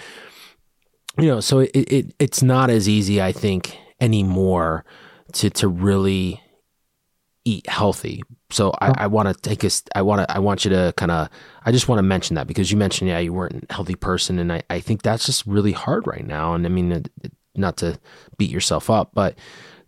You 1.17 1.27
know, 1.27 1.39
so 1.41 1.59
it, 1.59 1.71
it 1.73 2.15
it's 2.19 2.41
not 2.41 2.69
as 2.69 2.89
easy, 2.89 3.21
I 3.21 3.31
think, 3.31 3.77
anymore 3.99 4.85
to 5.33 5.49
to 5.49 5.67
really 5.67 6.41
eat 7.45 7.67
healthy 7.67 8.23
so 8.53 8.71
I, 8.79 8.93
I 8.97 9.07
want 9.07 9.27
to 9.27 9.33
take 9.33 9.63
us. 9.63 9.83
I 9.95 10.03
want 10.03 10.21
to. 10.21 10.31
I 10.31 10.39
want 10.39 10.63
you 10.63 10.69
to 10.71 10.93
kind 10.95 11.11
of. 11.11 11.29
I 11.65 11.71
just 11.71 11.87
want 11.87 11.99
to 11.99 12.03
mention 12.03 12.35
that 12.35 12.47
because 12.47 12.71
you 12.71 12.77
mentioned, 12.77 13.09
yeah, 13.09 13.19
you 13.19 13.33
weren't 13.33 13.65
a 13.69 13.73
healthy 13.73 13.95
person, 13.95 14.37
and 14.37 14.53
I, 14.53 14.61
I 14.69 14.79
think 14.79 15.01
that's 15.01 15.25
just 15.25 15.45
really 15.47 15.71
hard 15.71 16.05
right 16.05 16.25
now. 16.25 16.53
And 16.53 16.65
I 16.65 16.69
mean, 16.69 17.05
not 17.55 17.77
to 17.77 17.99
beat 18.37 18.51
yourself 18.51 18.89
up, 18.89 19.11
but 19.13 19.35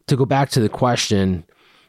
to 0.07 0.15
go 0.15 0.25
back 0.25 0.49
to 0.51 0.59
the 0.59 0.69
question, 0.69 1.45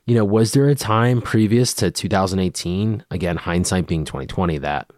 you 0.06 0.14
know, 0.14 0.24
was 0.24 0.52
there 0.52 0.68
a 0.68 0.74
time 0.74 1.20
previous 1.20 1.72
to 1.74 1.90
2018, 1.90 3.04
again, 3.10 3.36
hindsight 3.36 3.86
being 3.86 4.04
2020, 4.04 4.58
that 4.58 4.90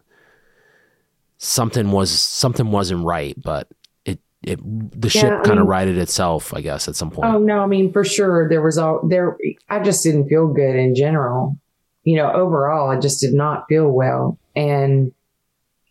something 1.37 1.91
was 1.91 2.11
something 2.11 2.71
wasn't 2.71 3.03
right, 3.05 3.41
but 3.41 3.69
it 4.05 4.19
it 4.43 4.59
the 4.61 5.07
yeah, 5.07 5.21
ship 5.21 5.43
kind 5.43 5.59
of 5.59 5.67
righted 5.67 5.97
itself, 5.97 6.53
I 6.53 6.61
guess, 6.61 6.87
at 6.87 6.95
some 6.95 7.09
point. 7.09 7.33
Oh 7.33 7.39
no, 7.39 7.59
I 7.59 7.65
mean 7.65 7.91
for 7.91 8.03
sure 8.03 8.47
there 8.49 8.61
was 8.61 8.77
all 8.77 9.07
there. 9.07 9.37
I 9.69 9.81
just 9.81 10.03
didn't 10.03 10.27
feel 10.27 10.47
good 10.47 10.75
in 10.75 10.93
general. 10.93 11.57
You 12.03 12.17
know, 12.17 12.31
overall, 12.31 12.89
I 12.89 12.99
just 12.99 13.19
did 13.21 13.33
not 13.33 13.65
feel 13.67 13.89
well, 13.89 14.39
and 14.55 15.11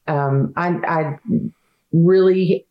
um, 0.07 0.53
I 0.57 0.69
I 0.87 1.19
really 1.93 2.67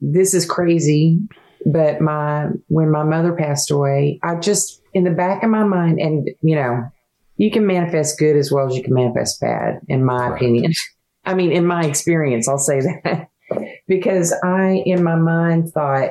this 0.00 0.34
is 0.34 0.46
crazy, 0.46 1.20
but 1.66 2.00
my 2.00 2.48
when 2.68 2.90
my 2.90 3.02
mother 3.02 3.32
passed 3.32 3.70
away, 3.70 4.18
I 4.22 4.36
just 4.36 4.82
in 4.92 5.04
the 5.04 5.10
back 5.10 5.42
of 5.42 5.50
my 5.50 5.64
mind, 5.64 6.00
and 6.00 6.28
you 6.42 6.56
know, 6.56 6.90
you 7.36 7.50
can 7.50 7.66
manifest 7.66 8.18
good 8.18 8.36
as 8.36 8.50
well 8.50 8.66
as 8.66 8.76
you 8.76 8.82
can 8.82 8.94
manifest 8.94 9.40
bad, 9.40 9.80
in 9.88 10.04
my 10.04 10.28
right. 10.28 10.36
opinion. 10.36 10.72
I 11.24 11.34
mean, 11.34 11.52
in 11.52 11.66
my 11.66 11.84
experience, 11.84 12.48
I'll 12.48 12.58
say 12.58 12.80
that 12.80 13.28
because 13.88 14.34
I, 14.44 14.82
in 14.84 15.02
my 15.02 15.16
mind, 15.16 15.72
thought, 15.72 16.10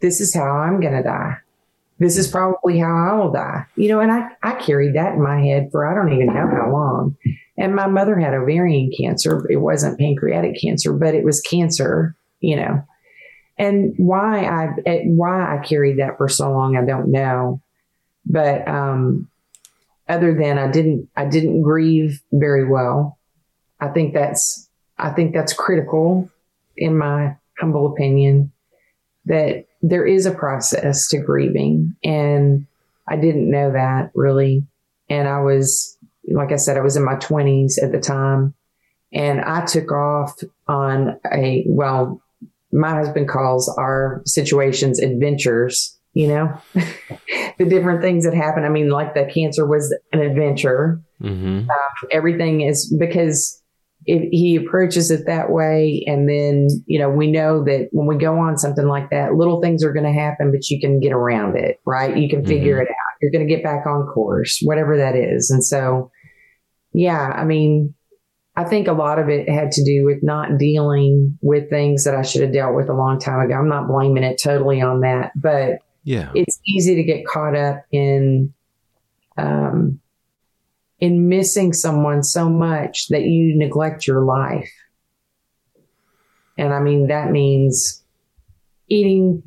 this 0.00 0.20
is 0.20 0.32
how 0.32 0.44
I'm 0.44 0.80
going 0.80 0.94
to 0.94 1.02
die. 1.02 1.36
This 2.00 2.16
is 2.16 2.26
probably 2.26 2.78
how 2.78 2.96
I 2.96 3.14
will 3.14 3.30
die. 3.30 3.66
You 3.76 3.88
know, 3.90 4.00
and 4.00 4.10
I, 4.10 4.28
I 4.42 4.54
carried 4.54 4.96
that 4.96 5.12
in 5.12 5.22
my 5.22 5.40
head 5.40 5.68
for 5.70 5.86
I 5.86 5.94
don't 5.94 6.12
even 6.12 6.34
know 6.34 6.48
how 6.48 6.72
long. 6.72 7.16
And 7.58 7.76
my 7.76 7.86
mother 7.86 8.18
had 8.18 8.32
ovarian 8.32 8.90
cancer. 8.98 9.46
It 9.50 9.58
wasn't 9.58 9.98
pancreatic 9.98 10.58
cancer, 10.60 10.94
but 10.94 11.14
it 11.14 11.24
was 11.24 11.42
cancer, 11.42 12.16
you 12.40 12.56
know. 12.56 12.82
And 13.58 13.92
why 13.98 14.46
I 14.46 15.02
why 15.04 15.54
I 15.54 15.62
carried 15.62 15.98
that 15.98 16.16
for 16.16 16.26
so 16.26 16.50
long, 16.50 16.78
I 16.78 16.86
don't 16.86 17.12
know. 17.12 17.60
But 18.24 18.66
um, 18.66 19.28
other 20.08 20.34
than 20.34 20.58
I 20.58 20.70
didn't 20.70 21.08
I 21.16 21.26
didn't 21.26 21.60
grieve 21.60 22.22
very 22.32 22.66
well. 22.66 23.18
I 23.78 23.88
think 23.88 24.14
that's 24.14 24.68
I 24.98 25.10
think 25.10 25.34
that's 25.34 25.52
critical 25.52 26.30
in 26.78 26.96
my 26.96 27.36
humble 27.58 27.92
opinion 27.92 28.52
that 29.26 29.66
there 29.82 30.06
is 30.06 30.26
a 30.26 30.34
process 30.34 31.08
to 31.08 31.18
grieving 31.18 31.94
and 32.04 32.66
I 33.08 33.16
didn't 33.16 33.50
know 33.50 33.72
that 33.72 34.10
really. 34.14 34.64
And 35.08 35.28
I 35.28 35.40
was 35.40 35.96
like 36.28 36.52
I 36.52 36.56
said 36.56 36.76
I 36.76 36.82
was 36.82 36.96
in 36.96 37.04
my 37.04 37.16
20s 37.16 37.82
at 37.82 37.92
the 37.92 38.00
time 38.00 38.54
and 39.12 39.40
I 39.40 39.64
took 39.64 39.90
off 39.90 40.38
on 40.68 41.18
a 41.32 41.64
well 41.66 42.22
my 42.72 42.90
husband 42.90 43.28
calls 43.28 43.68
our 43.78 44.22
situations 44.26 45.00
adventures 45.00 45.98
you 46.12 46.28
know 46.28 46.56
the 47.58 47.64
different 47.68 48.00
things 48.00 48.24
that 48.24 48.34
happen. 48.34 48.64
I 48.64 48.68
mean 48.68 48.90
like 48.90 49.14
the 49.14 49.24
cancer 49.32 49.66
was 49.66 49.96
an 50.12 50.20
adventure. 50.20 51.00
Mm-hmm. 51.20 51.68
uh, 51.68 52.08
everything 52.10 52.62
is 52.62 52.94
because 52.98 53.59
if 54.06 54.28
he 54.30 54.56
approaches 54.56 55.10
it 55.10 55.26
that 55.26 55.50
way. 55.50 56.04
And 56.06 56.28
then 56.28 56.68
you 56.86 56.98
know 56.98 57.10
we 57.10 57.30
know 57.30 57.64
that 57.64 57.88
when 57.92 58.06
we 58.06 58.16
go 58.16 58.38
on 58.38 58.58
something 58.58 58.86
like 58.86 59.10
that 59.10 59.34
little 59.34 59.60
things 59.60 59.84
are 59.84 59.92
going 59.92 60.06
to 60.06 60.18
happen 60.18 60.50
but 60.50 60.68
you 60.70 60.80
can 60.80 61.00
get 61.00 61.12
around 61.12 61.56
it 61.56 61.80
right? 61.86 62.16
You 62.16 62.28
can 62.28 62.44
figure 62.44 62.76
mm-hmm. 62.76 62.86
it 62.86 62.90
out. 62.90 63.16
You're 63.20 63.32
going 63.32 63.46
to 63.46 63.54
get 63.54 63.64
back 63.64 63.86
on 63.86 64.06
course 64.06 64.60
whatever 64.64 64.96
that 64.96 65.16
is. 65.16 65.50
And 65.50 65.64
so 65.64 66.10
yeah 66.92 67.32
i 67.36 67.44
mean 67.44 67.94
i 68.56 68.64
think 68.64 68.88
a 68.88 68.92
lot 68.92 69.18
of 69.18 69.28
it 69.28 69.48
had 69.48 69.70
to 69.70 69.84
do 69.84 70.04
with 70.04 70.22
not 70.22 70.58
dealing 70.58 71.38
with 71.40 71.70
things 71.70 72.04
that 72.04 72.14
i 72.14 72.22
should 72.22 72.42
have 72.42 72.52
dealt 72.52 72.74
with 72.74 72.88
a 72.88 72.94
long 72.94 73.18
time 73.18 73.40
ago. 73.40 73.54
I'm 73.54 73.68
not 73.68 73.88
blaming 73.88 74.24
it 74.24 74.40
totally 74.42 74.80
on 74.80 75.00
that 75.00 75.32
but 75.36 75.78
yeah. 76.04 76.30
it's 76.34 76.58
easy 76.66 76.94
to 76.96 77.02
get 77.02 77.26
caught 77.26 77.54
up 77.54 77.84
in 77.92 78.52
um 79.36 80.00
in 81.00 81.28
missing 81.28 81.72
someone 81.72 82.22
so 82.22 82.48
much 82.48 83.08
that 83.08 83.22
you 83.22 83.56
neglect 83.56 84.06
your 84.06 84.22
life. 84.22 84.70
And 86.58 86.74
I 86.74 86.80
mean, 86.80 87.08
that 87.08 87.30
means 87.30 88.02
eating, 88.88 89.42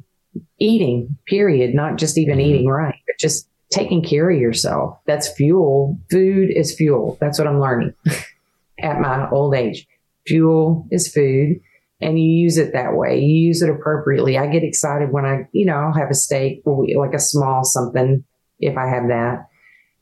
eating, 0.60 1.16
period, 1.28 1.76
not 1.76 1.98
just 1.98 2.18
even 2.18 2.40
mm-hmm. 2.40 2.48
eating 2.48 2.68
right, 2.68 3.00
but 3.06 3.20
just 3.20 3.48
taking 3.70 4.04
care 4.04 4.30
of 4.30 4.40
yourself. 4.40 4.98
That's 5.06 5.32
fuel. 5.34 6.00
Food 6.10 6.50
is 6.50 6.76
fuel. 6.76 7.18
That's 7.22 7.38
what 7.38 7.48
I'm 7.48 7.60
learning 7.60 7.94
at 8.80 9.00
my 9.00 9.30
old 9.30 9.54
age. 9.54 9.88
Fuel 10.26 10.88
is 10.90 11.12
food 11.12 11.60
and 12.02 12.20
you 12.20 12.26
use 12.26 12.58
it 12.58 12.74
that 12.74 12.96
way. 12.96 13.20
You 13.20 13.48
use 13.48 13.62
it 13.62 13.70
appropriately. 13.70 14.38
I 14.38 14.48
get 14.48 14.64
excited 14.64 15.12
when 15.12 15.26
I, 15.26 15.48
you 15.52 15.66
know, 15.66 15.76
I'll 15.76 15.94
have 15.94 16.10
a 16.10 16.16
steak, 16.16 16.64
like 16.66 17.14
a 17.14 17.20
small 17.20 17.64
something 17.64 18.24
if 18.60 18.78
I 18.78 18.88
have 18.88 19.08
that, 19.10 19.48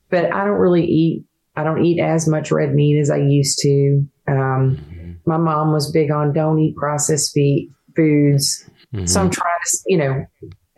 but 0.09 0.31
I 0.33 0.45
don't 0.45 0.59
really 0.59 0.85
eat 0.85 1.25
I 1.55 1.63
don't 1.63 1.83
eat 1.83 1.99
as 1.99 2.27
much 2.27 2.51
red 2.51 2.73
meat 2.73 2.99
as 2.99 3.09
I 3.09 3.17
used 3.17 3.59
to. 3.59 4.07
Um, 4.27 4.77
mm-hmm. 4.77 5.11
My 5.25 5.37
mom 5.37 5.73
was 5.73 5.91
big 5.91 6.11
on 6.11 6.33
don't 6.33 6.59
eat 6.59 6.75
processed 6.75 7.33
feed, 7.33 7.71
foods. 7.95 8.69
Mm-hmm. 8.93 9.05
So 9.05 9.21
I'm 9.21 9.29
trying 9.29 9.51
to, 9.65 9.77
you 9.87 9.97
know, 9.97 10.25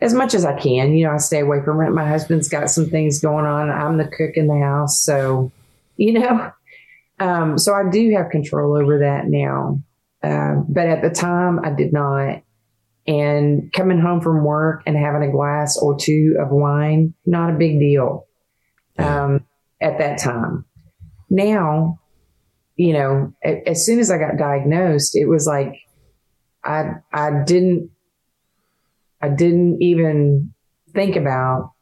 as 0.00 0.14
much 0.14 0.34
as 0.34 0.44
I 0.44 0.58
can, 0.58 0.94
you 0.94 1.06
know, 1.06 1.12
I 1.12 1.18
stay 1.18 1.40
away 1.40 1.62
from 1.64 1.80
it. 1.80 1.90
My 1.90 2.06
husband's 2.06 2.48
got 2.48 2.70
some 2.70 2.86
things 2.86 3.20
going 3.20 3.46
on. 3.46 3.70
I'm 3.70 3.96
the 3.96 4.04
cook 4.08 4.36
in 4.36 4.48
the 4.48 4.58
house. 4.58 5.00
So, 5.00 5.52
you 5.96 6.18
know, 6.18 6.52
um, 7.20 7.58
so 7.58 7.72
I 7.74 7.88
do 7.90 8.12
have 8.16 8.30
control 8.30 8.76
over 8.76 8.98
that 9.00 9.26
now. 9.26 9.80
Uh, 10.22 10.62
but 10.68 10.86
at 10.86 11.02
the 11.02 11.10
time, 11.10 11.60
I 11.64 11.70
did 11.70 11.92
not. 11.92 12.42
And 13.06 13.70
coming 13.72 14.00
home 14.00 14.22
from 14.22 14.44
work 14.44 14.82
and 14.86 14.96
having 14.96 15.28
a 15.28 15.30
glass 15.30 15.76
or 15.76 15.98
two 15.98 16.38
of 16.40 16.50
wine, 16.50 17.12
not 17.26 17.50
a 17.50 17.58
big 17.58 17.78
deal. 17.78 18.26
Um, 18.98 19.43
at 19.84 19.98
that 19.98 20.18
time. 20.18 20.64
Now, 21.28 22.00
you 22.76 22.94
know, 22.94 23.32
as 23.44 23.84
soon 23.84 24.00
as 24.00 24.10
I 24.10 24.18
got 24.18 24.38
diagnosed, 24.38 25.14
it 25.14 25.26
was 25.26 25.46
like 25.46 25.74
I 26.64 26.94
I 27.12 27.44
didn't 27.44 27.90
I 29.20 29.28
didn't 29.28 29.82
even 29.82 30.52
think 30.92 31.16
about 31.16 31.72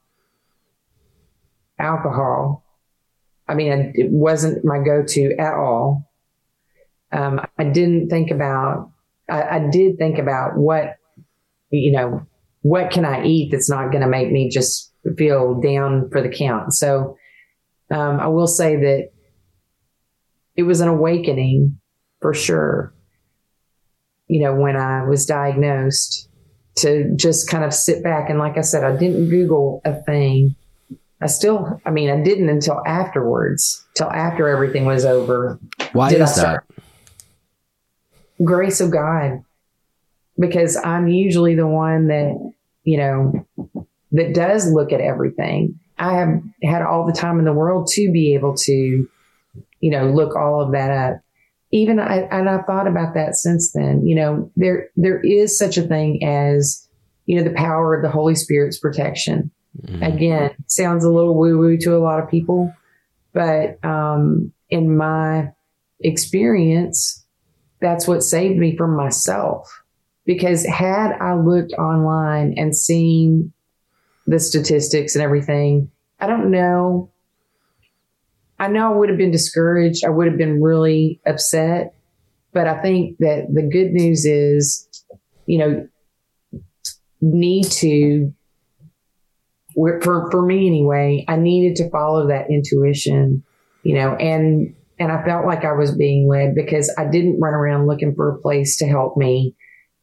alcohol. 1.78 2.64
I 3.48 3.54
mean, 3.54 3.92
it 3.94 4.10
wasn't 4.10 4.64
my 4.64 4.78
go-to 4.78 5.34
at 5.38 5.54
all. 5.54 6.10
Um, 7.10 7.40
I 7.58 7.64
didn't 7.64 8.08
think 8.08 8.30
about. 8.30 8.90
I, 9.28 9.42
I 9.42 9.68
did 9.70 9.98
think 9.98 10.18
about 10.18 10.56
what, 10.56 10.96
you 11.70 11.92
know, 11.92 12.26
what 12.62 12.90
can 12.90 13.04
I 13.04 13.24
eat 13.24 13.50
that's 13.50 13.68
not 13.68 13.90
going 13.90 14.02
to 14.02 14.08
make 14.08 14.30
me 14.30 14.48
just 14.48 14.92
feel 15.16 15.60
down 15.60 16.08
for 16.10 16.22
the 16.22 16.28
count. 16.28 16.72
So 16.72 17.16
um, 17.92 18.20
I 18.20 18.28
will 18.28 18.46
say 18.46 18.76
that 18.76 19.10
it 20.56 20.62
was 20.64 20.80
an 20.80 20.88
awakening 20.88 21.78
for 22.20 22.34
sure. 22.34 22.92
You 24.28 24.44
know, 24.44 24.54
when 24.54 24.76
I 24.76 25.04
was 25.04 25.26
diagnosed, 25.26 26.28
to 26.76 27.14
just 27.16 27.50
kind 27.50 27.64
of 27.64 27.74
sit 27.74 28.02
back 28.02 28.30
and, 28.30 28.38
like 28.38 28.56
I 28.56 28.62
said, 28.62 28.84
I 28.84 28.96
didn't 28.96 29.28
Google 29.28 29.82
a 29.84 29.94
thing. 29.94 30.56
I 31.20 31.26
still, 31.26 31.80
I 31.84 31.90
mean, 31.90 32.10
I 32.10 32.22
didn't 32.22 32.48
until 32.48 32.82
afterwards, 32.86 33.84
till 33.94 34.10
after 34.10 34.48
everything 34.48 34.86
was 34.86 35.04
over. 35.04 35.58
Why 35.92 36.10
is 36.10 36.20
I 36.20 36.24
start. 36.24 36.64
that? 36.68 38.44
Grace 38.44 38.80
of 38.80 38.90
God, 38.90 39.44
because 40.38 40.76
I'm 40.76 41.08
usually 41.08 41.54
the 41.54 41.66
one 41.66 42.08
that, 42.08 42.52
you 42.84 42.96
know, 42.96 43.46
that 44.12 44.34
does 44.34 44.72
look 44.72 44.92
at 44.92 45.00
everything. 45.00 45.78
I 45.98 46.14
have 46.14 46.42
had 46.62 46.82
all 46.82 47.06
the 47.06 47.12
time 47.12 47.38
in 47.38 47.44
the 47.44 47.52
world 47.52 47.88
to 47.92 48.10
be 48.12 48.34
able 48.34 48.54
to, 48.56 49.08
you 49.80 49.90
know, 49.90 50.10
look 50.10 50.36
all 50.36 50.60
of 50.60 50.72
that 50.72 50.90
up. 50.90 51.20
Even 51.70 51.98
I, 51.98 52.28
and 52.30 52.48
I've 52.48 52.66
thought 52.66 52.86
about 52.86 53.14
that 53.14 53.34
since 53.34 53.72
then. 53.72 54.06
You 54.06 54.16
know, 54.16 54.50
there 54.56 54.88
there 54.96 55.20
is 55.20 55.56
such 55.56 55.78
a 55.78 55.82
thing 55.82 56.22
as, 56.24 56.86
you 57.26 57.36
know, 57.36 57.44
the 57.44 57.54
power 57.54 57.94
of 57.94 58.02
the 58.02 58.10
Holy 58.10 58.34
Spirit's 58.34 58.78
protection. 58.78 59.50
Mm-hmm. 59.80 60.02
Again, 60.02 60.50
sounds 60.66 61.04
a 61.04 61.10
little 61.10 61.38
woo 61.38 61.58
woo 61.58 61.78
to 61.78 61.96
a 61.96 61.98
lot 61.98 62.22
of 62.22 62.28
people, 62.28 62.74
but 63.32 63.82
um, 63.84 64.52
in 64.68 64.96
my 64.96 65.50
experience, 66.00 67.24
that's 67.80 68.06
what 68.06 68.22
saved 68.22 68.58
me 68.58 68.76
from 68.76 68.94
myself. 68.96 69.82
Because 70.26 70.66
had 70.66 71.12
I 71.20 71.34
looked 71.34 71.72
online 71.72 72.54
and 72.56 72.76
seen 72.76 73.52
the 74.26 74.38
statistics 74.38 75.14
and 75.14 75.22
everything. 75.22 75.90
I 76.20 76.26
don't 76.26 76.50
know. 76.50 77.10
I 78.58 78.68
know 78.68 78.92
I 78.92 78.96
would 78.96 79.08
have 79.08 79.18
been 79.18 79.32
discouraged. 79.32 80.04
I 80.04 80.10
would 80.10 80.28
have 80.28 80.38
been 80.38 80.62
really 80.62 81.20
upset. 81.26 81.94
But 82.52 82.68
I 82.68 82.80
think 82.82 83.18
that 83.18 83.46
the 83.52 83.62
good 83.62 83.92
news 83.92 84.24
is, 84.24 84.88
you 85.46 85.58
know, 85.58 85.88
need 87.20 87.64
to, 87.64 88.32
for, 89.74 90.30
for 90.30 90.42
me 90.44 90.66
anyway, 90.66 91.24
I 91.26 91.36
needed 91.36 91.76
to 91.76 91.90
follow 91.90 92.28
that 92.28 92.50
intuition, 92.50 93.42
you 93.82 93.94
know, 93.94 94.14
and, 94.16 94.74
and 95.00 95.10
I 95.10 95.24
felt 95.24 95.46
like 95.46 95.64
I 95.64 95.72
was 95.72 95.96
being 95.96 96.28
led 96.28 96.54
because 96.54 96.94
I 96.98 97.06
didn't 97.06 97.40
run 97.40 97.54
around 97.54 97.86
looking 97.88 98.14
for 98.14 98.28
a 98.30 98.38
place 98.38 98.76
to 98.76 98.86
help 98.86 99.16
me 99.16 99.56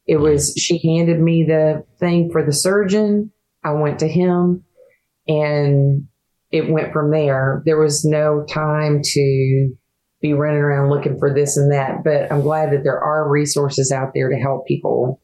It 0.07 0.17
was, 0.17 0.53
she 0.57 0.79
handed 0.79 1.21
me 1.21 1.43
the 1.43 1.85
thing 1.99 2.31
for 2.31 2.43
the 2.43 2.51
surgeon. 2.51 3.31
I 3.63 3.71
went 3.71 3.99
to 3.99 4.07
him 4.07 4.63
and 5.27 6.07
it 6.51 6.69
went 6.69 6.93
from 6.93 7.11
there. 7.11 7.61
There 7.65 7.79
was 7.79 8.05
no 8.05 8.45
time 8.49 9.01
to 9.03 9.69
be 10.21 10.33
running 10.33 10.61
around 10.61 10.89
looking 10.89 11.17
for 11.19 11.33
this 11.33 11.55
and 11.55 11.71
that, 11.71 12.03
but 12.03 12.31
I'm 12.31 12.41
glad 12.41 12.71
that 12.71 12.83
there 12.83 12.99
are 12.99 13.29
resources 13.29 13.91
out 13.91 14.11
there 14.13 14.29
to 14.29 14.35
help 14.35 14.67
people. 14.67 15.21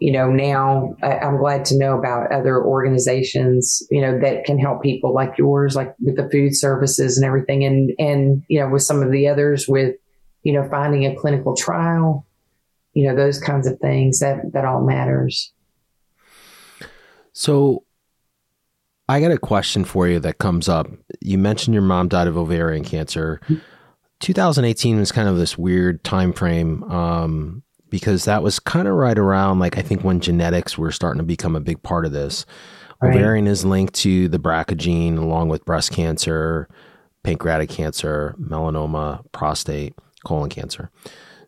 You 0.00 0.12
know, 0.12 0.30
now 0.30 0.94
I'm 1.02 1.38
glad 1.38 1.64
to 1.66 1.78
know 1.78 1.98
about 1.98 2.30
other 2.30 2.62
organizations, 2.62 3.82
you 3.90 4.02
know, 4.02 4.20
that 4.20 4.44
can 4.44 4.58
help 4.58 4.82
people 4.82 5.14
like 5.14 5.38
yours, 5.38 5.74
like 5.74 5.94
with 5.98 6.16
the 6.16 6.28
food 6.30 6.54
services 6.54 7.16
and 7.16 7.26
everything. 7.26 7.64
And, 7.64 7.90
and, 7.98 8.42
you 8.48 8.60
know, 8.60 8.68
with 8.68 8.82
some 8.82 9.02
of 9.02 9.10
the 9.10 9.26
others 9.26 9.66
with, 9.66 9.94
you 10.42 10.52
know, 10.52 10.68
finding 10.68 11.06
a 11.06 11.16
clinical 11.16 11.56
trial, 11.56 12.26
you 12.92 13.08
know, 13.08 13.16
those 13.16 13.40
kinds 13.40 13.66
of 13.66 13.78
things 13.80 14.18
that, 14.20 14.52
that 14.52 14.66
all 14.66 14.84
matters. 14.84 15.52
So 17.36 17.84
I 19.10 19.20
got 19.20 19.30
a 19.30 19.36
question 19.36 19.84
for 19.84 20.08
you 20.08 20.18
that 20.20 20.38
comes 20.38 20.70
up. 20.70 20.88
You 21.20 21.36
mentioned 21.36 21.74
your 21.74 21.82
mom 21.82 22.08
died 22.08 22.28
of 22.28 22.38
ovarian 22.38 22.82
cancer. 22.82 23.42
2018 24.20 24.98
was 24.98 25.12
kind 25.12 25.28
of 25.28 25.36
this 25.36 25.58
weird 25.58 26.02
time 26.02 26.32
frame 26.32 26.82
um, 26.84 27.62
because 27.90 28.24
that 28.24 28.42
was 28.42 28.58
kind 28.58 28.88
of 28.88 28.94
right 28.94 29.18
around 29.18 29.58
like 29.58 29.76
I 29.76 29.82
think 29.82 30.02
when 30.02 30.18
genetics 30.18 30.78
were 30.78 30.90
starting 30.90 31.18
to 31.18 31.26
become 31.26 31.54
a 31.54 31.60
big 31.60 31.82
part 31.82 32.06
of 32.06 32.12
this. 32.12 32.46
Right. 33.02 33.14
Ovarian 33.14 33.46
is 33.46 33.66
linked 33.66 33.92
to 33.96 34.28
the 34.28 34.38
BRCA 34.38 34.74
gene 34.78 35.18
along 35.18 35.50
with 35.50 35.66
breast 35.66 35.92
cancer, 35.92 36.70
pancreatic 37.22 37.68
cancer, 37.68 38.34
melanoma, 38.40 39.22
prostate, 39.32 39.92
colon 40.24 40.48
cancer. 40.48 40.90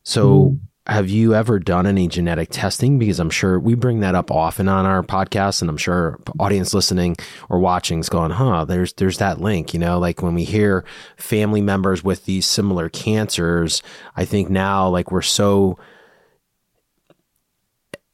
So 0.03 0.51
mm 0.51 0.61
have 0.89 1.11
you 1.11 1.35
ever 1.35 1.59
done 1.59 1.87
any 1.87 2.09
genetic 2.09 2.49
testing? 2.51 2.99
Because 2.99 3.21
I'm 3.21 3.31
sure 3.31 3.61
we 3.61 3.75
bring 3.75 4.01
that 4.01 4.15
up 4.15 4.31
often 4.31 4.69
on 4.69 4.87
our 4.87 5.03
podcast, 5.03 5.61
and 5.61 5.69
I'm 5.69 5.77
sure 5.77 6.19
audience 6.41 6.73
listening 6.73 7.17
or 7.51 7.59
watching 7.59 8.01
is 8.01 8.09
going, 8.09 8.31
"Huh, 8.31 8.65
there's 8.65 8.95
there's 8.95 9.19
that 9.19 9.41
link." 9.41 9.75
You 9.75 9.81
know, 9.81 9.99
like 9.99 10.23
when 10.23 10.35
we 10.35 10.45
hear 10.45 10.85
family 11.17 11.61
members 11.61 12.03
with 12.03 12.25
these 12.25 12.47
similar 12.47 12.89
cancers, 12.89 13.83
I 14.17 14.25
think 14.25 14.49
now 14.49 14.89
like 14.89 15.13
we're 15.13 15.23
so 15.23 15.79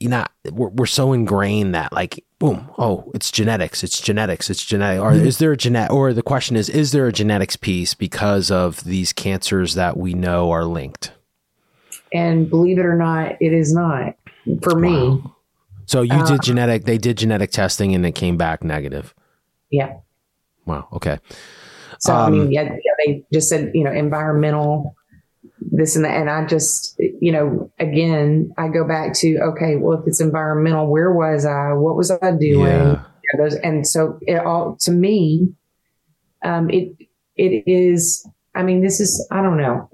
you 0.01 0.09
know 0.09 0.25
we're, 0.53 0.71
we're 0.71 0.87
so 0.87 1.13
ingrained 1.13 1.75
that 1.75 1.93
like 1.93 2.23
boom 2.41 2.69
oh 2.79 3.11
it's 3.15 3.31
genetics 3.31 3.85
it's 3.85 4.01
genetics 4.01 4.51
it's 4.51 4.65
genetic 4.65 5.01
or 5.01 5.13
mm-hmm. 5.13 5.25
is 5.25 5.39
there 5.39 5.53
a 5.53 5.57
genetic 5.57 5.93
or 5.93 6.13
the 6.13 6.23
question 6.23 6.57
is 6.57 6.69
is 6.69 6.91
there 6.93 7.07
a 7.07 7.13
genetics 7.13 7.57
piece 7.57 7.95
because 7.95 8.51
of 8.51 8.83
these 8.85 9.13
cancers 9.13 9.75
that 9.75 9.97
we 9.97 10.13
know 10.13 10.51
are 10.51 10.65
linked 10.65 11.13
and 12.15 12.49
believe 12.49 12.79
it 12.79 12.87
or 12.87 12.97
not, 12.97 13.37
it 13.41 13.53
is 13.53 13.75
not 13.75 14.15
for 14.63 14.79
me. 14.79 14.97
Wow. 14.97 15.37
So 15.87 16.01
you 16.01 16.15
uh, 16.15 16.25
did 16.25 16.43
genetic, 16.43 16.85
they 16.85 16.97
did 16.97 17.19
genetic 17.19 17.51
testing 17.51 17.95
and 17.95 18.07
it 18.07 18.13
came 18.13 18.39
back 18.39 18.65
negative. 18.65 19.15
Yeah. 19.71 19.99
Wow. 20.65 20.89
Okay. 20.95 21.19
So, 21.99 22.15
um, 22.15 22.21
I 22.21 22.31
mean, 22.31 22.41
um, 22.43 22.53
yeah, 22.53 22.63
yeah, 22.63 22.93
they 23.05 23.25
just 23.33 23.49
said, 23.49 23.73
you 23.75 23.85
know, 23.85 23.93
environmental, 23.93 24.95
this 25.61 25.97
and 25.97 26.05
that. 26.05 26.17
And 26.17 26.31
I 26.31 26.47
just, 26.47 26.99
you 26.99 27.33
know, 27.33 27.71
again, 27.79 28.53
I 28.57 28.69
go 28.69 28.87
back 28.87 29.15
to, 29.15 29.39
okay, 29.39 29.77
well, 29.77 29.99
if 29.99 30.07
it's 30.07 30.21
environmental, 30.21 30.87
where 30.87 31.13
was 31.13 31.45
I? 31.45 31.73
What 31.73 31.97
was 31.97 32.11
I 32.11 32.31
doing? 32.31 32.61
Yeah. 32.61 33.03
You 33.23 33.39
know, 33.39 33.45
those, 33.45 33.55
and 33.57 33.87
so 33.87 34.19
it 34.23 34.39
all, 34.39 34.77
to 34.81 34.91
me, 34.91 35.53
um, 36.45 36.71
it, 36.71 36.97
it 37.37 37.65
is, 37.67 38.27
I 38.55 38.63
mean, 38.63 38.83
this 38.83 39.01
is, 39.01 39.27
I 39.31 39.43
don't 39.43 39.57
know. 39.57 39.89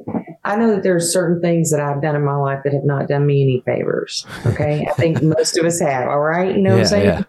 I 0.45 0.57
know 0.57 0.75
that 0.75 0.83
there's 0.83 1.13
certain 1.13 1.41
things 1.41 1.71
that 1.71 1.81
I've 1.81 2.01
done 2.01 2.17
in 2.17 2.25
my 2.25 2.37
life 2.37 2.61
that 2.65 2.73
have 2.73 2.85
not 2.85 3.09
done 3.09 3.27
me 3.27 3.43
any 3.43 3.63
favors. 3.67 4.27
Okay. 4.47 4.87
I 4.89 4.93
think 4.95 5.23
most 5.23 5.59
of 5.59 5.67
us 5.67 5.81
have. 5.81 6.09
All 6.09 6.21
right. 6.21 6.57
You 6.57 6.63
know 6.63 6.71
yeah, 6.71 6.77
what 6.77 6.81
I'm 6.81 6.87
saying? 6.87 7.05
Yeah. 7.07 7.23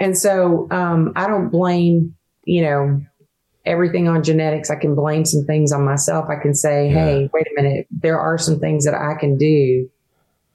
And 0.00 0.18
so, 0.18 0.66
um, 0.72 1.12
I 1.14 1.28
don't 1.28 1.50
blame, 1.50 2.16
you 2.44 2.62
know, 2.62 3.00
everything 3.64 4.08
on 4.08 4.22
genetics. 4.22 4.70
I 4.70 4.76
can 4.76 4.94
blame 4.94 5.24
some 5.24 5.44
things 5.44 5.72
on 5.72 5.84
myself. 5.84 6.26
I 6.28 6.40
can 6.42 6.54
say, 6.54 6.88
yeah. 6.88 6.94
Hey, 6.94 7.30
wait 7.32 7.46
a 7.46 7.62
minute. 7.62 7.86
There 7.90 8.18
are 8.18 8.36
some 8.36 8.58
things 8.58 8.84
that 8.84 8.94
I 8.94 9.18
can 9.18 9.38
do, 9.38 9.88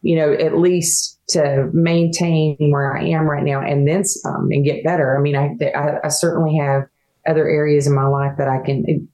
you 0.01 0.15
know, 0.15 0.34
at 0.34 0.57
least 0.57 1.19
to 1.30 1.69
maintain 1.73 2.57
where 2.59 2.97
I 2.97 3.05
am 3.05 3.30
right 3.30 3.43
now 3.43 3.61
and 3.61 3.88
then 3.88 4.03
some 4.03 4.49
and 4.51 4.65
get 4.65 4.84
better. 4.84 5.17
I 5.17 5.21
mean, 5.21 5.36
I, 5.36 5.55
I, 5.75 6.05
I 6.05 6.07
certainly 6.09 6.57
have 6.57 6.84
other 7.27 7.47
areas 7.47 7.88
in 7.88 7.95
my 7.95 8.07
life 8.07 8.34
that 8.38 8.47
I 8.47 8.59
can, 8.65 9.07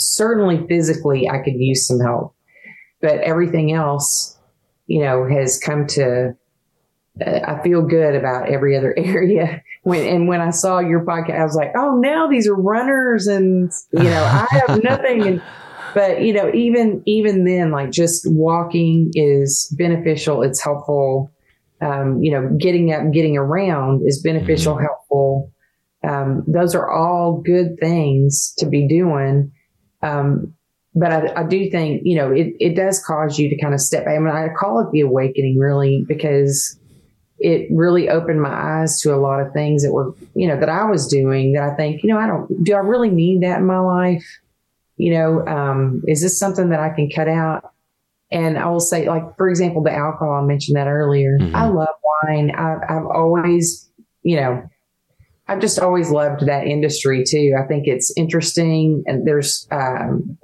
certainly 0.00 0.66
physically 0.66 1.28
I 1.28 1.38
could 1.38 1.54
use 1.54 1.86
some 1.86 2.00
help, 2.00 2.34
but 3.00 3.20
everything 3.20 3.72
else, 3.72 4.38
you 4.86 5.00
know, 5.00 5.26
has 5.28 5.58
come 5.58 5.86
to, 5.88 6.34
uh, 7.24 7.40
I 7.46 7.62
feel 7.62 7.82
good 7.82 8.14
about 8.14 8.48
every 8.48 8.76
other 8.76 8.94
area. 8.98 9.62
When, 9.82 10.06
and 10.06 10.28
when 10.28 10.40
I 10.40 10.50
saw 10.50 10.78
your 10.78 11.04
podcast, 11.04 11.40
I 11.40 11.44
was 11.44 11.56
like, 11.56 11.72
oh, 11.76 11.96
now 11.96 12.28
these 12.28 12.46
are 12.48 12.54
runners 12.54 13.26
and, 13.26 13.72
you 13.92 14.04
know, 14.04 14.22
I 14.24 14.46
have 14.66 14.82
nothing. 14.82 15.26
And, 15.26 15.42
but, 15.94 16.22
you 16.22 16.32
know, 16.32 16.50
even, 16.52 17.02
even 17.06 17.44
then, 17.44 17.70
like 17.70 17.90
just 17.90 18.22
walking 18.26 19.10
is 19.14 19.74
beneficial. 19.78 20.42
It's 20.42 20.62
helpful. 20.62 21.32
Um, 21.80 22.22
you 22.22 22.30
know, 22.30 22.54
getting 22.58 22.92
up, 22.92 23.10
getting 23.12 23.38
around 23.38 24.02
is 24.06 24.22
beneficial, 24.22 24.74
mm-hmm. 24.74 24.84
helpful. 24.84 25.52
Um, 26.06 26.44
those 26.46 26.74
are 26.74 26.90
all 26.90 27.42
good 27.44 27.78
things 27.80 28.54
to 28.58 28.66
be 28.66 28.88
doing. 28.88 29.52
Um, 30.02 30.54
but 30.94 31.12
I, 31.12 31.42
I, 31.42 31.44
do 31.44 31.70
think, 31.70 32.02
you 32.04 32.16
know, 32.16 32.32
it, 32.32 32.54
it 32.58 32.74
does 32.74 33.02
cause 33.04 33.38
you 33.38 33.48
to 33.48 33.60
kind 33.60 33.74
of 33.74 33.80
step 33.80 34.04
back. 34.04 34.16
I 34.16 34.18
mean, 34.18 34.34
I 34.34 34.48
call 34.58 34.80
it 34.80 34.90
the 34.92 35.00
awakening 35.02 35.58
really 35.58 36.04
because 36.08 36.78
it 37.38 37.68
really 37.70 38.08
opened 38.08 38.42
my 38.42 38.52
eyes 38.52 39.00
to 39.00 39.14
a 39.14 39.16
lot 39.16 39.40
of 39.40 39.52
things 39.52 39.82
that 39.82 39.92
were, 39.92 40.14
you 40.34 40.48
know, 40.48 40.58
that 40.58 40.68
I 40.68 40.84
was 40.84 41.06
doing 41.06 41.52
that 41.52 41.62
I 41.62 41.74
think, 41.74 42.02
you 42.02 42.08
know, 42.08 42.18
I 42.18 42.26
don't, 42.26 42.64
do 42.64 42.74
I 42.74 42.78
really 42.78 43.08
need 43.08 43.42
that 43.42 43.58
in 43.58 43.66
my 43.66 43.78
life? 43.78 44.26
You 44.96 45.14
know, 45.14 45.46
um, 45.46 46.02
is 46.06 46.20
this 46.22 46.38
something 46.38 46.70
that 46.70 46.80
I 46.80 46.90
can 46.90 47.08
cut 47.08 47.28
out? 47.28 47.72
And 48.32 48.58
I 48.58 48.68
will 48.68 48.80
say, 48.80 49.08
like, 49.08 49.36
for 49.36 49.48
example, 49.48 49.82
the 49.82 49.92
alcohol, 49.92 50.34
I 50.34 50.46
mentioned 50.46 50.76
that 50.76 50.86
earlier. 50.86 51.38
Mm-hmm. 51.40 51.56
I 51.56 51.68
love 51.68 51.88
wine. 52.24 52.50
I've, 52.50 52.78
I've 52.88 53.06
always, 53.06 53.90
you 54.22 54.36
know, 54.36 54.68
I've 55.50 55.60
just 55.60 55.80
always 55.80 56.12
loved 56.12 56.46
that 56.46 56.68
industry 56.68 57.24
too. 57.26 57.56
I 57.60 57.66
think 57.66 57.88
it's 57.88 58.12
interesting 58.16 59.02
and 59.06 59.26
there's, 59.26 59.66
um, 59.72 60.38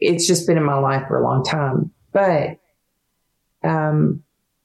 it's 0.00 0.26
just 0.26 0.44
been 0.44 0.56
in 0.56 0.64
my 0.64 0.78
life 0.78 1.04
for 1.06 1.20
a 1.20 1.24
long 1.24 1.44
time, 1.44 1.92
but, 2.12 2.58
um, 3.62 4.24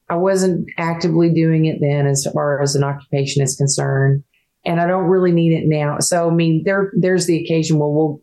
I 0.09 0.15
wasn't 0.15 0.67
actively 0.79 1.31
doing 1.31 1.65
it 1.65 1.77
then 1.79 2.07
as 2.07 2.25
far 2.33 2.63
as 2.63 2.75
an 2.75 2.83
occupation 2.83 3.43
is 3.43 3.55
concerned. 3.55 4.23
And 4.65 4.81
I 4.81 4.87
don't 4.87 5.05
really 5.05 5.31
need 5.31 5.53
it 5.53 5.67
now. 5.67 5.99
So, 5.99 6.31
I 6.31 6.33
mean, 6.33 6.63
there, 6.65 6.91
there's 6.97 7.27
the 7.27 7.43
occasion 7.43 7.77
where 7.77 7.89
we'll 7.89 8.19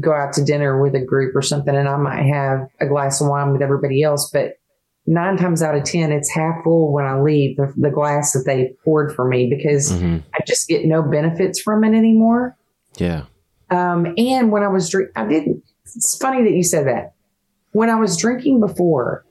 go 0.00 0.12
out 0.12 0.32
to 0.32 0.44
dinner 0.44 0.82
with 0.82 0.96
a 0.96 1.04
group 1.04 1.36
or 1.36 1.42
something 1.42 1.76
and 1.76 1.88
I 1.88 1.96
might 1.96 2.24
have 2.24 2.66
a 2.80 2.86
glass 2.86 3.20
of 3.20 3.28
wine 3.28 3.52
with 3.52 3.62
everybody 3.62 4.02
else, 4.02 4.30
but 4.32 4.54
nine 5.06 5.36
times 5.36 5.62
out 5.62 5.74
of 5.74 5.84
10, 5.84 6.12
it's 6.12 6.30
half 6.30 6.62
full 6.62 6.92
when 6.92 7.04
I 7.04 7.20
leave 7.20 7.56
the, 7.56 7.72
the 7.76 7.90
glass 7.90 8.32
that 8.32 8.44
they 8.46 8.74
poured 8.84 9.14
for 9.14 9.26
me 9.26 9.48
because 9.48 9.92
mm-hmm. 9.92 10.18
I 10.34 10.38
just 10.46 10.68
get 10.68 10.84
no 10.84 11.02
benefits 11.02 11.60
from 11.60 11.84
it 11.84 11.96
anymore. 11.96 12.56
Yeah. 12.96 13.24
Um, 13.70 14.14
and 14.16 14.52
when 14.52 14.62
I 14.62 14.68
was 14.68 14.90
drinking, 14.90 15.12
I 15.16 15.26
didn't, 15.26 15.62
it's 15.84 16.16
funny 16.18 16.44
that 16.44 16.52
you 16.52 16.62
said 16.62 16.86
that. 16.86 17.14
When 17.72 17.90
I 17.90 17.96
was 17.96 18.16
drinking 18.16 18.60
before, 18.60 19.24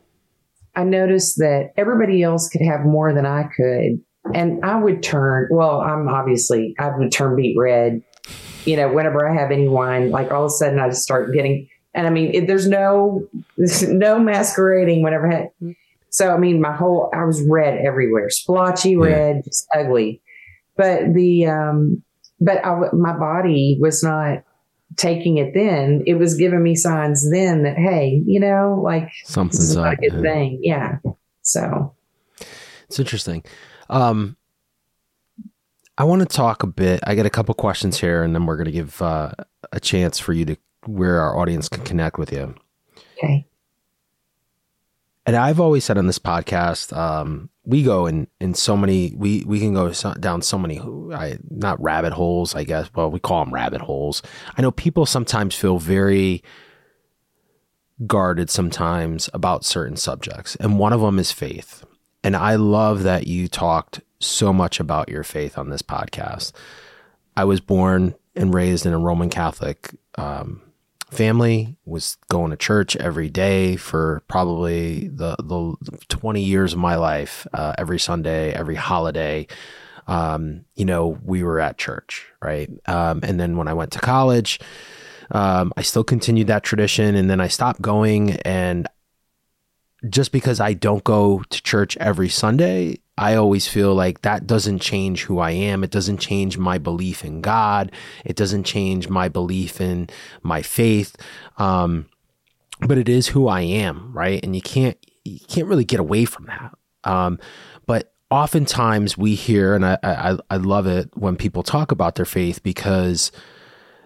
I 0.76 0.84
noticed 0.84 1.38
that 1.38 1.74
everybody 1.78 2.24
else 2.24 2.49
could 2.49 2.61
have 2.61 2.82
more 2.86 3.13
than 3.13 3.26
I 3.26 3.43
could. 3.43 4.01
And 4.34 4.63
I 4.63 4.78
would 4.78 5.03
turn, 5.03 5.49
well, 5.51 5.82
I'm 5.82 6.07
obviously, 6.07 6.76
I 6.80 6.95
would 6.97 7.11
turn 7.11 7.36
beet 7.36 7.55
red. 7.57 8.01
You 8.65 8.78
know, 8.78 8.91
whenever 8.91 9.28
I 9.28 9.34
have 9.34 9.51
any 9.51 9.67
wine, 9.67 10.11
like 10.11 10.32
all 10.32 10.45
of 10.45 10.47
a 10.47 10.53
sudden 10.53 10.80
I 10.80 10.89
just 10.89 11.01
start 11.01 11.34
getting 11.34 11.67
and 11.94 12.08
I 12.08 12.10
mean, 12.10 12.34
it, 12.34 12.48
there's 12.48 12.68
no, 12.68 13.28
there's 13.58 13.84
no 13.88 14.20
masquerading 14.20 15.04
whatever. 15.04 15.30
Had, 15.30 15.50
so, 16.10 16.34
I 16.34 16.38
mean, 16.38 16.62
my 16.62 16.76
whole, 16.76 17.10
I 17.14 17.24
was 17.24 17.42
red 17.44 17.80
everywhere, 17.86 18.30
splotchy 18.30 18.96
red, 18.98 19.38
yeah. 19.38 19.42
just 19.44 19.68
ugly. 19.74 20.22
But 20.76 21.14
the, 21.14 21.48
um, 21.48 22.04
but 22.39 22.66
I, 22.66 22.80
my 22.94 23.18
body 23.18 23.78
was 23.80 24.04
not 24.04 24.44
taking 24.98 25.38
it 25.38 25.54
then. 25.54 26.04
It 26.06 26.16
was 26.16 26.36
giving 26.36 26.64
me 26.64 26.76
signs 26.76 27.30
then 27.32 27.64
that, 27.64 27.78
hey, 27.78 28.22
you 28.26 28.39
know, 28.39 28.82
like 28.84 29.10
something's 29.24 29.76
not 29.76 29.94
a 29.94 29.96
good 29.98 30.14
yeah. 30.14 30.22
thing. 30.22 30.60
Yeah. 30.62 30.98
So 31.44 31.96
it's 32.88 33.00
interesting. 33.00 33.44
Um, 33.89 34.38
I 35.98 36.04
want 36.04 36.22
to 36.22 36.26
talk 36.26 36.64
a 36.64 36.68
bit. 36.68 37.02
I 37.06 37.16
got 37.16 37.26
a 37.26 37.30
couple 37.30 37.54
questions 37.54 38.00
here, 38.00 38.24
and 38.24 38.34
then 38.34 38.46
we're 38.46 38.58
going 38.58 38.66
to 38.66 38.72
give 38.72 39.02
uh, 39.02 39.32
a 39.72 39.80
chance 39.80 40.20
for 40.20 40.34
you 40.34 40.46
to 40.46 40.58
where 40.86 41.21
our 41.21 41.38
audience 41.38 41.69
can 41.69 41.84
connect 41.84 42.17
with 42.17 42.32
you. 42.32 42.55
Okay. 43.17 43.45
And 45.25 45.36
I've 45.36 45.59
always 45.59 45.86
said 45.86 45.97
on 45.97 46.07
this 46.07 46.19
podcast, 46.19 46.95
um, 46.95 47.49
we 47.63 47.84
go 47.84 48.07
in 48.07 48.27
in 48.39 48.55
so 48.55 48.75
many 48.75 49.13
we 49.15 49.43
we 49.45 49.59
can 49.59 49.73
go 49.73 49.91
so, 49.91 50.13
down 50.15 50.41
so 50.41 50.57
many 50.57 50.79
I, 51.13 51.38
not 51.49 51.82
rabbit 51.82 52.13
holes, 52.13 52.55
I 52.55 52.63
guess. 52.63 52.89
Well, 52.95 53.11
we 53.11 53.19
call 53.19 53.45
them 53.45 53.53
rabbit 53.53 53.82
holes. 53.82 54.23
I 54.57 54.61
know 54.61 54.71
people 54.71 55.05
sometimes 55.05 55.55
feel 55.55 55.77
very 55.77 56.43
guarded 58.07 58.49
sometimes 58.49 59.29
about 59.34 59.63
certain 59.63 59.95
subjects, 59.95 60.55
and 60.55 60.79
one 60.79 60.93
of 60.93 61.01
them 61.01 61.19
is 61.19 61.32
faith. 61.32 61.86
And 62.23 62.36
I 62.36 62.55
love 62.55 63.03
that 63.03 63.27
you 63.27 63.47
talked 63.47 64.01
so 64.19 64.51
much 64.53 64.79
about 64.79 65.09
your 65.09 65.23
faith 65.23 65.57
on 65.57 65.69
this 65.69 65.82
podcast. 65.82 66.51
I 67.36 67.45
was 67.45 67.59
born 67.59 68.15
and 68.36 68.53
raised 68.53 68.86
in 68.86 68.93
a 68.93 68.99
Roman 68.99 69.29
Catholic 69.29 69.91
um, 70.15 70.61
family, 71.12 71.78
was 71.86 72.18
going 72.30 72.51
to 72.51 72.57
church 72.57 72.95
every 72.95 73.30
day 73.30 73.76
for 73.76 74.24
probably 74.28 75.09
the, 75.09 75.36
the 75.39 75.76
20 76.07 76.41
years 76.41 76.74
of 76.74 76.80
my 76.80 76.95
life, 76.95 77.45
uh, 77.53 77.74
every 77.78 77.99
Sunday, 77.99 78.53
every 78.53 78.76
holiday. 78.76 79.45
Um, 80.07 80.66
you 80.76 80.86
know, 80.86 81.20
we 81.24 81.43
were 81.43 81.59
at 81.59 81.78
church, 81.78 82.26
right? 82.41 82.70
Um, 82.88 83.20
and 83.24 83.39
then 83.39 83.57
when 83.57 83.68
I 83.68 83.74
went 83.74 83.91
to 83.91 83.99
college, 83.99 84.59
um, 85.32 85.74
I 85.78 85.82
still 85.82 86.03
continued 86.03 86.47
that 86.47 86.64
tradition 86.64 87.16
and 87.16 87.30
then 87.30 87.41
I 87.41 87.47
stopped 87.47 87.82
going. 87.82 88.32
And 88.41 88.88
just 90.09 90.32
because 90.32 90.59
I 90.59 90.74
don't 90.74 91.03
go 91.03 91.43
to 91.49 91.62
church 91.62 91.97
every 91.97 92.30
Sunday, 92.30 93.01
I 93.18 93.36
always 93.36 93.68
feel 93.68 93.93
like 93.93 94.22
that 94.22 94.47
doesn't 94.47 94.80
change 94.80 95.24
who 95.24 95.39
I 95.39 95.51
am. 95.51 95.84
It 95.84 95.91
doesn't 95.91 96.18
change 96.18 96.57
my 96.57 96.78
belief 96.78 97.24
in 97.24 97.41
God. 97.41 97.91
It 98.26 98.36
doesn't 98.36 98.64
change 98.64 99.09
my 99.09 99.28
belief 99.28 99.82
in 99.82 100.09
my 100.41 100.62
faith. 100.62 101.16
Um, 101.57 102.07
but 102.80 102.97
it 102.97 103.09
is 103.09 103.28
who 103.28 103.47
I 103.47 103.62
am, 103.62 104.12
right? 104.14 104.43
And 104.43 104.55
you 104.55 104.62
can't 104.62 104.97
you 105.24 105.39
can't 105.47 105.68
really 105.68 105.86
get 105.86 105.99
away 105.99 106.26
from 106.26 106.45
that. 106.45 106.76
Um, 107.03 107.39
but 107.86 108.14
oftentimes 108.32 109.18
we 109.18 109.36
hear, 109.36 109.76
and 109.76 109.86
I, 109.86 109.97
I 110.03 110.38
I 110.49 110.57
love 110.57 110.88
it 110.88 111.09
when 111.16 111.36
people 111.36 111.64
talk 111.64 111.91
about 111.91 112.16
their 112.16 112.26
faith 112.26 112.64
because 112.64 113.32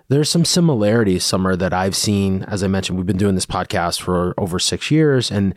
there's 0.09 0.29
some 0.29 0.45
similarities 0.45 1.23
somewhere 1.23 1.55
that 1.55 1.73
I've 1.73 1.95
seen. 1.95 2.43
As 2.43 2.63
I 2.63 2.67
mentioned, 2.67 2.97
we've 2.97 3.07
been 3.07 3.17
doing 3.17 3.35
this 3.35 3.45
podcast 3.45 4.01
for 4.01 4.33
over 4.37 4.59
six 4.59 4.91
years, 4.91 5.31
and 5.31 5.55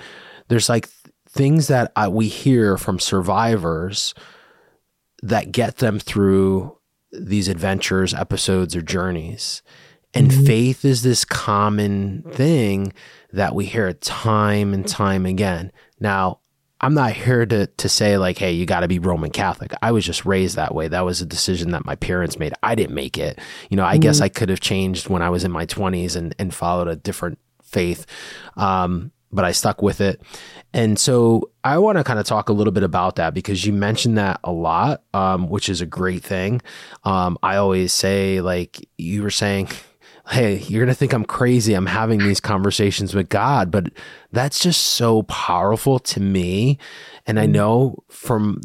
there's 0.49 0.69
like 0.69 0.89
things 1.39 1.69
that 1.69 1.93
I, 1.95 2.09
we 2.09 2.27
hear 2.27 2.77
from 2.77 2.99
survivors 2.99 4.13
that 5.23 5.53
get 5.53 5.77
them 5.77 6.01
through 6.01 6.77
these 7.13 7.47
adventures, 7.47 8.13
episodes, 8.13 8.75
or 8.75 8.83
journeys. 8.83 9.63
And 10.13 10.33
mm-hmm. 10.33 10.45
faith 10.45 10.85
is 10.85 11.03
this 11.03 11.25
common 11.25 12.25
thing 12.33 12.93
that 13.33 13.55
we 13.55 13.67
hear 13.67 13.93
time 13.93 14.75
and 14.75 14.87
time 14.87 15.27
again. 15.27 15.71
Now, 16.01 16.41
I'm 16.81 16.95
not 16.95 17.13
here 17.13 17.47
to 17.47 17.69
to 17.69 17.89
say 17.89 18.19
like, 18.19 18.39
hey, 18.39 18.53
you 18.53 18.67
got 18.67 18.81
to 18.81 18.89
be 18.89 18.99
Roman 18.99 19.31
Catholic. 19.31 19.73
I 19.81 19.93
was 19.93 20.05
just 20.05 20.27
raised 20.27 20.57
that 20.57 20.75
way. 20.75 20.89
That 20.89 21.05
was 21.05 21.21
a 21.21 21.27
decision 21.27 21.71
that 21.71 21.85
my 21.85 21.95
parents 21.95 22.39
made. 22.39 22.53
I 22.65 22.75
didn't 22.75 22.95
make 22.97 23.17
it. 23.17 23.39
You 23.71 23.77
know, 23.77 23.85
I 23.85 23.95
mm-hmm. 23.95 24.01
guess 24.01 24.21
I 24.21 24.29
could 24.29 24.49
have 24.49 24.61
changed 24.61 25.09
when 25.09 25.23
I 25.23 25.31
was 25.31 25.45
in 25.45 25.53
my 25.53 25.67
20s 25.67 26.17
and 26.17 26.35
and 26.37 26.53
followed 26.53 26.89
a 26.89 26.97
different 26.97 27.39
faith. 27.63 28.07
Um, 28.57 29.13
but 29.33 29.45
I 29.45 29.53
stuck 29.53 29.83
with 29.83 30.01
it. 30.01 30.21
And 30.73 30.99
so 30.99 31.51
I 31.65 31.79
want 31.79 31.99
to 31.99 32.05
kind 32.05 32.19
of 32.19 32.27
talk 32.27 32.49
a 32.49 32.53
little 32.53 32.73
bit 32.73 32.83
about 32.83 33.17
that 33.17 33.35
because 33.35 33.65
you 33.65 33.73
mentioned 33.73 34.19
that 34.19 34.41
a 34.45 34.53
lot, 34.53 35.03
um, 35.15 35.49
which 35.49 35.69
is 35.69 35.81
a 35.81 35.87
great 35.87 36.23
thing. 36.23 36.61
Um, 37.05 37.39
I 37.43 37.57
always 37.57 37.93
say, 37.93 38.41
like 38.41 38.89
you 38.99 39.23
were 39.23 39.31
saying, 39.31 39.69
hey, 40.29 40.59
you're 40.59 40.85
going 40.85 40.93
to 40.93 40.99
think 40.99 41.15
I'm 41.15 41.25
crazy. 41.25 41.73
I'm 41.73 41.87
having 41.87 42.19
these 42.19 42.41
conversations 42.41 43.15
with 43.15 43.31
God, 43.31 43.71
but 43.71 43.91
that's 44.31 44.61
just 44.61 44.83
so 44.83 45.23
powerful 45.23 45.99
to 46.01 46.21
me. 46.21 46.79
And 47.27 47.41
I 47.41 47.47
mm. 47.47 47.53
know 47.53 48.05
from, 48.09 48.61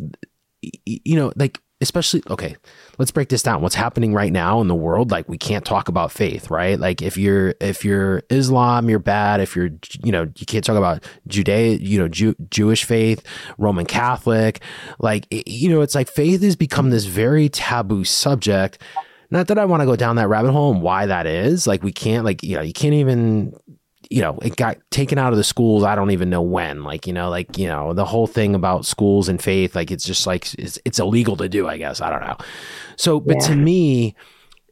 you 0.61 1.15
know, 1.15 1.31
like, 1.37 1.61
especially, 1.79 2.21
okay, 2.29 2.57
let's 2.97 3.11
break 3.11 3.29
this 3.29 3.43
down. 3.43 3.61
What's 3.61 3.75
happening 3.75 4.13
right 4.13 4.31
now 4.31 4.61
in 4.61 4.67
the 4.67 4.75
world? 4.75 5.11
Like, 5.11 5.27
we 5.27 5.37
can't 5.37 5.65
talk 5.65 5.87
about 5.87 6.11
faith, 6.11 6.49
right? 6.49 6.79
Like, 6.79 7.01
if 7.01 7.17
you're, 7.17 7.55
if 7.59 7.83
you're 7.83 8.23
Islam, 8.29 8.89
you're 8.89 8.99
bad. 8.99 9.39
If 9.39 9.55
you're, 9.55 9.69
you 10.03 10.11
know, 10.11 10.31
you 10.35 10.45
can't 10.45 10.63
talk 10.63 10.77
about 10.77 11.03
Judea, 11.27 11.77
you 11.77 11.97
know, 11.99 12.07
Jew, 12.07 12.35
Jewish 12.49 12.83
faith, 12.83 13.23
Roman 13.57 13.85
Catholic. 13.85 14.61
Like, 14.99 15.27
you 15.29 15.69
know, 15.69 15.81
it's 15.81 15.95
like 15.95 16.09
faith 16.09 16.41
has 16.41 16.55
become 16.55 16.89
this 16.89 17.05
very 17.05 17.49
taboo 17.49 18.03
subject 18.03 18.81
not 19.33 19.47
that 19.47 19.57
I 19.57 19.65
want 19.65 19.81
to 19.81 19.87
go 19.87 19.95
down 19.95 20.17
that 20.17 20.27
rabbit 20.27 20.51
hole 20.51 20.71
and 20.71 20.83
why 20.83 21.07
that 21.07 21.25
is. 21.25 21.65
Like 21.65 21.81
we 21.81 21.91
can't 21.91 22.23
like, 22.23 22.43
you 22.43 22.55
know, 22.55 22.61
you 22.61 22.71
can't 22.71 22.93
even 22.93 23.55
you 24.09 24.21
know, 24.21 24.37
it 24.41 24.55
got 24.55 24.77
taken 24.91 25.17
out 25.17 25.33
of 25.33 25.37
the 25.37 25.43
schools. 25.43 25.83
I 25.83 25.95
don't 25.95 26.11
even 26.11 26.29
know 26.29 26.41
when. 26.41 26.83
Like, 26.83 27.07
you 27.07 27.13
know, 27.13 27.29
like, 27.29 27.57
you 27.57 27.67
know, 27.67 27.93
the 27.93 28.05
whole 28.05 28.27
thing 28.27 28.55
about 28.55 28.85
schools 28.85 29.29
and 29.29 29.41
faith, 29.41 29.75
like, 29.75 29.91
it's 29.91 30.05
just 30.05 30.27
like, 30.27 30.53
it's, 30.55 30.79
it's 30.85 30.99
illegal 30.99 31.35
to 31.37 31.49
do, 31.49 31.67
I 31.67 31.77
guess. 31.77 32.01
I 32.01 32.09
don't 32.09 32.21
know. 32.21 32.37
So, 32.95 33.19
but 33.19 33.37
yeah. 33.41 33.47
to 33.47 33.55
me, 33.55 34.15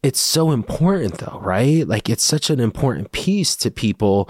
it's 0.03 0.19
so 0.19 0.51
important 0.51 1.19
though, 1.19 1.39
right? 1.41 1.88
Like, 1.88 2.09
it's 2.09 2.23
such 2.23 2.49
an 2.49 2.59
important 2.59 3.11
piece 3.11 3.55
to 3.57 3.71
people. 3.71 4.29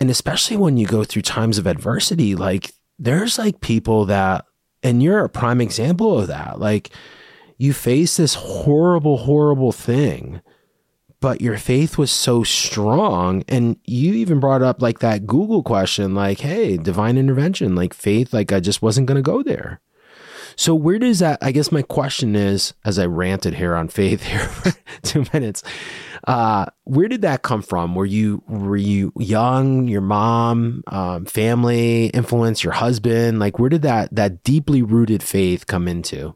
And 0.00 0.10
especially 0.10 0.56
when 0.56 0.76
you 0.76 0.86
go 0.86 1.04
through 1.04 1.22
times 1.22 1.58
of 1.58 1.66
adversity, 1.66 2.34
like, 2.34 2.72
there's 2.98 3.38
like 3.38 3.60
people 3.60 4.04
that, 4.06 4.44
and 4.82 5.02
you're 5.02 5.24
a 5.24 5.28
prime 5.28 5.60
example 5.60 6.18
of 6.18 6.28
that. 6.28 6.58
Like, 6.58 6.90
you 7.58 7.72
face 7.72 8.16
this 8.16 8.34
horrible, 8.34 9.18
horrible 9.18 9.72
thing, 9.72 10.40
but 11.22 11.40
your 11.40 11.56
faith 11.56 11.96
was 11.96 12.10
so 12.10 12.42
strong. 12.42 13.44
And 13.48 13.76
you 13.86 14.12
even 14.14 14.40
brought 14.40 14.60
up 14.60 14.82
like 14.82 14.98
that 14.98 15.24
Google 15.24 15.62
question, 15.62 16.16
like, 16.16 16.40
hey, 16.40 16.76
divine 16.76 17.16
intervention, 17.16 17.76
like 17.76 17.94
faith, 17.94 18.34
like 18.34 18.52
I 18.52 18.58
just 18.58 18.82
wasn't 18.82 19.06
going 19.06 19.16
to 19.16 19.22
go 19.22 19.40
there. 19.42 19.80
So 20.56 20.74
where 20.74 20.98
does 20.98 21.20
that? 21.20 21.38
I 21.40 21.52
guess 21.52 21.70
my 21.70 21.82
question 21.82 22.34
is, 22.34 22.74
as 22.84 22.98
I 22.98 23.06
ranted 23.06 23.54
here 23.54 23.76
on 23.76 23.88
faith 23.88 24.24
here 24.24 24.40
for 24.48 24.72
two 25.02 25.24
minutes, 25.32 25.62
uh, 26.26 26.66
where 26.84 27.06
did 27.06 27.22
that 27.22 27.42
come 27.42 27.62
from? 27.62 27.94
Were 27.94 28.04
you 28.04 28.42
were 28.48 28.76
you 28.76 29.12
young? 29.16 29.86
Your 29.86 30.02
mom, 30.02 30.82
um, 30.88 31.24
family 31.24 32.06
influence, 32.06 32.64
your 32.64 32.74
husband? 32.74 33.38
Like 33.38 33.60
where 33.60 33.70
did 33.70 33.82
that 33.82 34.14
that 34.14 34.42
deeply 34.42 34.82
rooted 34.82 35.22
faith 35.22 35.68
come 35.68 35.86
into? 35.86 36.34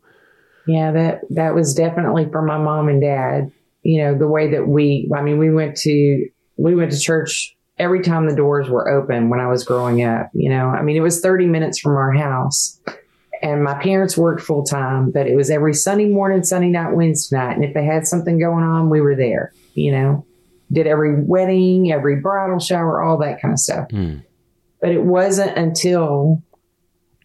Yeah, 0.66 0.92
that 0.92 1.20
that 1.30 1.54
was 1.54 1.74
definitely 1.74 2.28
for 2.30 2.40
my 2.40 2.56
mom 2.56 2.88
and 2.88 3.00
dad. 3.00 3.52
You 3.86 4.04
know, 4.04 4.18
the 4.18 4.28
way 4.28 4.50
that 4.50 4.66
we 4.66 5.10
I 5.14 5.22
mean, 5.22 5.38
we 5.38 5.50
went 5.50 5.76
to 5.78 6.26
we 6.56 6.74
went 6.74 6.92
to 6.92 6.98
church 6.98 7.54
every 7.78 8.00
time 8.00 8.28
the 8.28 8.34
doors 8.34 8.68
were 8.68 8.90
open 8.90 9.28
when 9.28 9.40
I 9.40 9.48
was 9.48 9.64
growing 9.64 10.02
up, 10.02 10.30
you 10.32 10.48
know. 10.48 10.68
I 10.68 10.82
mean, 10.82 10.96
it 10.96 11.00
was 11.00 11.20
30 11.20 11.46
minutes 11.46 11.78
from 11.78 11.96
our 11.96 12.12
house. 12.12 12.80
And 13.42 13.62
my 13.62 13.74
parents 13.74 14.16
worked 14.16 14.40
full 14.40 14.64
time, 14.64 15.10
but 15.10 15.26
it 15.26 15.36
was 15.36 15.50
every 15.50 15.74
Sunday 15.74 16.06
morning, 16.06 16.42
Sunday 16.42 16.70
night, 16.70 16.94
Wednesday 16.94 17.36
night. 17.36 17.54
And 17.54 17.64
if 17.64 17.74
they 17.74 17.84
had 17.84 18.06
something 18.06 18.38
going 18.38 18.64
on, 18.64 18.88
we 18.88 19.02
were 19.02 19.14
there, 19.14 19.52
you 19.74 19.92
know. 19.92 20.24
Did 20.72 20.86
every 20.86 21.22
wedding, 21.22 21.92
every 21.92 22.16
bridal 22.16 22.58
shower, 22.58 23.02
all 23.02 23.18
that 23.18 23.40
kind 23.42 23.52
of 23.52 23.60
stuff. 23.60 23.88
Mm. 23.88 24.24
But 24.80 24.90
it 24.90 25.02
wasn't 25.02 25.56
until 25.56 26.42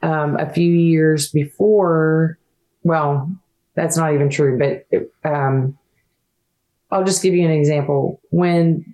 um, 0.04 0.38
a 0.38 0.52
few 0.52 0.72
years 0.72 1.30
before 1.32 2.38
well, 2.84 3.32
that's 3.76 3.98
not 3.98 4.14
even 4.14 4.30
true, 4.30 4.58
but 4.58 5.30
um, 5.30 5.78
I'll 6.92 7.06
just 7.06 7.24
give 7.24 7.34
you 7.34 7.46
an 7.46 7.52
example. 7.52 8.22
When 8.30 8.94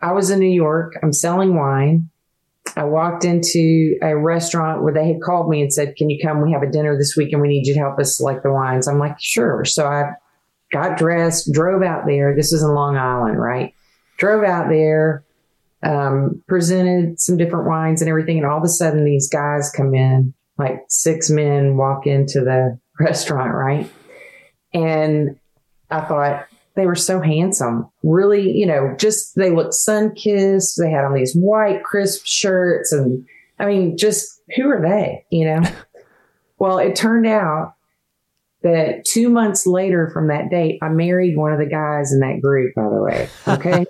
I 0.00 0.12
was 0.12 0.30
in 0.30 0.38
New 0.38 0.46
York, 0.46 0.98
I'm 1.02 1.12
selling 1.12 1.56
wine. 1.56 2.10
I 2.76 2.84
walked 2.84 3.24
into 3.24 3.96
a 4.02 4.16
restaurant 4.16 4.82
where 4.82 4.92
they 4.92 5.08
had 5.08 5.22
called 5.22 5.48
me 5.48 5.62
and 5.62 5.72
said, 5.72 5.96
Can 5.96 6.10
you 6.10 6.22
come? 6.22 6.42
We 6.42 6.52
have 6.52 6.62
a 6.62 6.70
dinner 6.70 6.96
this 6.98 7.16
week 7.16 7.32
and 7.32 7.40
we 7.40 7.48
need 7.48 7.66
you 7.66 7.74
to 7.74 7.80
help 7.80 7.98
us 7.98 8.16
select 8.16 8.42
the 8.42 8.52
wines. 8.52 8.86
I'm 8.86 8.98
like, 8.98 9.16
Sure. 9.18 9.64
So 9.64 9.86
I 9.86 10.12
got 10.70 10.98
dressed, 10.98 11.52
drove 11.52 11.82
out 11.82 12.04
there. 12.06 12.36
This 12.36 12.52
is 12.52 12.62
in 12.62 12.68
Long 12.68 12.96
Island, 12.96 13.40
right? 13.40 13.74
Drove 14.18 14.44
out 14.44 14.68
there, 14.68 15.24
um, 15.82 16.42
presented 16.46 17.18
some 17.20 17.36
different 17.36 17.66
wines 17.66 18.02
and 18.02 18.08
everything. 18.08 18.36
And 18.36 18.46
all 18.46 18.58
of 18.58 18.64
a 18.64 18.68
sudden, 18.68 19.04
these 19.04 19.28
guys 19.28 19.72
come 19.74 19.94
in, 19.94 20.34
like 20.58 20.84
six 20.88 21.30
men 21.30 21.76
walk 21.76 22.06
into 22.06 22.40
the 22.40 22.78
restaurant, 23.00 23.54
right? 23.54 23.90
And 24.74 25.38
I 25.90 26.02
thought 26.02 26.47
they 26.78 26.86
were 26.86 26.94
so 26.94 27.20
handsome. 27.20 27.90
Really, 28.04 28.52
you 28.52 28.64
know, 28.64 28.94
just 28.98 29.34
they 29.34 29.50
looked 29.50 29.74
sun 29.74 30.14
kissed. 30.14 30.78
They 30.80 30.90
had 30.90 31.04
on 31.04 31.12
these 31.12 31.34
white, 31.34 31.82
crisp 31.82 32.24
shirts. 32.24 32.92
And 32.92 33.26
I 33.58 33.66
mean, 33.66 33.96
just 33.96 34.40
who 34.54 34.70
are 34.70 34.80
they, 34.80 35.26
you 35.30 35.44
know? 35.44 35.62
well, 36.58 36.78
it 36.78 36.94
turned 36.94 37.26
out 37.26 37.74
that 38.62 39.04
two 39.04 39.28
months 39.28 39.66
later 39.66 40.08
from 40.14 40.28
that 40.28 40.50
date, 40.50 40.78
I 40.80 40.88
married 40.88 41.36
one 41.36 41.52
of 41.52 41.58
the 41.58 41.66
guys 41.66 42.12
in 42.12 42.20
that 42.20 42.40
group, 42.40 42.76
by 42.76 42.88
the 42.88 43.02
way. 43.02 43.28
Okay. 43.48 43.84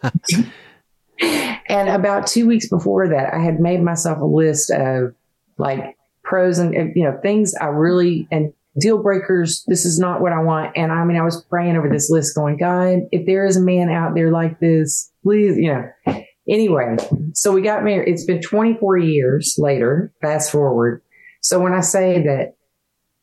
and 1.68 1.90
about 1.90 2.26
two 2.26 2.46
weeks 2.46 2.70
before 2.70 3.08
that, 3.08 3.34
I 3.34 3.38
had 3.38 3.60
made 3.60 3.82
myself 3.82 4.18
a 4.18 4.24
list 4.24 4.70
of 4.70 5.14
like 5.58 5.94
pros 6.22 6.58
and, 6.58 6.74
you 6.96 7.04
know, 7.04 7.18
things 7.20 7.54
I 7.54 7.66
really, 7.66 8.26
and 8.30 8.54
deal 8.78 9.02
breakers. 9.02 9.64
This 9.66 9.84
is 9.84 9.98
not 9.98 10.20
what 10.20 10.32
I 10.32 10.40
want. 10.40 10.76
And 10.76 10.92
I 10.92 11.04
mean, 11.04 11.16
I 11.18 11.22
was 11.24 11.44
praying 11.50 11.76
over 11.76 11.88
this 11.88 12.10
list 12.10 12.34
going, 12.34 12.56
God, 12.58 13.00
if 13.12 13.26
there 13.26 13.44
is 13.46 13.56
a 13.56 13.62
man 13.62 13.88
out 13.90 14.14
there 14.14 14.30
like 14.30 14.60
this, 14.60 15.10
please, 15.22 15.56
you 15.56 15.72
know. 15.72 16.22
Anyway, 16.48 16.96
so 17.34 17.52
we 17.52 17.60
got 17.60 17.84
married. 17.84 18.08
It's 18.08 18.24
been 18.24 18.40
24 18.40 18.96
years 18.98 19.56
later, 19.58 20.12
fast 20.22 20.50
forward. 20.50 21.02
So 21.42 21.60
when 21.60 21.74
I 21.74 21.80
say 21.80 22.22
that 22.24 22.54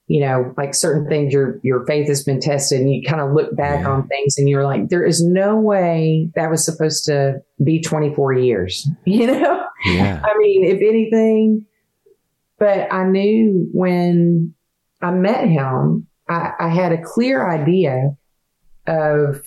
you 0.07 0.21
know, 0.21 0.53
like 0.55 0.75
certain 0.75 1.09
things 1.09 1.33
your 1.33 1.59
your 1.63 1.83
faith 1.87 2.07
has 2.07 2.23
been 2.23 2.39
tested 2.39 2.79
and 2.79 2.93
you 2.93 3.01
kind 3.07 3.21
of 3.21 3.33
look 3.33 3.55
back 3.55 3.79
Yeah. 3.79 3.89
on 3.89 4.07
things 4.07 4.35
and 4.37 4.47
you're 4.47 4.63
like, 4.63 4.89
there 4.89 5.03
is 5.03 5.23
no 5.25 5.59
way 5.59 6.29
that 6.35 6.51
was 6.51 6.63
supposed 6.63 7.05
to 7.05 7.41
be 7.63 7.81
24 7.81 8.33
years, 8.33 8.87
you 9.05 9.25
know? 9.25 9.63
Yeah. 9.85 10.21
I 10.23 10.37
mean, 10.37 10.63
if 10.65 10.77
anything, 10.81 11.65
but 12.59 12.87
I 12.93 13.05
knew 13.05 13.67
when 13.73 14.53
I 15.05 15.11
met 15.11 15.47
him, 15.47 16.07
I, 16.27 16.53
I 16.59 16.69
had 16.69 16.91
a 16.91 17.01
clear 17.01 17.47
idea 17.47 18.17
of 18.87 19.43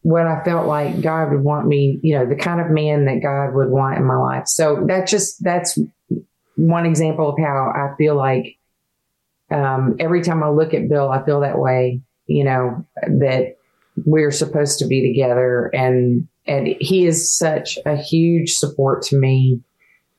what 0.00 0.26
I 0.26 0.42
felt 0.44 0.66
like 0.66 1.02
God 1.02 1.30
would 1.30 1.42
want 1.42 1.66
me, 1.66 2.00
you 2.02 2.18
know, 2.18 2.24
the 2.24 2.36
kind 2.36 2.58
of 2.58 2.70
man 2.70 3.04
that 3.04 3.22
God 3.22 3.54
would 3.54 3.68
want 3.68 3.98
in 3.98 4.04
my 4.06 4.16
life. 4.16 4.44
So 4.46 4.84
that 4.88 5.06
just, 5.06 5.44
that's 5.44 5.78
one 6.56 6.86
example 6.86 7.28
of 7.28 7.38
how 7.38 7.70
I 7.74 7.94
feel 7.98 8.16
like 8.16 8.56
um, 9.50 9.96
every 10.00 10.22
time 10.22 10.42
I 10.42 10.48
look 10.48 10.72
at 10.72 10.88
Bill, 10.88 11.10
I 11.10 11.22
feel 11.22 11.40
that 11.40 11.58
way, 11.58 12.00
you 12.26 12.44
know, 12.44 12.86
that 13.02 13.58
we're 14.06 14.30
supposed 14.30 14.78
to 14.78 14.86
be 14.86 15.06
together 15.06 15.70
and, 15.74 16.26
and 16.46 16.66
he 16.80 17.04
is 17.04 17.36
such 17.36 17.78
a 17.84 17.94
huge 17.94 18.54
support 18.54 19.02
to 19.02 19.18
me. 19.18 19.60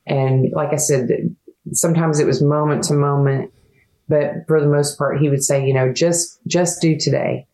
And 0.06 0.52
like 0.54 0.74
I 0.74 0.78
said, 0.78 1.10
sometimes 1.72 2.20
it 2.20 2.28
was 2.28 2.40
moment 2.40 2.84
to 2.86 2.94
moment, 2.94 3.52
but 4.10 4.46
for 4.48 4.60
the 4.62 4.68
most 4.68 4.98
part, 4.98 5.20
he 5.20 5.30
would 5.30 5.44
say, 5.44 5.66
you 5.66 5.74
know, 5.74 5.92
just, 5.94 6.40
just 6.48 6.82
do 6.82 6.98
today. 6.98 7.48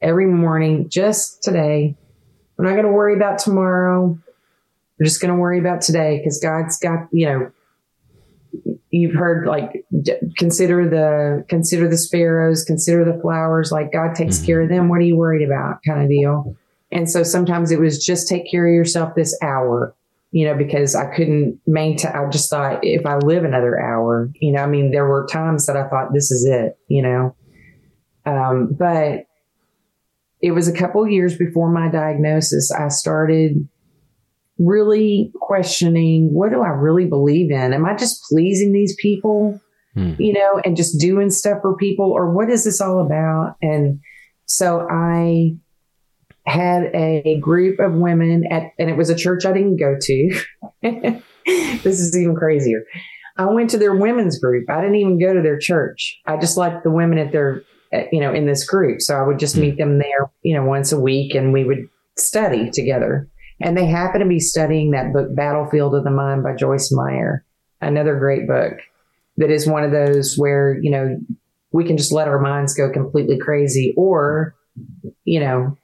Every 0.00 0.26
morning, 0.26 0.88
just 0.88 1.42
today. 1.42 1.96
We're 2.56 2.64
not 2.66 2.72
going 2.72 2.86
to 2.86 2.92
worry 2.92 3.14
about 3.16 3.38
tomorrow. 3.38 4.18
We're 4.98 5.04
just 5.04 5.20
going 5.20 5.32
to 5.34 5.38
worry 5.40 5.58
about 5.58 5.80
today 5.82 6.18
because 6.18 6.38
God's 6.40 6.78
got, 6.78 7.08
you 7.12 7.26
know, 7.26 7.50
you've 8.90 9.14
heard 9.14 9.46
like 9.46 9.84
d- 10.02 10.14
consider 10.38 10.88
the 10.88 11.44
consider 11.48 11.88
the 11.88 11.98
sparrows 11.98 12.64
consider 12.64 13.04
the 13.04 13.20
flowers 13.20 13.70
like 13.70 13.92
god 13.92 14.14
takes 14.14 14.38
Mhm. 14.38 14.46
care 14.46 14.60
of 14.62 14.68
them 14.70 14.88
what 14.88 14.96
are 14.96 15.02
you 15.02 15.16
worried 15.16 15.44
about 15.46 15.80
kind 15.86 16.02
of 16.02 16.08
deal 16.08 16.56
and 16.92 17.10
so 17.10 17.22
sometimes 17.22 17.70
it 17.70 17.78
was 17.78 18.02
just 18.04 18.28
take 18.28 18.50
care 18.50 18.66
of 18.66 18.72
yourself 18.72 19.14
this 19.14 19.36
hour 19.42 19.94
you 20.36 20.46
know 20.46 20.54
because 20.54 20.94
i 20.94 21.06
couldn't 21.16 21.58
maintain 21.66 22.12
i 22.12 22.28
just 22.28 22.50
thought 22.50 22.78
if 22.82 23.06
i 23.06 23.16
live 23.16 23.42
another 23.42 23.80
hour 23.80 24.30
you 24.40 24.52
know 24.52 24.60
i 24.60 24.66
mean 24.66 24.90
there 24.90 25.06
were 25.06 25.26
times 25.32 25.64
that 25.64 25.76
i 25.76 25.88
thought 25.88 26.12
this 26.12 26.30
is 26.30 26.44
it 26.44 26.78
you 26.88 27.02
know 27.02 27.34
um, 28.26 28.74
but 28.78 29.24
it 30.42 30.50
was 30.50 30.68
a 30.68 30.76
couple 30.76 31.08
years 31.08 31.38
before 31.38 31.70
my 31.70 31.88
diagnosis 31.88 32.70
i 32.70 32.88
started 32.88 33.66
really 34.58 35.32
questioning 35.40 36.32
what 36.32 36.50
do 36.50 36.62
I 36.62 36.68
really 36.68 37.06
believe 37.06 37.50
in? 37.50 37.74
Am 37.74 37.84
I 37.84 37.94
just 37.94 38.22
pleasing 38.24 38.72
these 38.72 38.96
people, 39.00 39.60
Hmm. 39.94 40.14
you 40.18 40.32
know, 40.32 40.60
and 40.64 40.76
just 40.76 41.00
doing 41.00 41.30
stuff 41.30 41.58
for 41.62 41.76
people, 41.76 42.10
or 42.10 42.32
what 42.32 42.50
is 42.50 42.64
this 42.64 42.80
all 42.80 43.00
about? 43.00 43.56
And 43.62 44.00
so 44.44 44.86
I 44.90 45.56
had 46.46 46.90
a 46.94 47.38
group 47.40 47.80
of 47.80 47.94
women 47.94 48.44
at, 48.50 48.72
and 48.78 48.88
it 48.88 48.96
was 48.96 49.10
a 49.10 49.16
church 49.16 49.44
I 49.44 49.52
didn't 49.52 49.78
go 49.78 49.96
to. 50.00 50.40
this 51.82 52.00
is 52.00 52.16
even 52.16 52.36
crazier. 52.36 52.84
I 53.36 53.46
went 53.46 53.70
to 53.70 53.78
their 53.78 53.94
women's 53.94 54.38
group. 54.38 54.70
I 54.70 54.80
didn't 54.80 54.96
even 54.96 55.18
go 55.20 55.34
to 55.34 55.42
their 55.42 55.58
church. 55.58 56.18
I 56.26 56.36
just 56.38 56.56
liked 56.56 56.84
the 56.84 56.90
women 56.90 57.18
at 57.18 57.32
their, 57.32 57.64
at, 57.92 58.12
you 58.12 58.20
know, 58.20 58.32
in 58.32 58.46
this 58.46 58.64
group. 58.66 59.02
So 59.02 59.16
I 59.16 59.26
would 59.26 59.38
just 59.38 59.56
Hmm. 59.56 59.62
meet 59.62 59.78
them 59.78 59.98
there, 59.98 60.30
you 60.42 60.56
know, 60.56 60.64
once 60.64 60.92
a 60.92 61.00
week 61.00 61.34
and 61.34 61.52
we 61.52 61.64
would 61.64 61.88
study 62.16 62.70
together. 62.70 63.28
And 63.60 63.76
they 63.76 63.86
happened 63.86 64.22
to 64.22 64.28
be 64.28 64.38
studying 64.38 64.90
that 64.90 65.12
book, 65.12 65.34
Battlefield 65.34 65.94
of 65.94 66.04
the 66.04 66.10
Mind 66.10 66.42
by 66.42 66.54
Joyce 66.54 66.92
Meyer, 66.92 67.44
another 67.80 68.18
great 68.18 68.46
book 68.46 68.74
that 69.38 69.50
is 69.50 69.66
one 69.66 69.84
of 69.84 69.90
those 69.90 70.36
where, 70.36 70.78
you 70.80 70.90
know, 70.90 71.18
we 71.72 71.84
can 71.84 71.96
just 71.96 72.12
let 72.12 72.28
our 72.28 72.40
minds 72.40 72.74
go 72.74 72.90
completely 72.90 73.38
crazy 73.38 73.92
or, 73.96 74.54
you 75.24 75.40
know, 75.40 75.76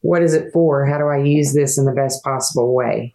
what 0.00 0.22
is 0.22 0.34
it 0.34 0.52
for? 0.52 0.86
How 0.86 0.98
do 0.98 1.06
I 1.06 1.18
use 1.18 1.52
this 1.52 1.78
in 1.78 1.84
the 1.84 1.92
best 1.92 2.22
possible 2.22 2.74
way? 2.74 3.14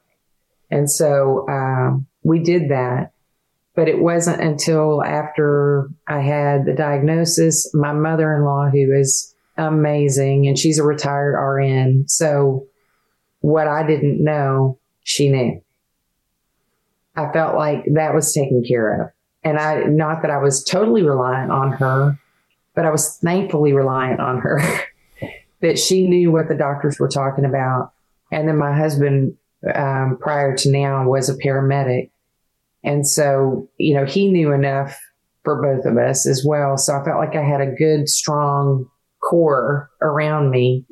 And 0.69 0.89
so 0.89 1.47
um, 1.49 2.07
we 2.23 2.39
did 2.39 2.69
that. 2.69 3.11
But 3.75 3.87
it 3.87 3.99
wasn't 3.99 4.41
until 4.41 5.03
after 5.03 5.89
I 6.07 6.19
had 6.19 6.65
the 6.65 6.73
diagnosis, 6.73 7.73
my 7.73 7.91
mother 7.91 8.35
in 8.35 8.43
law, 8.43 8.69
who 8.69 8.93
is 8.93 9.33
amazing, 9.57 10.47
and 10.47 10.57
she's 10.57 10.77
a 10.77 10.83
retired 10.83 11.33
RN. 11.33 12.05
So 12.07 12.67
what 13.39 13.67
I 13.67 13.85
didn't 13.85 14.23
know, 14.23 14.77
she 15.03 15.29
knew. 15.29 15.61
I 17.15 17.31
felt 17.31 17.55
like 17.55 17.83
that 17.93 18.13
was 18.13 18.31
taken 18.31 18.63
care 18.63 19.01
of. 19.01 19.09
And 19.43 19.57
I, 19.57 19.83
not 19.83 20.21
that 20.21 20.31
I 20.31 20.37
was 20.37 20.63
totally 20.63 21.03
reliant 21.03 21.51
on 21.51 21.73
her, 21.73 22.17
but 22.75 22.85
I 22.85 22.91
was 22.91 23.17
thankfully 23.17 23.73
reliant 23.73 24.19
on 24.19 24.39
her 24.39 24.61
that 25.63 25.79
she 25.79 26.07
knew 26.07 26.31
what 26.31 26.49
the 26.49 26.55
doctors 26.55 26.99
were 26.99 27.07
talking 27.07 27.45
about. 27.45 27.93
And 28.31 28.47
then 28.47 28.57
my 28.57 28.75
husband, 28.75 29.35
um, 29.73 30.17
prior 30.19 30.55
to 30.57 30.69
now, 30.69 31.07
was 31.07 31.29
a 31.29 31.37
paramedic. 31.37 32.11
And 32.83 33.07
so, 33.07 33.69
you 33.77 33.95
know, 33.95 34.05
he 34.05 34.29
knew 34.29 34.51
enough 34.51 34.99
for 35.43 35.61
both 35.61 35.85
of 35.85 35.97
us 35.97 36.27
as 36.27 36.43
well. 36.45 36.77
So 36.77 36.93
I 36.93 37.03
felt 37.03 37.17
like 37.17 37.35
I 37.35 37.43
had 37.43 37.61
a 37.61 37.71
good, 37.71 38.09
strong 38.09 38.89
core 39.23 39.89
around 40.01 40.51
me 40.51 40.85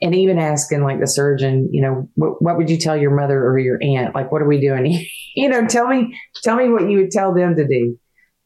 and 0.00 0.14
even 0.14 0.38
asking 0.38 0.84
like 0.84 1.00
the 1.00 1.08
surgeon, 1.08 1.68
you 1.72 1.82
know, 1.82 2.08
what, 2.14 2.40
what 2.40 2.56
would 2.58 2.70
you 2.70 2.76
tell 2.76 2.96
your 2.96 3.14
mother 3.14 3.44
or 3.44 3.58
your 3.58 3.82
aunt? 3.82 4.14
Like, 4.14 4.30
what 4.30 4.40
are 4.40 4.48
we 4.48 4.60
doing? 4.60 5.04
you 5.34 5.48
know, 5.48 5.66
tell 5.66 5.88
me, 5.88 6.16
tell 6.44 6.54
me 6.54 6.68
what 6.68 6.88
you 6.88 6.98
would 6.98 7.10
tell 7.10 7.34
them 7.34 7.56
to 7.56 7.66
do. 7.66 7.98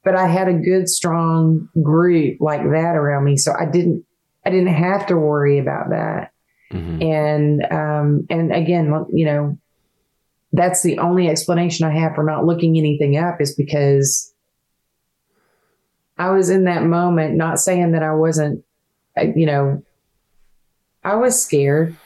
But 0.05 0.17
I 0.17 0.27
had 0.27 0.49
a 0.49 0.55
good, 0.55 0.89
strong 0.89 1.69
group 1.83 2.39
like 2.41 2.63
that 2.63 2.97
around 2.97 3.25
me. 3.25 3.37
So 3.37 3.53
I 3.53 3.67
didn't, 3.71 4.07
I 4.51 4.53
didn't 4.53 4.75
have 4.75 5.07
to 5.07 5.17
worry 5.17 5.59
about 5.59 5.91
that. 5.91 6.33
Mhm. 6.73 7.05
And, 7.05 7.73
um, 7.73 8.27
and 8.29 8.53
again, 8.53 9.07
you 9.13 9.25
know, 9.25 9.59
that's 10.53 10.83
the 10.83 10.99
only 10.99 11.29
explanation 11.29 11.87
I 11.87 11.97
have 11.99 12.17
for 12.17 12.25
not 12.25 12.45
looking 12.45 12.77
anything 12.77 13.17
up 13.17 13.41
is 13.41 13.55
because 13.55 14.33
I 16.19 16.31
was 16.31 16.51
in 16.51 16.65
that 16.65 16.85
moment, 16.85 17.37
not 17.37 17.61
saying 17.61 17.93
that 17.93 18.03
I 18.03 18.15
wasn't, 18.15 18.65
uh, 19.17 19.27
you 19.37 19.47
know, 19.47 19.83
I 21.05 21.15
was 21.15 21.41
scared. 21.41 21.97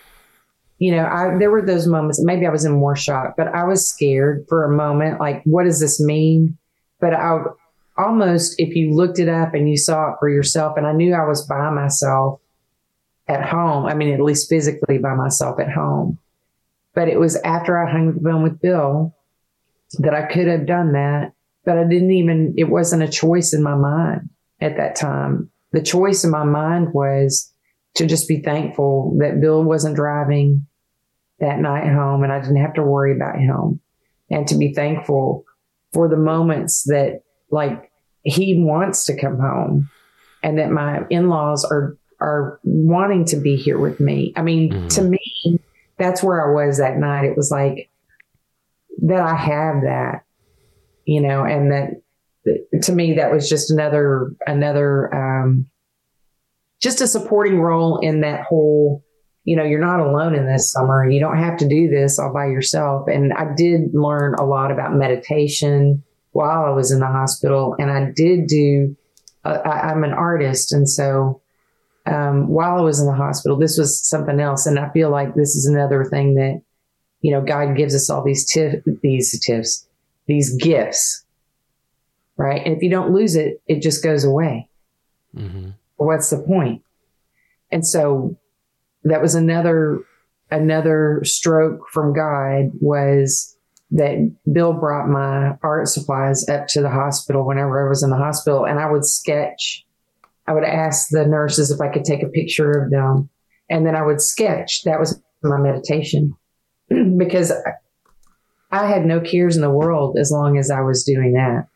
You 0.79 0.93
know, 0.93 1.05
I 1.07 1.37
there 1.39 1.51
were 1.51 1.63
those 1.63 1.87
moments. 1.87 2.23
Maybe 2.23 2.47
I 2.47 2.51
was 2.51 2.65
in 2.65 2.73
more 2.73 2.95
shock, 2.95 3.35
but 3.37 3.49
I 3.49 3.65
was 3.65 3.89
scared 3.89 4.45
for 4.49 4.65
a 4.65 4.77
moment. 4.77 5.19
Like, 5.19 5.43
what 5.45 5.65
does 5.65 5.81
this 5.81 6.01
mean? 6.01 6.59
But 7.01 7.15
I 7.15 7.39
almost, 7.97 8.55
if 8.59 8.75
you 8.75 8.93
looked 8.93 9.19
it 9.19 9.29
up 9.29 9.55
and 9.55 9.69
you 9.69 9.77
saw 9.77 10.11
it 10.11 10.17
for 10.19 10.29
yourself, 10.29 10.77
and 10.77 10.87
I 10.87 10.93
knew 10.93 11.15
I 11.15 11.27
was 11.27 11.47
by 11.47 11.71
myself 11.71 12.41
at 13.29 13.47
home. 13.47 13.87
I 13.87 13.95
mean, 13.95 14.13
at 14.13 14.21
least 14.21 14.49
physically 14.49 14.99
by 14.99 15.15
myself 15.15 15.59
at 15.61 15.73
home. 15.73 16.19
But 16.95 17.09
it 17.09 17.19
was 17.19 17.37
after 17.37 17.79
I 17.79 17.91
hung 17.91 18.15
the 18.15 18.21
phone 18.21 18.43
with 18.43 18.61
Bill 18.61 19.15
that 19.99 20.15
I 20.15 20.27
could 20.27 20.47
have 20.47 20.67
done 20.67 20.93
that. 20.93 21.33
But 21.65 21.79
I 21.79 21.85
didn't 21.85 22.13
even. 22.13 22.55
It 22.57 22.65
wasn't 22.65 23.03
a 23.03 23.09
choice 23.09 23.55
in 23.55 23.63
my 23.63 23.75
mind 23.75 24.29
at 24.61 24.77
that 24.77 24.97
time. 24.97 25.51
The 25.73 25.83
choice 25.83 26.23
in 26.23 26.31
my 26.31 26.45
mind 26.45 26.93
was 26.93 27.53
to 27.95 28.07
just 28.07 28.29
be 28.29 28.41
thankful 28.41 29.17
that 29.19 29.41
Bill 29.41 29.65
wasn't 29.65 29.97
driving 29.97 30.67
that 31.41 31.59
night 31.59 31.91
home 31.93 32.23
and 32.23 32.33
I 32.33 32.41
didn't 32.41 32.63
have 32.63 32.75
to 32.75 32.83
worry 32.83 33.15
about 33.15 33.39
him 33.39 33.81
and 34.31 34.47
to 34.49 34.57
be 34.57 34.73
thankful 34.73 35.45
for 35.93 36.09
the 36.09 36.17
moments 36.17 36.85
that 36.85 37.23
like 37.55 37.91
he 38.25 38.59
wants 38.59 39.07
to 39.07 39.17
come 39.19 39.39
home 39.39 39.89
and 40.43 40.59
that 40.59 40.71
my 40.71 41.03
in-laws 41.09 41.65
are 41.65 41.97
are 42.21 42.59
wanting 42.65 43.25
to 43.27 43.37
be 43.37 43.57
here 43.57 43.79
with 43.79 44.01
me. 44.01 44.33
I 44.37 44.43
mean, 44.43 44.73
Mhm. 44.73 44.89
to 44.97 45.03
me, 45.03 45.59
that's 45.99 46.23
where 46.23 46.41
I 46.47 46.53
was 46.55 46.79
that 46.79 46.97
night. 46.99 47.25
It 47.25 47.37
was 47.37 47.51
like 47.51 47.91
that 49.03 49.21
I 49.21 49.35
have 49.35 49.83
that, 49.83 50.23
you 51.05 51.21
know, 51.21 51.45
and 51.45 51.71
that 51.73 51.91
to 52.83 52.93
me 52.93 53.15
that 53.15 53.33
was 53.33 53.49
just 53.49 53.71
another 53.71 54.33
another 54.47 55.15
um 55.15 55.67
just 56.83 57.01
a 57.01 57.07
supporting 57.07 57.59
role 57.61 57.99
in 57.99 58.21
that 58.21 58.43
whole 58.43 59.03
you 59.45 59.57
know 59.57 59.65
you're 59.65 59.81
not 59.81 60.01
alone 60.01 60.35
in 60.35 60.47
this 60.47 60.71
summer 60.71 61.09
you 61.09 61.19
don't 61.21 61.39
have 61.39 61.57
to 61.57 61.67
do 61.69 61.89
this 61.89 62.19
all 62.19 62.33
by 62.35 62.45
yourself 62.47 63.09
and 63.09 63.33
i 63.33 63.47
did 63.57 63.95
learn 63.95 64.35
a 64.39 64.45
lot 64.45 64.71
about 64.71 64.95
meditation 64.95 66.03
while 66.35 66.65
i 66.67 66.71
was 66.71 66.93
in 66.93 67.01
the 67.01 67.07
hospital 67.07 67.75
and 67.79 67.91
i 67.91 68.11
did 68.15 68.47
do 68.47 68.95
uh, 69.45 69.59
I, 69.65 69.91
i'm 69.91 70.05
an 70.05 70.13
artist 70.13 70.73
and 70.73 70.89
so 70.89 71.41
um, 72.07 72.49
while 72.49 72.77
i 72.77 72.83
was 72.83 73.01
in 73.01 73.07
the 73.07 73.15
hospital 73.15 73.59
this 73.59 73.79
was 73.79 74.07
something 74.07 74.39
else 74.39 74.67
and 74.67 74.79
i 74.79 74.91
feel 74.91 75.11
like 75.11 75.35
this 75.35 75.57
is 75.57 75.65
another 75.67 76.05
thing 76.05 76.35
that 76.35 76.61
you 77.23 77.33
know 77.33 77.41
god 77.41 77.77
gives 77.77 77.95
us 77.95 78.11
all 78.11 78.23
these 78.23 78.45
tips 78.45 78.87
these 79.03 79.41
tips 79.45 79.89
these 80.27 80.55
gifts 80.57 81.25
right 82.37 82.63
and 82.67 82.77
if 82.77 82.83
you 82.83 82.91
don't 82.91 83.13
lose 83.15 83.35
it 83.37 83.63
it 83.67 83.81
just 83.81 84.03
goes 84.05 84.25
away 84.25 84.69
Mhm. 85.37 85.75
what's 85.97 86.31
the 86.31 86.39
point? 86.39 86.83
And 87.73 87.85
so 87.85 88.37
that 89.03 89.21
was 89.21 89.35
another 89.35 90.01
another 90.51 91.23
stroke 91.25 91.89
from 91.91 92.13
God 92.15 92.71
was 92.81 93.54
that 93.95 94.35
Bill 94.53 94.73
brought 94.73 95.09
my 95.09 95.57
art 95.63 95.89
supplies 95.89 96.47
up 96.49 96.67
to 96.69 96.83
the 96.83 96.91
hospital 96.91 97.47
whenever 97.47 97.87
I 97.87 97.89
was 97.89 98.03
in 98.03 98.11
the 98.11 98.17
hospital, 98.17 98.67
and 98.67 98.79
I 98.79 98.91
would 98.91 99.05
sketch. 99.05 99.85
I 100.47 100.53
would 100.53 100.65
ask 100.65 101.09
the 101.11 101.25
nurses 101.27 101.71
if 101.71 101.81
I 101.81 101.89
could 101.89 102.05
take 102.05 102.23
a 102.23 102.29
picture 102.29 102.71
of 102.73 102.91
them, 102.91 103.31
and 103.71 103.87
then 103.87 103.97
I 103.97 104.03
would 104.03 104.21
sketch. 104.21 104.83
That 104.85 105.01
was 105.01 105.21
my 105.43 105.59
meditation 105.59 106.37
because 107.17 107.53
I 108.71 108.87
had 108.87 109.07
no 109.07 109.21
cares 109.21 109.57
in 109.57 109.63
the 109.63 109.71
world 109.71 110.19
as 110.19 110.33
long 110.33 110.59
as 110.59 110.71
I 110.71 110.81
was 110.81 111.05
doing 111.05 111.35
that. 111.35 111.69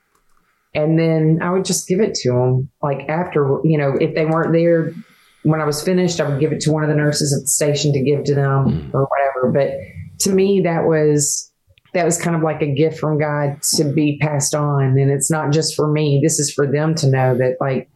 And 0.75 0.99
then 0.99 1.39
I 1.41 1.51
would 1.51 1.65
just 1.65 1.89
give 1.89 2.01
it 2.01 2.15
to 2.15 2.33
them. 2.33 2.71
Like 2.83 3.09
after, 3.09 3.61
you 3.65 3.79
know, 3.79 3.95
if 4.01 4.15
they 4.15 4.27
weren't 4.27 4.53
there 4.53 4.93
when 5.45 5.61
I 5.61 5.65
was 5.65 5.83
finished, 5.83 6.21
I 6.21 6.29
would 6.29 6.41
give 6.41 6.53
it 6.53 6.61
to 6.63 6.73
one 6.73 6.83
of 6.83 6.89
the 6.89 6.97
nurses 6.97 7.33
at 7.33 7.43
the 7.43 7.49
station 7.49 7.93
to 7.93 8.03
give 8.03 8.25
to 8.25 8.35
them 8.35 8.91
mm. 8.91 8.95
or 8.95 9.07
whatever. 9.07 9.53
But 9.53 9.79
to 10.25 10.33
me, 10.33 10.63
that 10.63 10.85
was 10.85 11.48
that 11.95 12.05
was 12.05 12.21
kind 12.21 12.37
of 12.37 12.43
like 12.43 12.63
a 12.63 12.75
gift 12.75 12.99
from 12.99 13.19
God 13.19 13.63
to 13.77 13.85
be 13.85 14.19
passed 14.21 14.55
on. 14.55 14.99
And 14.99 15.11
it's 15.11 15.31
not 15.31 15.53
just 15.53 15.75
for 15.75 15.91
me. 15.91 16.21
This 16.23 16.39
is 16.39 16.53
for 16.53 16.67
them 16.67 16.95
to 16.97 17.09
know 17.09 17.37
that 17.37 17.57
like, 17.61 17.89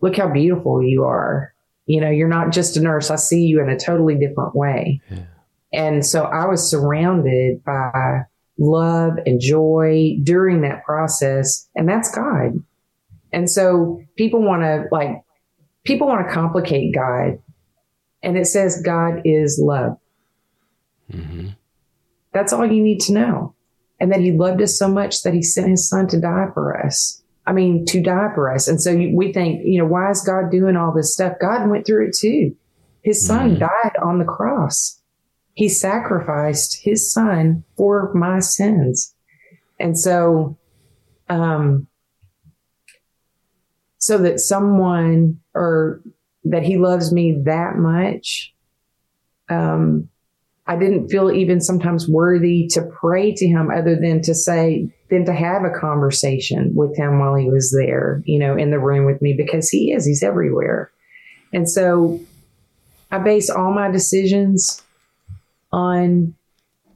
look 0.00 0.16
how 0.16 0.28
beautiful 0.28 0.82
you 0.82 1.04
are. 1.04 1.54
You 1.86 2.00
know, 2.00 2.10
you're 2.10 2.28
not 2.28 2.52
just 2.52 2.76
a 2.76 2.80
nurse. 2.80 3.10
I 3.10 3.16
see 3.16 3.42
you 3.42 3.60
in 3.62 3.68
a 3.68 3.78
totally 3.78 4.16
different 4.16 4.54
way. 4.54 5.00
Yeah. 5.10 5.24
And 5.72 6.04
so 6.04 6.24
I 6.24 6.46
was 6.46 6.68
surrounded 6.68 7.64
by 7.64 8.22
love 8.58 9.14
and 9.24 9.40
joy 9.40 10.16
during 10.22 10.62
that 10.62 10.84
process. 10.84 11.68
And 11.74 11.88
that's 11.88 12.14
God. 12.14 12.62
And 13.32 13.50
so 13.50 14.02
people 14.16 14.42
want 14.42 14.62
to 14.62 14.84
like, 14.90 15.22
people 15.84 16.06
want 16.06 16.26
to 16.26 16.34
complicate 16.34 16.94
God. 16.94 17.38
And 18.22 18.36
it 18.36 18.46
says 18.46 18.82
God 18.82 19.22
is 19.24 19.60
love. 19.62 19.98
Mm-hmm. 21.12 21.50
That's 22.36 22.52
all 22.52 22.66
you 22.66 22.82
need 22.82 23.00
to 23.00 23.14
know. 23.14 23.54
And 23.98 24.12
that 24.12 24.20
he 24.20 24.30
loved 24.30 24.60
us 24.60 24.78
so 24.78 24.88
much 24.88 25.22
that 25.22 25.32
he 25.32 25.40
sent 25.40 25.70
his 25.70 25.88
son 25.88 26.06
to 26.08 26.20
die 26.20 26.48
for 26.52 26.78
us. 26.84 27.22
I 27.46 27.52
mean, 27.52 27.86
to 27.86 28.02
die 28.02 28.28
for 28.34 28.52
us. 28.52 28.68
And 28.68 28.78
so 28.78 28.94
we 28.94 29.32
think, 29.32 29.62
you 29.64 29.78
know, 29.78 29.86
why 29.86 30.10
is 30.10 30.20
God 30.20 30.50
doing 30.50 30.76
all 30.76 30.92
this 30.92 31.14
stuff? 31.14 31.38
God 31.40 31.66
went 31.70 31.86
through 31.86 32.08
it 32.08 32.14
too. 32.14 32.54
His 33.00 33.24
son 33.26 33.52
mm-hmm. 33.52 33.60
died 33.60 33.96
on 34.04 34.18
the 34.18 34.26
cross. 34.26 35.00
He 35.54 35.70
sacrificed 35.70 36.78
his 36.82 37.10
son 37.10 37.64
for 37.78 38.12
my 38.12 38.40
sins. 38.40 39.14
And 39.80 39.98
so, 39.98 40.58
um, 41.30 41.86
so 43.96 44.18
that 44.18 44.40
someone 44.40 45.40
or 45.54 46.02
that 46.44 46.64
he 46.64 46.76
loves 46.76 47.12
me 47.12 47.40
that 47.46 47.76
much, 47.76 48.52
um, 49.48 50.10
I 50.68 50.76
didn't 50.76 51.08
feel 51.08 51.30
even 51.30 51.60
sometimes 51.60 52.08
worthy 52.08 52.66
to 52.72 52.82
pray 52.82 53.32
to 53.34 53.46
him 53.46 53.70
other 53.70 53.94
than 53.94 54.20
to 54.22 54.34
say, 54.34 54.92
than 55.10 55.24
to 55.26 55.32
have 55.32 55.62
a 55.62 55.78
conversation 55.78 56.72
with 56.74 56.96
him 56.96 57.20
while 57.20 57.36
he 57.36 57.48
was 57.48 57.70
there, 57.70 58.20
you 58.24 58.38
know, 58.40 58.56
in 58.56 58.70
the 58.70 58.80
room 58.80 59.06
with 59.06 59.22
me 59.22 59.32
because 59.32 59.68
he 59.68 59.92
is, 59.92 60.04
he's 60.04 60.24
everywhere. 60.24 60.90
And 61.52 61.70
so 61.70 62.20
I 63.12 63.18
base 63.18 63.48
all 63.48 63.72
my 63.72 63.90
decisions 63.90 64.82
on 65.72 66.34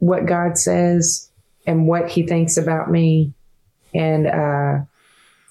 what 0.00 0.26
God 0.26 0.58
says 0.58 1.30
and 1.64 1.86
what 1.86 2.08
he 2.08 2.26
thinks 2.26 2.56
about 2.56 2.90
me. 2.90 3.32
And, 3.94 4.26
uh, 4.26 4.84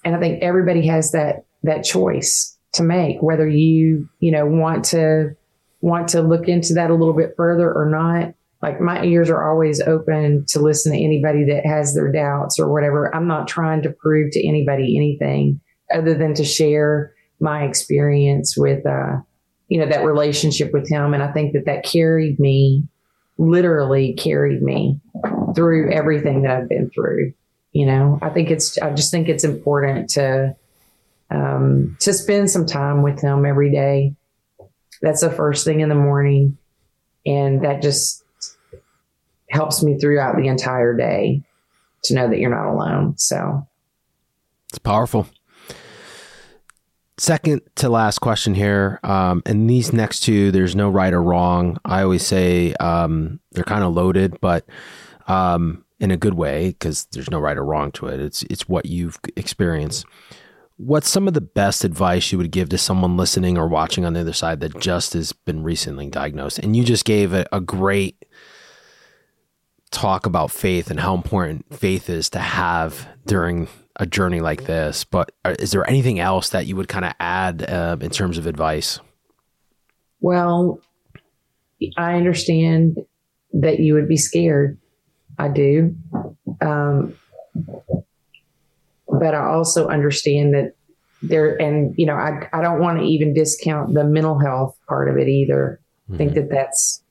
and 0.04 0.16
I 0.16 0.20
think 0.20 0.44
everybody 0.44 0.88
has 0.88 1.14
that, 1.14 1.46
that 1.64 1.86
choice 1.86 2.58
to 2.74 2.84
make, 2.84 3.22
whether 3.22 3.48
you, 3.48 4.10
you 4.20 4.32
know, 4.32 4.46
want 4.46 4.86
to, 4.86 5.36
want 5.82 6.10
to 6.10 6.22
look 6.22 6.48
into 6.48 6.74
that 6.74 6.90
a 6.90 6.96
little 6.96 7.14
bit 7.14 7.34
further 7.38 7.72
or 7.72 7.90
not. 7.90 8.34
Like 8.62 8.82
my 8.82 9.04
ears 9.04 9.30
are 9.30 9.50
always 9.50 9.80
open 9.80 10.46
to 10.50 10.60
listen 10.60 10.92
to 10.92 11.02
anybody 11.02 11.46
that 11.46 11.66
has 11.66 11.96
their 11.96 12.12
doubts 12.12 12.60
or 12.60 12.72
whatever. 12.72 13.14
I'm 13.16 13.28
not 13.28 13.48
trying 13.48 13.82
to 13.84 13.90
prove 13.90 14.32
to 14.32 14.48
anybody 14.48 14.98
anything 14.98 15.62
other 15.94 16.14
than 16.14 16.34
to 16.36 16.44
share 16.44 17.14
my 17.40 17.64
experience 17.64 18.58
with, 18.58 18.86
uh, 18.86 19.18
you 19.70 19.80
know, 19.80 19.86
that 19.86 20.04
relationship 20.04 20.74
with 20.74 20.90
him. 20.90 21.14
And 21.14 21.24
I 21.24 21.32
think 21.32 21.54
that 21.54 21.66
that 21.68 21.86
carried 21.86 22.38
me, 22.38 22.84
literally 23.38 24.14
carried 24.14 24.62
me 24.62 25.00
through 25.56 25.94
everything 25.94 26.42
that 26.42 26.52
I've 26.52 26.70
been 26.70 26.90
through. 26.90 27.34
You 27.72 27.86
know, 27.86 28.20
I 28.22 28.30
think 28.30 28.52
it's, 28.52 28.78
I 28.80 28.90
just 28.94 29.10
think 29.10 29.30
it's 29.30 29.46
important 29.46 30.10
to, 30.12 30.56
um, 31.32 31.96
to 32.02 32.12
spend 32.12 32.52
some 32.52 32.66
time 32.66 33.04
with 33.04 33.22
him 33.22 33.46
every 33.46 33.72
day 33.72 34.16
that's 35.02 35.22
the 35.22 35.32
first 35.32 35.66
thing 35.66 35.80
in 35.80 35.90
the 35.90 35.96
morning. 35.96 36.58
And 37.26 37.64
that 37.64 37.82
just 37.82 38.24
helps 39.50 39.84
me 39.84 39.98
throughout 39.98 40.36
the 40.38 40.48
entire 40.48 40.96
day 40.96 41.44
to 42.04 42.14
know 42.14 42.30
that 42.30 42.40
you're 42.40 42.50
not 42.50 42.72
alone. 42.72 43.18
So 43.18 43.68
it's 44.70 44.80
powerful. 44.80 45.28
Second 47.18 47.62
to 47.76 47.90
last 47.90 48.20
question 48.20 48.54
here. 48.54 49.00
Um, 49.04 49.44
and 49.46 49.70
these 49.70 49.92
next 49.92 50.22
two, 50.22 50.52
there's 50.52 50.76
no 50.76 50.90
right 50.90 51.14
or 51.14 51.22
wrong. 51.22 51.78
I 51.84 52.02
always 52.04 52.26
say 52.26 52.74
um, 52.76 53.42
they're 53.52 53.66
kind 53.66 53.84
of 53.84 53.94
loaded, 53.94 54.40
but 54.40 54.66
um, 55.28 55.84
in 56.00 56.12
a 56.12 56.18
good 56.18 56.36
way 56.36 56.70
because 56.70 57.06
there's 57.12 57.30
no 57.30 57.40
right 57.40 57.58
or 57.58 57.66
wrong 57.66 57.92
to 57.94 58.08
it. 58.08 58.20
It's 58.20 58.44
it's 58.44 58.70
what 58.70 58.86
you've 58.86 59.20
experienced 59.36 60.06
what's 60.80 61.10
some 61.10 61.28
of 61.28 61.34
the 61.34 61.42
best 61.42 61.84
advice 61.84 62.32
you 62.32 62.38
would 62.38 62.52
give 62.52 62.70
to 62.70 62.78
someone 62.78 63.18
listening 63.18 63.58
or 63.58 63.68
watching 63.68 64.06
on 64.06 64.14
the 64.14 64.22
other 64.22 64.34
side 64.34 64.62
that 64.62 64.80
just 64.80 65.12
has 65.12 65.34
been 65.34 65.62
recently 65.62 66.10
diagnosed? 66.10 66.58
And 66.60 66.76
you 66.76 66.86
just 66.86 67.04
gave 67.04 67.34
a, 67.34 67.46
a 67.52 67.60
great 67.60 68.26
talk 69.92 70.26
about 70.26 70.52
faith 70.52 70.90
and 70.90 71.00
how 71.00 71.14
important 71.14 71.66
faith 71.78 72.10
is 72.10 72.30
to 72.30 72.40
have 72.40 73.08
during 73.26 73.68
a 73.98 74.06
journey 74.06 74.40
like 74.40 74.66
this. 74.66 75.04
But 75.04 75.34
uh, 75.44 75.56
is 75.60 75.72
there 75.72 75.88
anything 75.90 76.20
else 76.20 76.50
that 76.50 76.66
you 76.66 76.78
would 76.78 76.88
kind 76.88 77.04
of 77.04 77.14
add 77.20 77.64
uh, 77.70 77.98
in 78.00 78.10
terms 78.10 78.38
of 78.38 78.48
advice? 78.48 79.02
Well, 80.22 80.80
I 81.98 82.16
understand 82.16 83.00
that 83.52 83.80
you 83.80 83.96
would 83.96 84.08
be 84.08 84.18
scared. 84.18 84.78
I 85.38 85.50
do. 85.50 85.96
Um, 86.62 87.16
but 89.12 89.34
I 89.34 89.46
also 89.46 89.88
understand 89.88 90.54
that 90.54 90.74
there, 91.22 91.60
and 91.62 91.94
you 91.98 92.06
know, 92.06 92.16
I, 92.16 92.48
I 92.54 92.62
don't 92.62 92.80
want 92.80 93.00
to 93.00 93.06
even 93.06 93.34
discount 93.34 93.94
the 93.94 94.04
mental 94.04 94.40
health 94.40 94.78
part 94.88 95.10
of 95.10 95.18
it 95.18 95.28
either. 95.28 95.80
Mm-hmm. 96.06 96.14
I 96.14 96.18
think 96.18 96.32
mm-hmm. 96.32 96.40
that 96.42 96.50
that's 96.50 97.04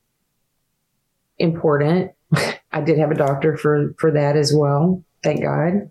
important. 1.39 2.13
I 2.73 2.81
did 2.81 2.99
have 2.99 3.11
a 3.11 3.15
doctor 3.15 3.57
for, 3.57 3.95
for 3.99 4.11
that 4.13 4.37
as 4.37 4.53
well. 4.55 5.03
Thank 5.23 5.43
God. 5.43 5.91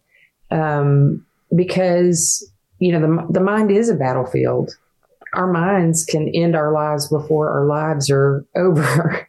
Um, 0.52 1.26
because, 1.56 2.50
you 2.80 2.92
know, 2.92 3.02
the, 3.02 3.34
the 3.34 3.40
mind 3.40 3.72
is 3.72 3.90
a 3.90 3.96
battlefield. 3.96 4.72
Our 5.34 5.52
minds 5.52 6.06
can 6.06 6.30
end 6.30 6.56
our 6.56 6.72
lives 6.72 7.10
before 7.10 7.50
our 7.50 7.66
lives 7.66 8.10
are 8.10 8.46
over, 8.56 9.28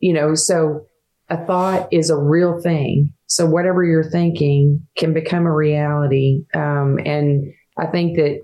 you 0.00 0.12
know, 0.12 0.34
so 0.34 0.86
a 1.28 1.44
thought 1.44 1.92
is 1.92 2.10
a 2.10 2.16
real 2.16 2.60
thing. 2.60 3.12
So 3.26 3.46
whatever 3.46 3.84
you're 3.84 4.10
thinking 4.10 4.86
can 4.96 5.12
become 5.12 5.46
a 5.46 5.54
reality. 5.54 6.44
Um, 6.54 6.98
and 7.04 7.52
I 7.76 7.86
think 7.86 8.16
that, 8.16 8.42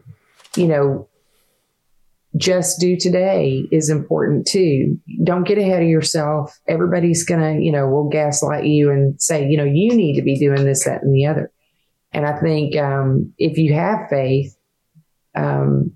you 0.56 0.66
know, 0.66 1.08
just 2.36 2.80
do 2.80 2.96
today 2.96 3.64
is 3.70 3.90
important 3.90 4.46
too. 4.46 4.98
Don't 5.22 5.46
get 5.46 5.58
ahead 5.58 5.82
of 5.82 5.88
yourself. 5.88 6.58
Everybody's 6.66 7.24
going 7.24 7.40
to, 7.40 7.62
you 7.62 7.70
know, 7.70 7.86
will 7.86 8.08
gaslight 8.08 8.64
you 8.64 8.90
and 8.90 9.20
say, 9.20 9.46
you 9.48 9.56
know, 9.56 9.64
you 9.64 9.94
need 9.94 10.16
to 10.16 10.22
be 10.22 10.38
doing 10.38 10.64
this, 10.64 10.84
that, 10.84 11.02
and 11.02 11.14
the 11.14 11.26
other. 11.26 11.52
And 12.12 12.26
I 12.26 12.40
think 12.40 12.76
um, 12.76 13.32
if 13.38 13.58
you 13.58 13.74
have 13.74 14.08
faith 14.10 14.56
um, 15.34 15.92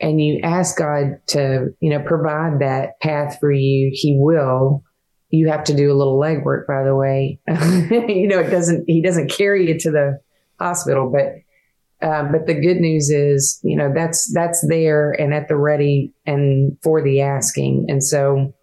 and 0.00 0.20
you 0.20 0.40
ask 0.42 0.78
God 0.78 1.20
to, 1.28 1.68
you 1.80 1.90
know, 1.90 2.02
provide 2.04 2.60
that 2.60 3.00
path 3.00 3.38
for 3.40 3.50
you, 3.50 3.90
He 3.92 4.16
will 4.18 4.82
you 5.30 5.48
have 5.48 5.64
to 5.64 5.74
do 5.74 5.92
a 5.92 5.94
little 5.94 6.18
legwork, 6.18 6.66
by 6.66 6.82
the 6.82 6.94
way. 6.94 7.38
you 7.48 8.26
know, 8.26 8.40
it 8.40 8.50
doesn't, 8.50 8.84
he 8.88 9.00
doesn't 9.00 9.30
carry 9.30 9.68
you 9.68 9.78
to 9.78 9.90
the 9.90 10.20
hospital, 10.58 11.10
but, 11.10 12.06
um, 12.06 12.32
but 12.32 12.46
the 12.46 12.54
good 12.54 12.78
news 12.78 13.10
is, 13.10 13.60
you 13.62 13.76
know, 13.76 13.92
that's, 13.94 14.32
that's 14.32 14.66
there 14.68 15.12
and 15.12 15.32
at 15.32 15.48
the 15.48 15.56
ready 15.56 16.12
and 16.26 16.76
for 16.82 17.02
the 17.02 17.20
asking. 17.20 17.86
And 17.88 18.02
so 18.02 18.54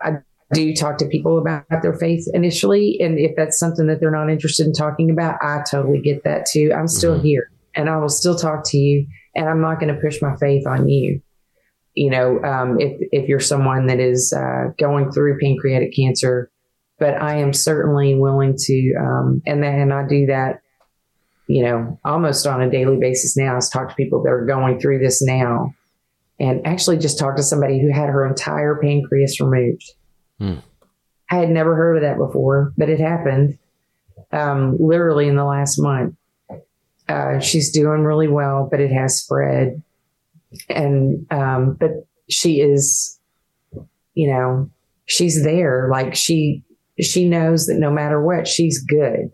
I 0.00 0.18
do 0.52 0.74
talk 0.74 0.98
to 0.98 1.06
people 1.06 1.38
about 1.38 1.64
their 1.82 1.94
faith 1.94 2.26
initially. 2.34 2.98
And 3.00 3.18
if 3.18 3.34
that's 3.36 3.58
something 3.58 3.86
that 3.86 4.00
they're 4.00 4.10
not 4.10 4.30
interested 4.30 4.66
in 4.66 4.72
talking 4.72 5.10
about, 5.10 5.42
I 5.42 5.62
totally 5.68 6.00
get 6.00 6.24
that 6.24 6.46
too. 6.50 6.72
I'm 6.76 6.88
still 6.88 7.14
mm-hmm. 7.14 7.26
here 7.26 7.50
and 7.74 7.88
I 7.88 7.96
will 7.98 8.08
still 8.08 8.36
talk 8.36 8.62
to 8.66 8.78
you 8.78 9.06
and 9.34 9.48
I'm 9.48 9.60
not 9.60 9.80
going 9.80 9.94
to 9.94 10.00
push 10.00 10.20
my 10.20 10.36
faith 10.36 10.66
on 10.66 10.88
you 10.88 11.22
you 11.94 12.10
know, 12.10 12.42
um, 12.42 12.80
if, 12.80 12.96
if 13.12 13.28
you're 13.28 13.40
someone 13.40 13.86
that 13.86 14.00
is 14.00 14.32
uh, 14.32 14.72
going 14.78 15.10
through 15.12 15.38
pancreatic 15.38 15.94
cancer. 15.94 16.50
But 16.98 17.20
I 17.22 17.36
am 17.36 17.54
certainly 17.54 18.14
willing 18.14 18.56
to, 18.58 18.94
um, 19.00 19.40
and 19.46 19.62
then 19.62 19.90
I 19.90 20.06
do 20.06 20.26
that, 20.26 20.60
you 21.46 21.62
know, 21.62 21.98
almost 22.04 22.46
on 22.46 22.60
a 22.60 22.70
daily 22.70 22.98
basis 22.98 23.38
now. 23.38 23.56
I 23.56 23.60
talk 23.72 23.88
to 23.88 23.94
people 23.94 24.22
that 24.22 24.28
are 24.28 24.44
going 24.44 24.78
through 24.78 24.98
this 24.98 25.22
now, 25.22 25.72
and 26.38 26.66
actually 26.66 26.98
just 26.98 27.18
talked 27.18 27.38
to 27.38 27.42
somebody 27.42 27.80
who 27.80 27.90
had 27.90 28.10
her 28.10 28.26
entire 28.26 28.76
pancreas 28.82 29.40
removed. 29.40 29.90
Hmm. 30.38 30.56
I 31.30 31.36
had 31.36 31.48
never 31.48 31.74
heard 31.74 31.96
of 31.96 32.02
that 32.02 32.18
before, 32.18 32.74
but 32.76 32.90
it 32.90 33.00
happened. 33.00 33.58
um, 34.32 34.76
literally 34.78 35.28
in 35.28 35.36
the 35.36 35.44
last 35.44 35.78
month. 35.78 36.14
Uh, 37.08 37.40
she's 37.40 37.72
doing 37.72 38.02
really 38.02 38.28
well, 38.28 38.68
but 38.70 38.80
it 38.80 38.92
has 38.92 39.18
spread. 39.18 39.82
And, 40.68 41.26
um, 41.30 41.76
but 41.78 41.90
she 42.28 42.60
is, 42.60 43.18
you 44.14 44.30
know, 44.30 44.70
she's 45.06 45.42
there. 45.44 45.88
Like 45.90 46.14
she, 46.14 46.62
she 47.00 47.28
knows 47.28 47.66
that 47.66 47.78
no 47.78 47.90
matter 47.90 48.22
what, 48.22 48.46
she's 48.46 48.82
good. 48.82 49.30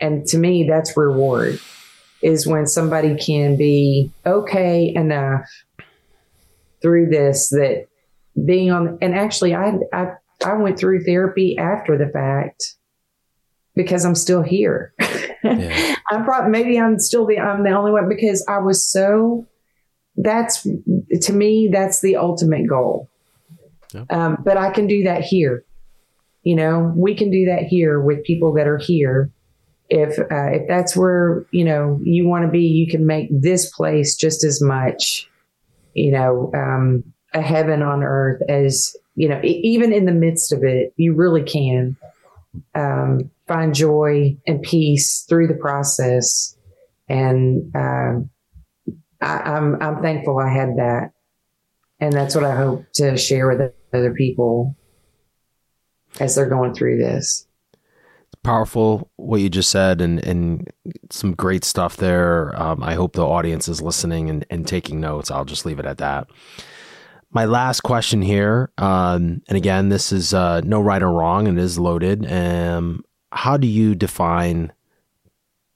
And 0.00 0.26
to 0.26 0.38
me, 0.38 0.66
that's 0.68 0.96
reward 0.96 1.60
is 2.22 2.46
when 2.46 2.66
somebody 2.66 3.16
can 3.16 3.56
be 3.56 4.10
okay 4.24 4.92
enough 4.94 5.44
through 6.80 7.08
this 7.10 7.50
that 7.50 7.86
being 8.44 8.70
on, 8.70 8.98
and 9.00 9.14
actually 9.14 9.54
I, 9.54 9.74
I, 9.92 10.12
I 10.44 10.54
went 10.54 10.78
through 10.78 11.04
therapy 11.04 11.56
after 11.58 11.98
the 11.98 12.10
fact 12.12 12.74
because 13.74 14.04
I'm 14.04 14.14
still 14.14 14.42
here. 14.42 14.94
Yeah. 15.44 15.96
I'm 16.08 16.24
probably, 16.24 16.52
maybe 16.52 16.78
I'm 16.78 17.00
still 17.00 17.26
the, 17.26 17.36
I'm 17.40 17.64
the 17.64 17.72
only 17.72 17.90
one 17.90 18.08
because 18.08 18.46
I 18.48 18.58
was 18.58 18.86
so, 18.86 19.44
that's 20.16 20.62
to 20.62 21.32
me, 21.32 21.68
that's 21.72 22.00
the 22.00 22.16
ultimate 22.16 22.66
goal. 22.68 23.08
Yep. 23.92 24.12
Um, 24.12 24.36
but 24.44 24.56
I 24.56 24.70
can 24.70 24.86
do 24.86 25.04
that 25.04 25.22
here. 25.22 25.64
You 26.42 26.56
know, 26.56 26.92
we 26.96 27.14
can 27.14 27.30
do 27.30 27.46
that 27.46 27.64
here 27.64 28.00
with 28.00 28.24
people 28.24 28.52
that 28.54 28.66
are 28.66 28.78
here. 28.78 29.30
If 29.88 30.18
uh, 30.18 30.50
if 30.52 30.68
that's 30.68 30.96
where 30.96 31.46
you 31.50 31.64
know 31.64 32.00
you 32.02 32.26
want 32.26 32.44
to 32.44 32.50
be, 32.50 32.66
you 32.66 32.90
can 32.90 33.06
make 33.06 33.28
this 33.30 33.70
place 33.70 34.16
just 34.16 34.44
as 34.44 34.62
much, 34.62 35.28
you 35.94 36.10
know, 36.10 36.50
um, 36.54 37.04
a 37.34 37.42
heaven 37.42 37.82
on 37.82 38.02
earth 38.02 38.42
as 38.48 38.96
you 39.14 39.28
know. 39.28 39.40
Even 39.44 39.92
in 39.92 40.06
the 40.06 40.12
midst 40.12 40.52
of 40.52 40.64
it, 40.64 40.92
you 40.96 41.14
really 41.14 41.42
can 41.42 41.96
um, 42.74 43.30
find 43.46 43.74
joy 43.74 44.36
and 44.46 44.62
peace 44.62 45.24
through 45.28 45.46
the 45.46 45.54
process. 45.54 46.56
And 47.08 47.70
um, 47.74 48.30
I, 49.22 49.56
I'm 49.56 49.80
I'm 49.80 50.02
thankful 50.02 50.38
I 50.38 50.52
had 50.52 50.76
that, 50.76 51.12
and 52.00 52.12
that's 52.12 52.34
what 52.34 52.44
I 52.44 52.56
hope 52.56 52.84
to 52.94 53.16
share 53.16 53.48
with 53.48 53.72
other 53.92 54.14
people 54.14 54.76
as 56.20 56.34
they're 56.34 56.48
going 56.48 56.74
through 56.74 56.98
this. 56.98 57.46
It's 58.26 58.40
powerful 58.42 59.10
what 59.16 59.40
you 59.40 59.48
just 59.48 59.70
said, 59.70 60.00
and 60.00 60.24
and 60.24 60.68
some 61.10 61.32
great 61.34 61.64
stuff 61.64 61.96
there. 61.96 62.60
Um, 62.60 62.82
I 62.82 62.94
hope 62.94 63.12
the 63.12 63.26
audience 63.26 63.68
is 63.68 63.80
listening 63.80 64.28
and, 64.28 64.44
and 64.50 64.66
taking 64.66 65.00
notes. 65.00 65.30
I'll 65.30 65.44
just 65.44 65.64
leave 65.64 65.78
it 65.78 65.86
at 65.86 65.98
that. 65.98 66.28
My 67.30 67.46
last 67.46 67.80
question 67.80 68.20
here, 68.20 68.70
um, 68.76 69.40
and 69.48 69.56
again, 69.56 69.88
this 69.88 70.12
is 70.12 70.34
uh, 70.34 70.60
no 70.62 70.80
right 70.80 71.02
or 71.02 71.10
wrong, 71.10 71.48
and 71.48 71.58
it 71.58 71.62
is 71.62 71.78
loaded. 71.78 72.30
Um, 72.30 73.04
how 73.30 73.56
do 73.56 73.66
you 73.66 73.94
define 73.94 74.72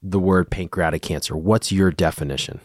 the 0.03 0.21
word 0.21 0.51
pancreatic 0.51 1.01
cancer? 1.01 1.35
What's 1.35 1.73
your 1.73 1.91
definition? 1.91 2.61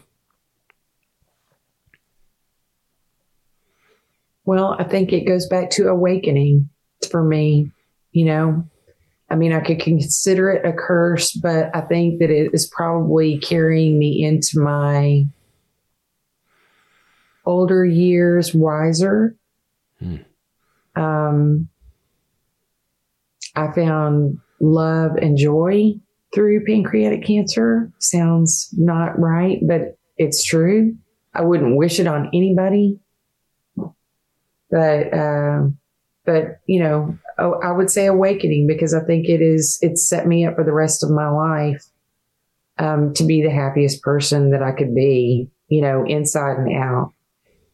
Well, 4.44 4.76
I 4.78 4.84
think 4.84 5.12
it 5.12 5.26
goes 5.26 5.46
back 5.46 5.70
to 5.70 5.88
awakening 5.88 6.68
for 7.10 7.22
me. 7.22 7.70
You 8.12 8.26
know, 8.26 8.68
I 9.30 9.34
mean, 9.36 9.52
I 9.52 9.60
could 9.60 9.80
consider 9.80 10.50
it 10.50 10.66
a 10.66 10.72
curse, 10.72 11.32
but 11.32 11.74
I 11.74 11.80
think 11.80 12.18
that 12.18 12.30
it 12.30 12.50
is 12.52 12.66
probably 12.66 13.38
carrying 13.38 13.98
me 13.98 14.22
into 14.22 14.60
my 14.60 15.24
older 17.44 17.84
years 17.84 18.54
wiser. 18.54 19.34
Hmm. 19.98 20.16
Um, 20.96 21.68
I 23.56 23.72
found 23.72 24.38
love 24.60 25.16
and 25.16 25.36
joy 25.36 25.94
through 26.34 26.64
pancreatic 26.64 27.24
cancer. 27.24 27.90
Sounds 27.98 28.68
not 28.76 29.18
right, 29.18 29.60
but 29.66 29.96
it's 30.16 30.44
true. 30.44 30.96
I 31.34 31.42
wouldn't 31.42 31.76
wish 31.76 31.98
it 31.98 32.06
on 32.06 32.30
anybody. 32.34 32.98
But, 34.72 35.14
uh, 35.14 35.68
but 36.24 36.60
you 36.66 36.82
know, 36.82 37.16
I 37.38 37.72
would 37.72 37.90
say 37.90 38.06
awakening 38.06 38.66
because 38.66 38.94
I 38.94 39.00
think 39.00 39.28
it 39.28 39.42
is, 39.42 39.78
it's 39.82 40.08
set 40.08 40.26
me 40.26 40.46
up 40.46 40.56
for 40.56 40.64
the 40.64 40.72
rest 40.72 41.04
of 41.04 41.10
my 41.10 41.28
life, 41.28 41.84
um, 42.78 43.12
to 43.14 43.24
be 43.24 43.42
the 43.42 43.50
happiest 43.50 44.02
person 44.02 44.50
that 44.50 44.62
I 44.62 44.72
could 44.72 44.94
be, 44.94 45.50
you 45.68 45.82
know, 45.82 46.04
inside 46.06 46.56
and 46.56 46.74
out. 46.76 47.12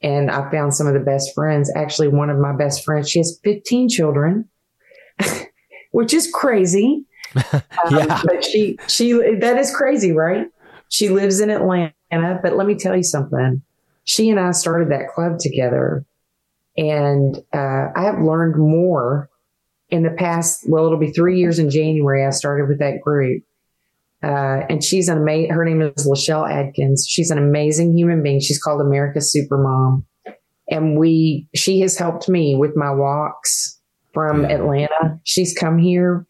And 0.03 0.31
I 0.31 0.51
found 0.51 0.75
some 0.75 0.87
of 0.87 0.95
the 0.95 1.01
best 1.01 1.35
friends. 1.35 1.73
Actually, 1.75 2.09
one 2.09 2.31
of 2.31 2.39
my 2.39 2.55
best 2.57 2.85
friends, 2.85 3.11
she 3.11 3.19
has 3.21 3.39
15 3.45 3.89
children, 3.89 4.49
which 5.93 6.13
is 6.13 6.31
crazy. 6.33 7.05
Um, 7.53 7.97
yeah. 7.97 8.23
But 8.25 8.45
she, 8.45 8.79
she, 8.89 9.13
that 9.13 9.57
is 9.59 9.75
crazy, 9.75 10.13
right? 10.13 10.47
She 10.89 11.11
lives 11.11 11.39
in 11.41 11.51
Atlanta, 11.51 11.93
but 12.11 12.57
let 12.57 12.67
me 12.67 12.75
tell 12.75 12.97
you 12.97 13.03
something. 13.03 13.63
She 14.05 14.31
and 14.31 14.41
I 14.41 14.51
started 14.53 14.91
that 14.91 15.09
club 15.15 15.39
together 15.39 16.05
and 16.79 17.37
uh, 17.53 17.89
I 17.95 18.05
have 18.05 18.21
learned 18.21 18.57
more 18.57 19.29
in 19.91 20.05
the 20.05 20.11
past. 20.11 20.65
Well, 20.69 20.87
it'll 20.87 20.99
be 20.99 21.11
three 21.11 21.39
years 21.39 21.59
in 21.59 21.71
January. 21.71 22.25
I 22.25 22.31
started 22.31 22.69
with 22.69 22.79
that 22.79 23.01
group. 23.03 23.43
Uh, 24.23 24.63
and 24.71 24.83
she's 24.83 25.09
an 25.09 25.19
amazing, 25.19 25.51
her 25.51 25.65
name 25.65 25.83
is 25.83 26.07
Lachelle 26.07 26.49
Adkins. 26.49 27.05
She's 27.09 27.31
an 27.31 27.39
amazing 27.39 27.97
human 27.97 28.23
being. 28.23 28.41
She's 28.41 28.63
called 28.63 28.81
America's 28.81 29.33
Super 29.33 29.59
Mom. 29.59 30.07
And 30.71 30.99
we, 30.99 31.49
she 31.55 31.81
has 31.81 31.97
helped 31.97 32.29
me 32.29 32.55
with 32.55 32.77
my 32.77 32.93
walks 32.93 33.81
from 34.15 34.43
yeah. 34.43 34.57
Atlanta. 34.57 35.21
She's 35.25 35.57
come 35.59 35.79
here 35.79 36.27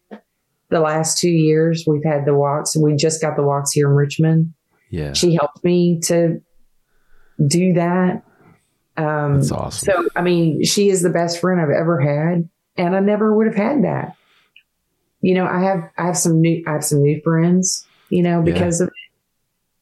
the 0.69 0.79
last 0.79 1.19
two 1.19 1.29
years. 1.29 1.83
We've 1.87 2.03
had 2.03 2.25
the 2.25 2.35
walks 2.35 2.75
and 2.75 2.83
we 2.83 2.95
just 2.95 3.21
got 3.21 3.35
the 3.35 3.43
walks 3.43 3.71
here 3.71 3.87
in 3.89 3.95
Richmond. 3.95 4.53
Yeah. 4.89 5.13
She 5.13 5.35
helped 5.35 5.63
me 5.63 5.99
to 6.05 6.39
do 7.47 7.73
that. 7.73 8.23
Um, 8.99 9.35
That's 9.35 9.51
awesome. 9.51 9.85
So, 9.85 10.09
I 10.15 10.21
mean, 10.21 10.63
she 10.65 10.89
is 10.89 11.01
the 11.01 11.09
best 11.09 11.39
friend 11.39 11.61
I've 11.61 11.69
ever 11.69 11.99
had, 12.01 12.49
and 12.75 12.95
I 12.95 12.99
never 12.99 13.33
would 13.35 13.47
have 13.47 13.55
had 13.55 13.85
that. 13.85 14.15
You 15.21 15.35
know, 15.35 15.45
I 15.45 15.61
have 15.61 15.89
I 15.97 16.05
have 16.05 16.17
some 16.17 16.41
new 16.41 16.63
I 16.67 16.73
have 16.73 16.83
some 16.83 17.01
new 17.01 17.21
friends. 17.21 17.85
You 18.09 18.23
know, 18.23 18.41
because 18.41 18.81
yeah. 18.81 18.87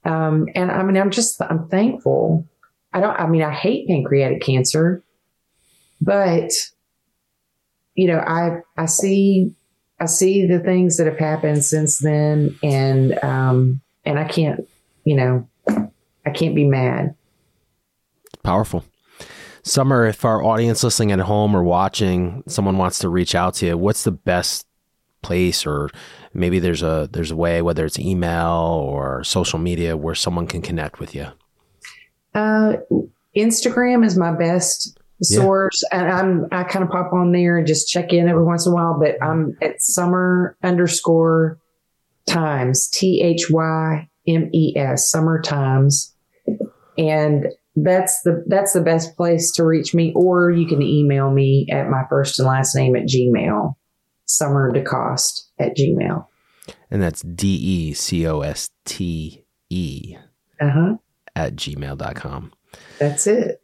of, 0.05 0.11
um, 0.11 0.47
and 0.53 0.69
I 0.69 0.83
mean, 0.83 0.97
I'm 0.97 1.11
just 1.11 1.41
I'm 1.41 1.67
thankful. 1.69 2.45
I 2.93 2.99
don't. 2.99 3.19
I 3.19 3.25
mean, 3.25 3.41
I 3.41 3.53
hate 3.53 3.87
pancreatic 3.87 4.41
cancer, 4.41 5.01
but 5.99 6.51
you 7.95 8.07
know, 8.07 8.19
I 8.19 8.59
I 8.77 8.85
see 8.85 9.55
I 9.99 10.05
see 10.05 10.45
the 10.45 10.59
things 10.59 10.97
that 10.97 11.07
have 11.07 11.17
happened 11.17 11.63
since 11.65 11.97
then, 11.99 12.55
and 12.61 13.17
um, 13.23 13.81
and 14.05 14.19
I 14.19 14.25
can't, 14.25 14.67
you 15.05 15.15
know, 15.15 15.47
I 16.25 16.29
can't 16.29 16.53
be 16.53 16.65
mad. 16.65 17.15
Powerful. 18.43 18.83
Summer, 19.67 20.05
if 20.05 20.23
our 20.25 20.43
audience 20.43 20.83
listening 20.83 21.11
at 21.11 21.19
home 21.19 21.55
or 21.55 21.63
watching, 21.63 22.43
someone 22.47 22.77
wants 22.77 22.99
to 22.99 23.09
reach 23.09 23.35
out 23.35 23.55
to 23.55 23.65
you, 23.65 23.77
what's 23.77 24.03
the 24.03 24.11
best 24.11 24.65
place? 25.21 25.65
Or 25.65 25.89
maybe 26.33 26.59
there's 26.59 26.83
a 26.83 27.09
there's 27.11 27.31
a 27.31 27.35
way 27.35 27.61
whether 27.61 27.85
it's 27.85 27.99
email 27.99 28.85
or 28.87 29.23
social 29.23 29.59
media 29.59 29.97
where 29.97 30.15
someone 30.15 30.47
can 30.47 30.61
connect 30.61 30.99
with 30.99 31.13
you? 31.13 31.27
Uh, 32.33 32.77
instagram 33.35 34.05
is 34.05 34.17
my 34.17 34.31
best 34.31 34.97
source 35.21 35.83
yeah. 35.91 35.99
and 35.99 36.11
i'm 36.11 36.47
i 36.51 36.63
kind 36.63 36.83
of 36.83 36.91
pop 36.91 37.11
on 37.11 37.31
there 37.31 37.57
and 37.57 37.65
just 37.65 37.87
check 37.87 38.13
in 38.13 38.27
every 38.27 38.43
once 38.43 38.65
in 38.67 38.71
a 38.71 38.75
while 38.75 38.99
but 38.99 39.15
i'm 39.23 39.57
at 39.61 39.81
summer 39.81 40.55
underscore 40.63 41.57
thymes 42.27 42.87
t-h-y-m-e-s 42.89 44.09
summer 45.09 45.41
times. 45.41 46.13
And 46.97 47.47
that's 47.83 48.21
the 48.21 48.43
that's 48.47 48.73
the 48.73 48.81
best 48.81 49.15
place 49.15 49.51
to 49.51 49.63
reach 49.63 49.93
me 49.93 50.11
or 50.15 50.49
you 50.49 50.65
can 50.65 50.81
email 50.81 51.29
me 51.31 51.67
at 51.71 51.89
my 51.89 52.03
first 52.09 52.39
and 52.39 52.47
last 52.47 52.75
name 52.75 52.95
at 52.95 53.03
gmail 53.03 53.75
summer 54.25 54.71
decoste 54.73 55.51
at 55.59 55.77
gmail. 55.77 56.25
And 56.89 57.01
that's 57.01 57.21
d-e-c-o-s-t-e 57.21 57.77
uh-huh. 60.59 60.95
at 61.35 61.55
gmail.com 61.55 62.51
that's 62.99 63.27
it. 63.27 63.61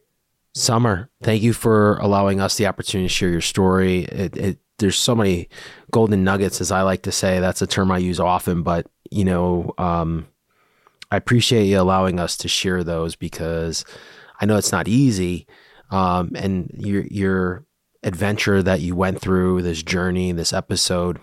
Summer 0.54 1.10
thank 1.24 1.42
you 1.42 1.54
for 1.54 1.98
allowing 1.98 2.40
us 2.40 2.56
the 2.56 2.68
opportunity 2.68 3.08
to 3.08 3.14
share 3.14 3.30
your 3.30 3.42
story. 3.42 4.04
It, 4.04 4.38
it 4.38 4.60
there's 4.78 4.98
so 4.98 5.16
many 5.16 5.50
golden 5.92 6.24
nuggets 6.24 6.62
as 6.62 6.72
i 6.72 6.84
like 6.84 7.02
to 7.04 7.12
say. 7.12 7.40
That's 7.40 7.64
a 7.64 7.68
term 7.68 7.92
i 7.92 7.98
use 7.98 8.20
often 8.20 8.62
but 8.62 8.86
you 9.10 9.26
know 9.26 9.74
um, 9.80 10.28
I 11.14 11.18
appreciate 11.18 11.66
you 11.66 11.80
allowing 11.80 12.20
us 12.20 12.36
to 12.38 12.48
share 12.48 12.84
those 12.84 13.16
because 13.16 13.86
I 14.42 14.48
know 14.48 14.58
it's 14.58 14.72
not 14.72 14.88
easy. 14.88 15.46
Um, 15.92 16.32
and 16.34 16.72
your 16.74 17.06
your 17.06 17.66
adventure 18.02 18.64
that 18.64 18.82
you 18.82 18.96
went 18.96 19.22
through, 19.22 19.62
this 19.62 19.84
journey, 19.84 20.32
this 20.32 20.54
episode, 20.54 21.20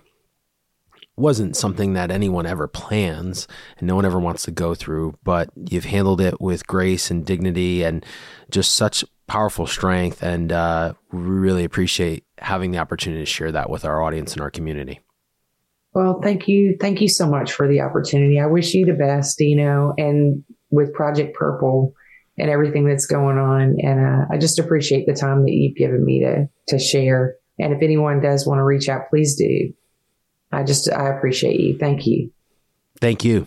wasn't 1.17 1.57
something 1.57 1.95
that 1.95 2.13
anyone 2.13 2.47
ever 2.47 2.69
plans 2.69 3.49
and 3.79 3.89
no 3.89 3.97
one 3.97 4.05
ever 4.05 4.21
wants 4.21 4.45
to 4.45 4.53
go 4.53 4.77
through. 4.77 5.19
But 5.25 5.51
you've 5.57 5.87
handled 5.87 6.21
it 6.21 6.41
with 6.41 6.69
grace 6.69 7.11
and 7.11 7.27
dignity 7.27 7.83
and 7.83 8.07
just 8.49 8.75
such 8.75 9.05
powerful 9.27 9.67
strength. 9.67 10.23
And 10.23 10.53
uh, 10.53 10.95
we 11.11 11.19
really 11.19 11.65
appreciate 11.65 12.23
having 12.39 12.71
the 12.71 12.79
opportunity 12.79 13.23
to 13.23 13.27
share 13.27 13.51
that 13.51 13.69
with 13.69 13.85
our 13.85 14.01
audience 14.01 14.35
and 14.35 14.41
our 14.41 14.53
community. 14.53 15.01
Well, 15.93 16.21
thank 16.23 16.47
you. 16.47 16.77
Thank 16.81 17.01
you 17.01 17.09
so 17.09 17.29
much 17.29 17.53
for 17.53 17.67
the 17.67 17.81
opportunity. 17.81 18.39
I 18.39 18.47
wish 18.47 18.75
you 18.75 18.87
the 18.87 18.93
best, 18.93 19.41
you 19.41 19.57
know, 19.57 19.93
and 19.99 20.45
with 20.71 20.93
Project 20.95 21.37
Purple 21.37 21.95
and 22.39 22.49
everything 22.49 22.87
that's 22.87 23.07
going 23.07 23.39
on. 23.39 23.77
And 23.83 24.01
uh, 24.01 24.27
I 24.31 24.39
just 24.39 24.59
appreciate 24.59 25.07
the 25.07 25.15
time 25.15 25.45
that 25.45 25.53
you've 25.53 25.77
given 25.77 26.05
me 26.05 26.21
to, 26.21 26.49
to 26.69 26.79
share. 26.79 27.35
And 27.59 27.73
if 27.73 27.83
anyone 27.83 28.21
does 28.21 28.47
want 28.47 28.59
to 28.59 28.65
reach 28.65 28.89
out, 28.89 29.11
please 29.11 29.35
do. 29.37 29.73
I 30.53 30.63
just, 30.63 30.91
I 30.91 31.09
appreciate 31.09 31.61
you. 31.61 31.77
Thank 31.77 32.07
you. 32.07 32.31
Thank 33.01 33.25
you. 33.25 33.47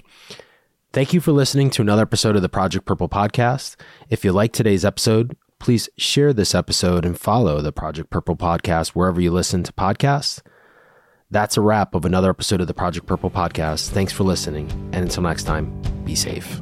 Thank 0.91 1.13
you 1.13 1.21
for 1.21 1.31
listening 1.31 1.69
to 1.71 1.81
another 1.81 2.03
episode 2.03 2.35
of 2.35 2.41
the 2.41 2.49
Project 2.49 2.85
Purple 2.85 3.09
podcast. 3.09 3.77
If 4.09 4.23
you 4.23 4.31
like 4.31 4.53
today's 4.53 4.85
episode, 4.85 5.35
please 5.59 5.89
share 5.97 6.33
this 6.33 6.53
episode 6.53 7.05
and 7.05 7.19
follow 7.19 7.61
the 7.61 7.71
Project 7.71 8.09
Purple 8.09 8.35
podcast 8.35 8.89
wherever 8.89 9.19
you 9.19 9.31
listen 9.31 9.63
to 9.63 9.73
podcasts. 9.73 10.41
That's 11.33 11.57
a 11.57 11.61
wrap 11.61 11.95
of 11.95 12.05
another 12.05 12.29
episode 12.29 12.61
of 12.61 12.67
the 12.67 12.75
Project 12.75 13.07
Purple 13.07 13.31
podcast. 13.31 13.89
Thanks 13.89 14.13
for 14.13 14.23
listening. 14.23 14.69
And 14.93 15.03
until 15.03 15.23
next 15.23 15.45
time, 15.45 15.81
be 16.05 16.13
safe. 16.13 16.61